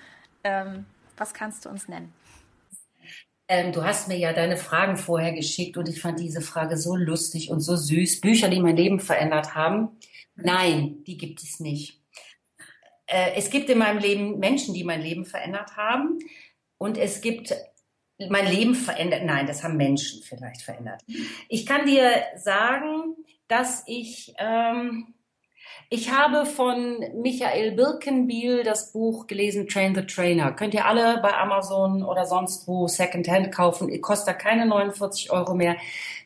Ähm, 0.44 0.84
was 1.16 1.32
kannst 1.32 1.64
du 1.64 1.70
uns 1.70 1.88
nennen? 1.88 2.12
Ähm, 3.48 3.72
du 3.72 3.82
hast 3.82 4.08
mir 4.08 4.18
ja 4.18 4.34
deine 4.34 4.58
Fragen 4.58 4.98
vorher 4.98 5.32
geschickt 5.32 5.78
und 5.78 5.88
ich 5.88 6.02
fand 6.02 6.20
diese 6.20 6.42
Frage 6.42 6.76
so 6.76 6.94
lustig 6.94 7.50
und 7.50 7.60
so 7.60 7.74
süß. 7.74 8.20
Bücher, 8.20 8.50
die 8.50 8.60
mein 8.60 8.76
Leben 8.76 9.00
verändert 9.00 9.54
haben? 9.54 9.88
Nein, 10.36 11.04
die 11.06 11.16
gibt 11.16 11.42
es 11.42 11.58
nicht. 11.58 12.01
Äh, 13.12 13.34
es 13.36 13.50
gibt 13.50 13.68
in 13.68 13.78
meinem 13.78 13.98
Leben 13.98 14.38
Menschen, 14.38 14.74
die 14.74 14.84
mein 14.84 15.02
Leben 15.02 15.26
verändert 15.26 15.76
haben 15.76 16.18
und 16.78 16.96
es 16.96 17.20
gibt 17.20 17.54
mein 18.30 18.50
Leben 18.50 18.74
verändert. 18.74 19.24
Nein, 19.24 19.46
das 19.46 19.62
haben 19.62 19.76
Menschen 19.76 20.22
vielleicht 20.22 20.62
verändert. 20.62 21.02
Ich 21.48 21.66
kann 21.66 21.86
dir 21.86 22.22
sagen, 22.36 23.16
dass 23.48 23.82
ich 23.86 24.32
ähm, 24.38 25.14
ich 25.92 26.10
habe 26.10 26.46
von 26.46 27.04
Michael 27.20 27.72
Birkenbiel 27.72 28.62
das 28.62 28.92
Buch 28.92 29.26
gelesen, 29.26 29.68
Train 29.68 29.94
the 29.94 30.00
Trainer. 30.06 30.52
Könnt 30.52 30.72
ihr 30.72 30.86
alle 30.86 31.20
bei 31.20 31.34
Amazon 31.34 32.02
oder 32.02 32.24
sonst 32.24 32.66
wo 32.66 32.88
Secondhand 32.88 33.52
kaufen. 33.52 34.00
Kostet 34.00 34.38
keine 34.38 34.64
49 34.64 35.30
Euro 35.30 35.52
mehr. 35.52 35.76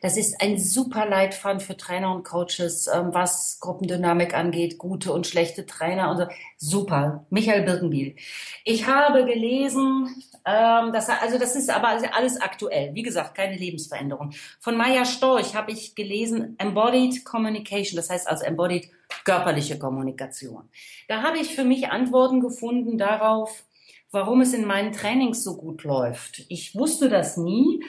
Das 0.01 0.15
ist 0.15 0.41
ein 0.41 0.57
super 0.57 1.05
Leitfaden 1.05 1.59
für 1.59 1.75
Trainer 1.75 2.15
und 2.15 2.23
Coaches, 2.23 2.87
ähm, 2.87 3.09
was 3.11 3.59
Gruppendynamik 3.59 4.33
angeht, 4.33 4.77
gute 4.77 5.11
und 5.11 5.27
schlechte 5.27 5.65
Trainer 5.65 6.11
und 6.11 6.17
so. 6.17 6.27
Super. 6.55 7.25
Michael 7.29 7.63
Birkenbiel. 7.63 8.15
Ich 8.63 8.87
habe 8.87 9.25
gelesen, 9.25 10.23
ähm, 10.45 10.93
das, 10.93 11.09
also 11.09 11.37
das 11.37 11.57
ist 11.57 11.69
aber 11.69 11.89
alles 12.13 12.39
aktuell. 12.39 12.95
Wie 12.95 13.03
gesagt, 13.03 13.35
keine 13.35 13.57
Lebensveränderung. 13.57 14.31
Von 14.61 14.77
Maya 14.77 15.03
Storch 15.03 15.55
habe 15.55 15.73
ich 15.73 15.93
gelesen 15.93 16.55
Embodied 16.57 17.25
Communication. 17.25 17.97
Das 17.97 18.09
heißt 18.09 18.29
also 18.29 18.45
Embodied 18.45 18.89
körperliche 19.25 19.77
Kommunikation. 19.77 20.69
Da 21.07 21.21
habe 21.21 21.37
ich 21.37 21.55
für 21.55 21.63
mich 21.63 21.89
Antworten 21.89 22.39
gefunden 22.39 22.97
darauf, 22.97 23.65
warum 24.11 24.41
es 24.41 24.53
in 24.53 24.65
meinen 24.65 24.93
Trainings 24.93 25.43
so 25.43 25.57
gut 25.57 25.83
läuft. 25.83 26.45
Ich 26.49 26.75
wusste 26.75 27.09
das 27.09 27.37
nie 27.37 27.83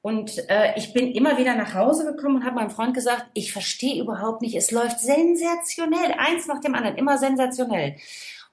und 0.00 0.48
äh, 0.48 0.72
ich 0.76 0.92
bin 0.92 1.12
immer 1.12 1.38
wieder 1.38 1.54
nach 1.54 1.74
Hause 1.74 2.04
gekommen 2.04 2.36
und 2.36 2.44
habe 2.44 2.56
meinem 2.56 2.70
Freund 2.70 2.94
gesagt, 2.94 3.26
ich 3.34 3.52
verstehe 3.52 4.00
überhaupt 4.00 4.42
nicht, 4.42 4.54
es 4.54 4.70
läuft 4.70 5.00
sensationell, 5.00 6.14
eins 6.16 6.46
nach 6.46 6.60
dem 6.60 6.74
anderen, 6.74 6.96
immer 6.96 7.18
sensationell. 7.18 7.96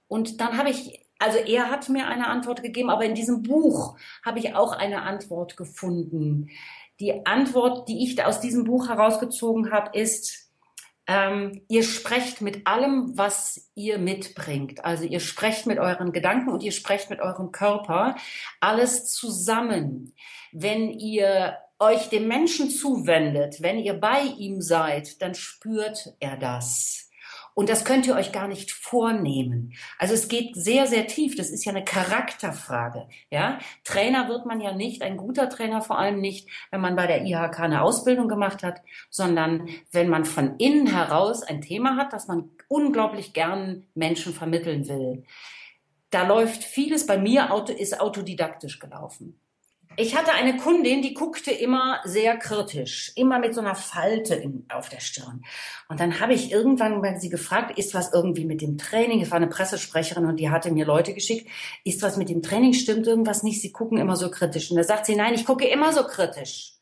Und 0.07 0.41
dann 0.41 0.57
habe 0.57 0.69
ich, 0.69 1.05
also 1.19 1.37
er 1.37 1.69
hat 1.69 1.87
mir 1.89 2.07
eine 2.07 2.27
Antwort 2.27 2.61
gegeben, 2.61 2.89
aber 2.89 3.05
in 3.05 3.15
diesem 3.15 3.43
Buch 3.43 3.97
habe 4.25 4.39
ich 4.39 4.55
auch 4.55 4.73
eine 4.73 5.03
Antwort 5.03 5.55
gefunden. 5.55 6.49
Die 6.99 7.25
Antwort, 7.25 7.87
die 7.87 8.03
ich 8.03 8.23
aus 8.23 8.39
diesem 8.39 8.63
Buch 8.63 8.89
herausgezogen 8.89 9.71
habe, 9.71 9.97
ist, 9.97 10.44
ähm, 11.07 11.61
ihr 11.67 11.83
sprecht 11.83 12.41
mit 12.41 12.65
allem, 12.65 13.17
was 13.17 13.69
ihr 13.75 13.97
mitbringt. 13.97 14.83
Also 14.83 15.03
ihr 15.03 15.19
sprecht 15.19 15.65
mit 15.67 15.77
euren 15.77 16.11
Gedanken 16.11 16.49
und 16.49 16.63
ihr 16.63 16.71
sprecht 16.71 17.09
mit 17.09 17.19
eurem 17.19 17.51
Körper. 17.51 18.15
Alles 18.59 19.05
zusammen. 19.11 20.13
Wenn 20.51 20.89
ihr 20.89 21.57
euch 21.79 22.09
dem 22.09 22.27
Menschen 22.27 22.69
zuwendet, 22.69 23.61
wenn 23.61 23.79
ihr 23.79 23.93
bei 23.93 24.21
ihm 24.21 24.61
seid, 24.61 25.21
dann 25.21 25.35
spürt 25.35 26.15
er 26.19 26.37
das. 26.37 27.04
Und 27.55 27.69
das 27.69 27.85
könnt 27.85 28.05
ihr 28.05 28.15
euch 28.15 28.33
gar 28.33 28.49
nicht 28.49 28.71
vornehmen. 28.71 29.73
Also 29.97 30.13
es 30.13 30.27
geht 30.27 30.55
sehr, 30.55 30.87
sehr 30.87 31.07
tief. 31.07 31.37
Das 31.37 31.49
ist 31.49 31.63
ja 31.63 31.71
eine 31.71 31.85
Charakterfrage. 31.85 33.07
Ja, 33.31 33.59
Trainer 33.85 34.27
wird 34.27 34.45
man 34.45 34.59
ja 34.59 34.73
nicht, 34.73 35.01
ein 35.01 35.15
guter 35.15 35.49
Trainer 35.49 35.81
vor 35.81 35.97
allem 35.97 36.19
nicht, 36.19 36.49
wenn 36.69 36.81
man 36.81 36.97
bei 36.97 37.07
der 37.07 37.23
IHK 37.23 37.61
eine 37.61 37.81
Ausbildung 37.81 38.27
gemacht 38.27 38.61
hat, 38.61 38.81
sondern 39.09 39.69
wenn 39.91 40.09
man 40.09 40.25
von 40.25 40.57
innen 40.57 40.87
heraus 40.87 41.43
ein 41.43 41.61
Thema 41.61 41.95
hat, 41.95 42.11
das 42.11 42.27
man 42.27 42.51
unglaublich 42.67 43.31
gern 43.31 43.87
Menschen 43.95 44.33
vermitteln 44.33 44.89
will. 44.89 45.23
Da 46.09 46.27
läuft 46.27 46.63
vieles 46.63 47.05
bei 47.05 47.17
mir, 47.17 47.49
ist 47.77 48.01
autodidaktisch 48.01 48.79
gelaufen. 48.79 49.39
Ich 49.97 50.15
hatte 50.15 50.33
eine 50.33 50.57
Kundin, 50.57 51.01
die 51.01 51.13
guckte 51.13 51.51
immer 51.51 52.01
sehr 52.03 52.37
kritisch, 52.37 53.13
immer 53.15 53.39
mit 53.39 53.53
so 53.53 53.61
einer 53.61 53.75
Falte 53.75 54.35
in, 54.35 54.65
auf 54.69 54.89
der 54.89 54.99
Stirn. 54.99 55.43
Und 55.87 55.99
dann 55.99 56.19
habe 56.19 56.33
ich 56.33 56.51
irgendwann 56.51 56.99
mal 56.99 57.19
sie 57.19 57.29
gefragt, 57.29 57.77
ist 57.77 57.93
was 57.93 58.11
irgendwie 58.13 58.45
mit 58.45 58.61
dem 58.61 58.77
Training? 58.77 59.21
Es 59.21 59.31
war 59.31 59.37
eine 59.37 59.47
Pressesprecherin 59.47 60.25
und 60.25 60.37
die 60.39 60.49
hatte 60.49 60.71
mir 60.71 60.85
Leute 60.85 61.13
geschickt, 61.13 61.49
ist 61.83 62.01
was 62.01 62.17
mit 62.17 62.29
dem 62.29 62.41
Training? 62.41 62.73
Stimmt 62.73 63.07
irgendwas 63.07 63.43
nicht? 63.43 63.61
Sie 63.61 63.71
gucken 63.71 63.97
immer 63.97 64.17
so 64.17 64.29
kritisch. 64.29 64.69
Und 64.69 64.77
da 64.77 64.83
sagt 64.83 65.05
sie, 65.05 65.15
nein, 65.15 65.33
ich 65.33 65.45
gucke 65.45 65.67
immer 65.67 65.93
so 65.93 66.03
kritisch. 66.03 66.73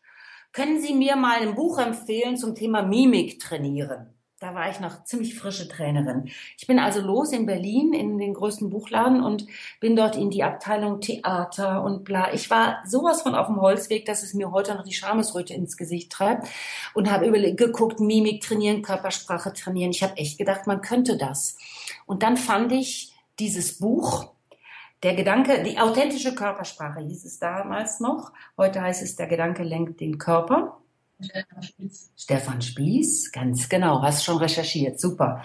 Können 0.51 0.82
Sie 0.82 0.93
mir 0.93 1.16
mal 1.16 1.41
ein 1.41 1.55
Buch 1.55 1.80
empfehlen 1.80 2.38
zum 2.38 2.55
Thema 2.55 2.84
Mimik 2.84 3.39
trainieren? 3.39 4.14
Da 4.44 4.54
war 4.54 4.70
ich 4.70 4.82
noch 4.82 5.06
ziemlich 5.06 5.36
frische 5.36 5.70
Trainerin. 5.70 6.30
Ich 6.58 6.68
bin 6.68 6.78
also 6.78 7.00
los 7.00 7.32
in 7.32 7.46
Berlin 7.46 7.94
in 7.94 8.18
den 8.18 8.34
größten 8.34 8.70
Buchladen 8.70 9.24
und 9.24 9.48
bin 9.80 9.96
dort 9.96 10.18
in 10.18 10.32
die 10.32 10.44
Abteilung 10.44 11.00
Theater 11.00 11.82
und 11.82 12.04
bla. 12.04 12.34
Ich 12.34 12.50
war 12.50 12.84
sowas 12.86 13.22
von 13.22 13.36
auf 13.36 13.48
dem 13.48 13.62
Holzweg, 13.62 14.04
dass 14.06 14.22
es 14.22 14.34
mir 14.34 14.52
heute 14.52 14.76
noch 14.76 14.84
die 14.84 14.91
Schamesröte 14.91 15.54
ins 15.54 15.78
Gesicht 15.78 16.12
treibt 16.12 16.50
und 16.94 17.10
habe 17.10 17.32
geguckt, 17.54 18.02
Mimik 18.02 18.41
trainieren, 18.41 18.82
Körpersprache 18.82 19.54
trainieren. 19.54 19.91
Ich 19.91 20.04
habe 20.04 20.18
echt 20.18 20.38
gedacht, 20.38 20.68
man 20.68 20.82
könnte 20.82 21.16
das. 21.16 21.58
Und 22.06 22.22
dann 22.22 22.36
fand 22.36 22.74
ich 22.74 23.14
dieses 23.39 23.80
Buch, 23.80 24.34
der 25.04 25.16
Gedanke, 25.16 25.64
die 25.64 25.80
authentische 25.80 26.36
Körpersprache 26.36 27.00
hieß 27.00 27.24
es 27.24 27.39
damals 27.39 28.02
noch. 28.02 28.34
Heute 28.58 28.82
heißt 28.82 29.04
es, 29.04 29.16
der 29.16 29.28
Gedanke 29.28 29.64
lenkt 29.64 30.02
den 30.02 30.18
Körper. 30.18 30.83
Stefan 32.15 32.61
Spieß. 32.61 33.32
Ganz 33.32 33.69
genau, 33.69 34.01
hast 34.01 34.24
schon 34.24 34.38
recherchiert, 34.38 34.99
super. 34.99 35.41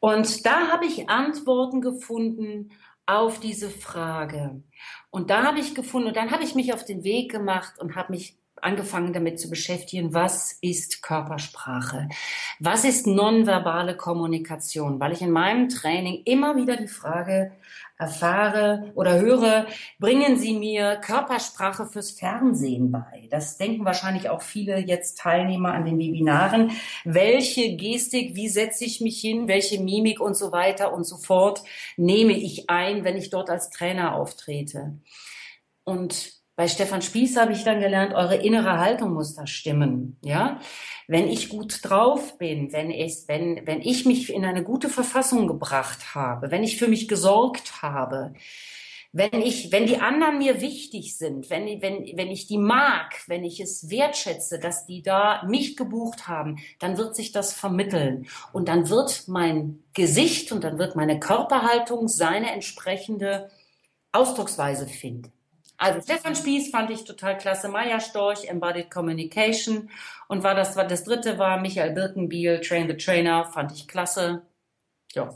Und 0.00 0.46
da 0.46 0.68
habe 0.68 0.86
ich 0.86 1.08
Antworten 1.08 1.80
gefunden 1.80 2.70
auf 3.06 3.40
diese 3.40 3.70
Frage. 3.70 4.62
Und 5.10 5.30
da 5.30 5.42
habe 5.42 5.60
ich 5.60 5.74
gefunden, 5.74 6.08
und 6.08 6.16
dann 6.16 6.30
habe 6.30 6.44
ich 6.44 6.54
mich 6.54 6.72
auf 6.72 6.84
den 6.84 7.04
Weg 7.04 7.30
gemacht 7.30 7.78
und 7.78 7.96
habe 7.96 8.12
mich 8.12 8.39
angefangen 8.62 9.12
damit 9.12 9.40
zu 9.40 9.50
beschäftigen, 9.50 10.14
was 10.14 10.52
ist 10.60 11.02
Körpersprache? 11.02 12.08
Was 12.58 12.84
ist 12.84 13.06
nonverbale 13.06 13.96
Kommunikation? 13.96 15.00
Weil 15.00 15.12
ich 15.12 15.22
in 15.22 15.30
meinem 15.30 15.68
Training 15.68 16.22
immer 16.24 16.56
wieder 16.56 16.76
die 16.76 16.88
Frage 16.88 17.52
erfahre 18.00 18.90
oder 18.94 19.20
höre, 19.20 19.66
bringen 19.98 20.38
Sie 20.38 20.54
mir 20.54 20.96
Körpersprache 20.96 21.86
fürs 21.86 22.12
Fernsehen 22.12 22.90
bei. 22.90 23.28
Das 23.30 23.58
denken 23.58 23.84
wahrscheinlich 23.84 24.30
auch 24.30 24.40
viele 24.40 24.78
jetzt 24.78 25.18
Teilnehmer 25.18 25.74
an 25.74 25.84
den 25.84 25.98
Webinaren. 25.98 26.72
Welche 27.04 27.76
Gestik, 27.76 28.34
wie 28.34 28.48
setze 28.48 28.86
ich 28.86 29.02
mich 29.02 29.20
hin, 29.20 29.48
welche 29.48 29.80
Mimik 29.80 30.18
und 30.20 30.34
so 30.34 30.50
weiter 30.50 30.94
und 30.94 31.04
so 31.04 31.18
fort 31.18 31.62
nehme 31.96 32.32
ich 32.32 32.70
ein, 32.70 33.04
wenn 33.04 33.16
ich 33.16 33.28
dort 33.28 33.50
als 33.50 33.68
Trainer 33.68 34.14
auftrete. 34.14 34.98
Und 35.84 36.39
bei 36.60 36.68
Stefan 36.68 37.00
Spieß 37.00 37.38
habe 37.38 37.52
ich 37.52 37.64
dann 37.64 37.80
gelernt, 37.80 38.12
eure 38.12 38.36
innere 38.36 38.78
Haltung 38.78 39.14
muss 39.14 39.34
da 39.34 39.46
stimmen. 39.46 40.18
Ja, 40.22 40.60
wenn 41.08 41.26
ich 41.26 41.48
gut 41.48 41.78
drauf 41.80 42.36
bin, 42.36 42.70
wenn 42.74 42.90
ich, 42.90 43.22
wenn, 43.28 43.66
wenn 43.66 43.80
ich 43.80 44.04
mich 44.04 44.30
in 44.30 44.44
eine 44.44 44.62
gute 44.62 44.90
Verfassung 44.90 45.46
gebracht 45.46 46.14
habe, 46.14 46.50
wenn 46.50 46.62
ich 46.62 46.76
für 46.76 46.86
mich 46.86 47.08
gesorgt 47.08 47.80
habe, 47.80 48.34
wenn 49.10 49.40
ich, 49.40 49.72
wenn 49.72 49.86
die 49.86 50.00
anderen 50.02 50.36
mir 50.36 50.60
wichtig 50.60 51.16
sind, 51.16 51.48
wenn, 51.48 51.80
wenn, 51.80 52.04
wenn 52.18 52.28
ich 52.28 52.46
die 52.46 52.58
mag, 52.58 53.14
wenn 53.26 53.42
ich 53.42 53.58
es 53.60 53.88
wertschätze, 53.88 54.58
dass 54.58 54.84
die 54.84 55.00
da 55.00 55.42
mich 55.46 55.78
gebucht 55.78 56.28
haben, 56.28 56.58
dann 56.78 56.98
wird 56.98 57.16
sich 57.16 57.32
das 57.32 57.54
vermitteln. 57.54 58.26
Und 58.52 58.68
dann 58.68 58.90
wird 58.90 59.28
mein 59.28 59.82
Gesicht 59.94 60.52
und 60.52 60.62
dann 60.62 60.78
wird 60.78 60.94
meine 60.94 61.20
Körperhaltung 61.20 62.06
seine 62.06 62.50
entsprechende 62.50 63.50
Ausdrucksweise 64.12 64.86
finden. 64.86 65.32
Also 65.80 66.02
Stefan 66.02 66.36
Spieß 66.36 66.70
fand 66.70 66.90
ich 66.90 67.04
total 67.04 67.38
klasse, 67.38 67.70
Maya 67.70 68.00
Storch, 68.00 68.44
Embodied 68.44 68.90
Communication 68.90 69.88
und 70.28 70.42
war 70.42 70.54
das, 70.54 70.76
war 70.76 70.86
das 70.86 71.04
dritte 71.04 71.38
war 71.38 71.58
Michael 71.58 71.92
Birkenbiel, 71.92 72.60
Train 72.60 72.86
the 72.86 72.96
Trainer, 72.98 73.46
fand 73.46 73.72
ich 73.72 73.88
klasse. 73.88 74.42
Ja. 75.14 75.32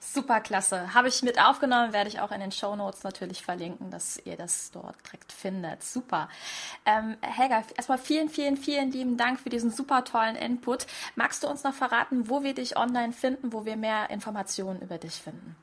Super 0.00 0.40
klasse. 0.40 0.92
Habe 0.92 1.06
ich 1.06 1.22
mit 1.22 1.40
aufgenommen, 1.40 1.92
werde 1.92 2.08
ich 2.08 2.18
auch 2.18 2.32
in 2.32 2.40
den 2.40 2.50
Show 2.50 2.74
Notes 2.74 3.04
natürlich 3.04 3.44
verlinken, 3.44 3.92
dass 3.92 4.20
ihr 4.24 4.36
das 4.36 4.72
dort 4.72 4.96
direkt 5.06 5.30
findet. 5.30 5.84
Super. 5.84 6.28
Ähm, 6.84 7.16
Helga, 7.20 7.62
erstmal 7.76 7.98
vielen, 7.98 8.28
vielen, 8.28 8.56
vielen 8.56 8.90
lieben 8.90 9.16
Dank 9.16 9.38
für 9.38 9.50
diesen 9.50 9.70
super 9.70 10.02
tollen 10.02 10.34
Input. 10.34 10.88
Magst 11.14 11.44
du 11.44 11.48
uns 11.48 11.62
noch 11.62 11.74
verraten, 11.74 12.28
wo 12.28 12.42
wir 12.42 12.54
dich 12.54 12.76
online 12.76 13.12
finden, 13.12 13.52
wo 13.52 13.64
wir 13.64 13.76
mehr 13.76 14.10
Informationen 14.10 14.82
über 14.82 14.98
dich 14.98 15.14
finden? 15.14 15.54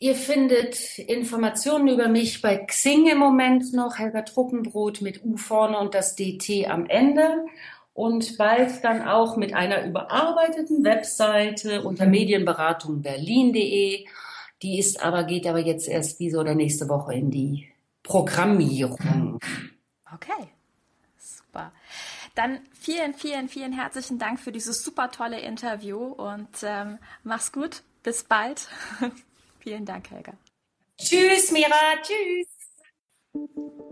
Ihr 0.00 0.14
findet 0.14 1.00
Informationen 1.00 1.88
über 1.88 2.06
mich 2.06 2.40
bei 2.40 2.56
Xing 2.56 3.08
im 3.08 3.18
Moment 3.18 3.72
noch, 3.72 3.98
Helga 3.98 4.22
Truppenbrot 4.22 5.00
mit 5.00 5.24
U 5.24 5.36
vorne 5.36 5.76
und 5.76 5.92
das 5.92 6.14
DT 6.14 6.68
am 6.68 6.86
Ende. 6.86 7.44
Und 7.94 8.38
bald 8.38 8.84
dann 8.84 9.02
auch 9.02 9.36
mit 9.36 9.54
einer 9.54 9.84
überarbeiteten 9.84 10.84
Webseite 10.84 11.82
unter 11.82 12.06
medienberatungberlin.de. 12.06 14.06
Die 14.62 14.78
ist 14.78 15.02
aber, 15.02 15.24
geht 15.24 15.48
aber 15.48 15.58
jetzt 15.58 15.88
erst 15.88 16.20
diese 16.20 16.38
oder 16.38 16.54
nächste 16.54 16.88
Woche 16.88 17.14
in 17.14 17.32
die 17.32 17.66
Programmierung. 18.04 19.40
Okay, 20.14 20.46
super. 21.18 21.72
Dann 22.36 22.60
vielen, 22.72 23.14
vielen, 23.14 23.48
vielen 23.48 23.72
herzlichen 23.72 24.20
Dank 24.20 24.38
für 24.38 24.52
dieses 24.52 24.84
super 24.84 25.10
tolle 25.10 25.40
Interview 25.40 25.98
und 25.98 26.48
ähm, 26.62 26.98
mach's 27.24 27.50
gut. 27.50 27.82
Bis 28.04 28.22
bald. 28.22 28.68
Vielen 29.68 29.84
Dank, 29.84 30.10
Helga. 30.10 30.32
Tschüss, 30.96 31.52
Mira. 31.52 32.00
Tschüss. 32.00 32.48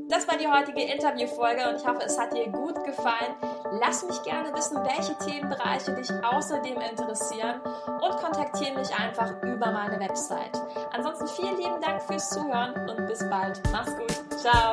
Das 0.08 0.26
war 0.26 0.38
die 0.38 0.46
heutige 0.46 0.90
Interviewfolge 0.90 1.68
und 1.68 1.76
ich 1.76 1.86
hoffe, 1.86 2.00
es 2.06 2.18
hat 2.18 2.32
dir 2.32 2.48
gut 2.48 2.82
gefallen. 2.82 3.34
Lass 3.78 4.02
mich 4.06 4.22
gerne 4.22 4.54
wissen, 4.54 4.78
welche 4.82 5.14
Themenbereiche 5.18 5.92
dich 5.92 6.10
außerdem 6.10 6.80
interessieren 6.80 7.60
und 7.60 8.16
kontaktiere 8.16 8.78
mich 8.78 8.88
einfach 8.94 9.42
über 9.42 9.70
meine 9.70 10.00
Website. 10.00 10.58
Ansonsten 10.92 11.26
vielen 11.26 11.58
lieben 11.58 11.80
Dank 11.82 12.00
fürs 12.04 12.30
Zuhören 12.30 12.88
und 12.88 13.06
bis 13.06 13.18
bald. 13.28 13.60
Mach's 13.70 13.94
gut. 13.94 14.40
Ciao. 14.40 14.72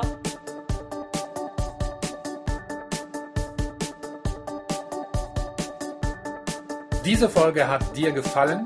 Diese 7.04 7.28
Folge 7.28 7.68
hat 7.68 7.97
dir 7.97 8.14
gefallen? 8.14 8.66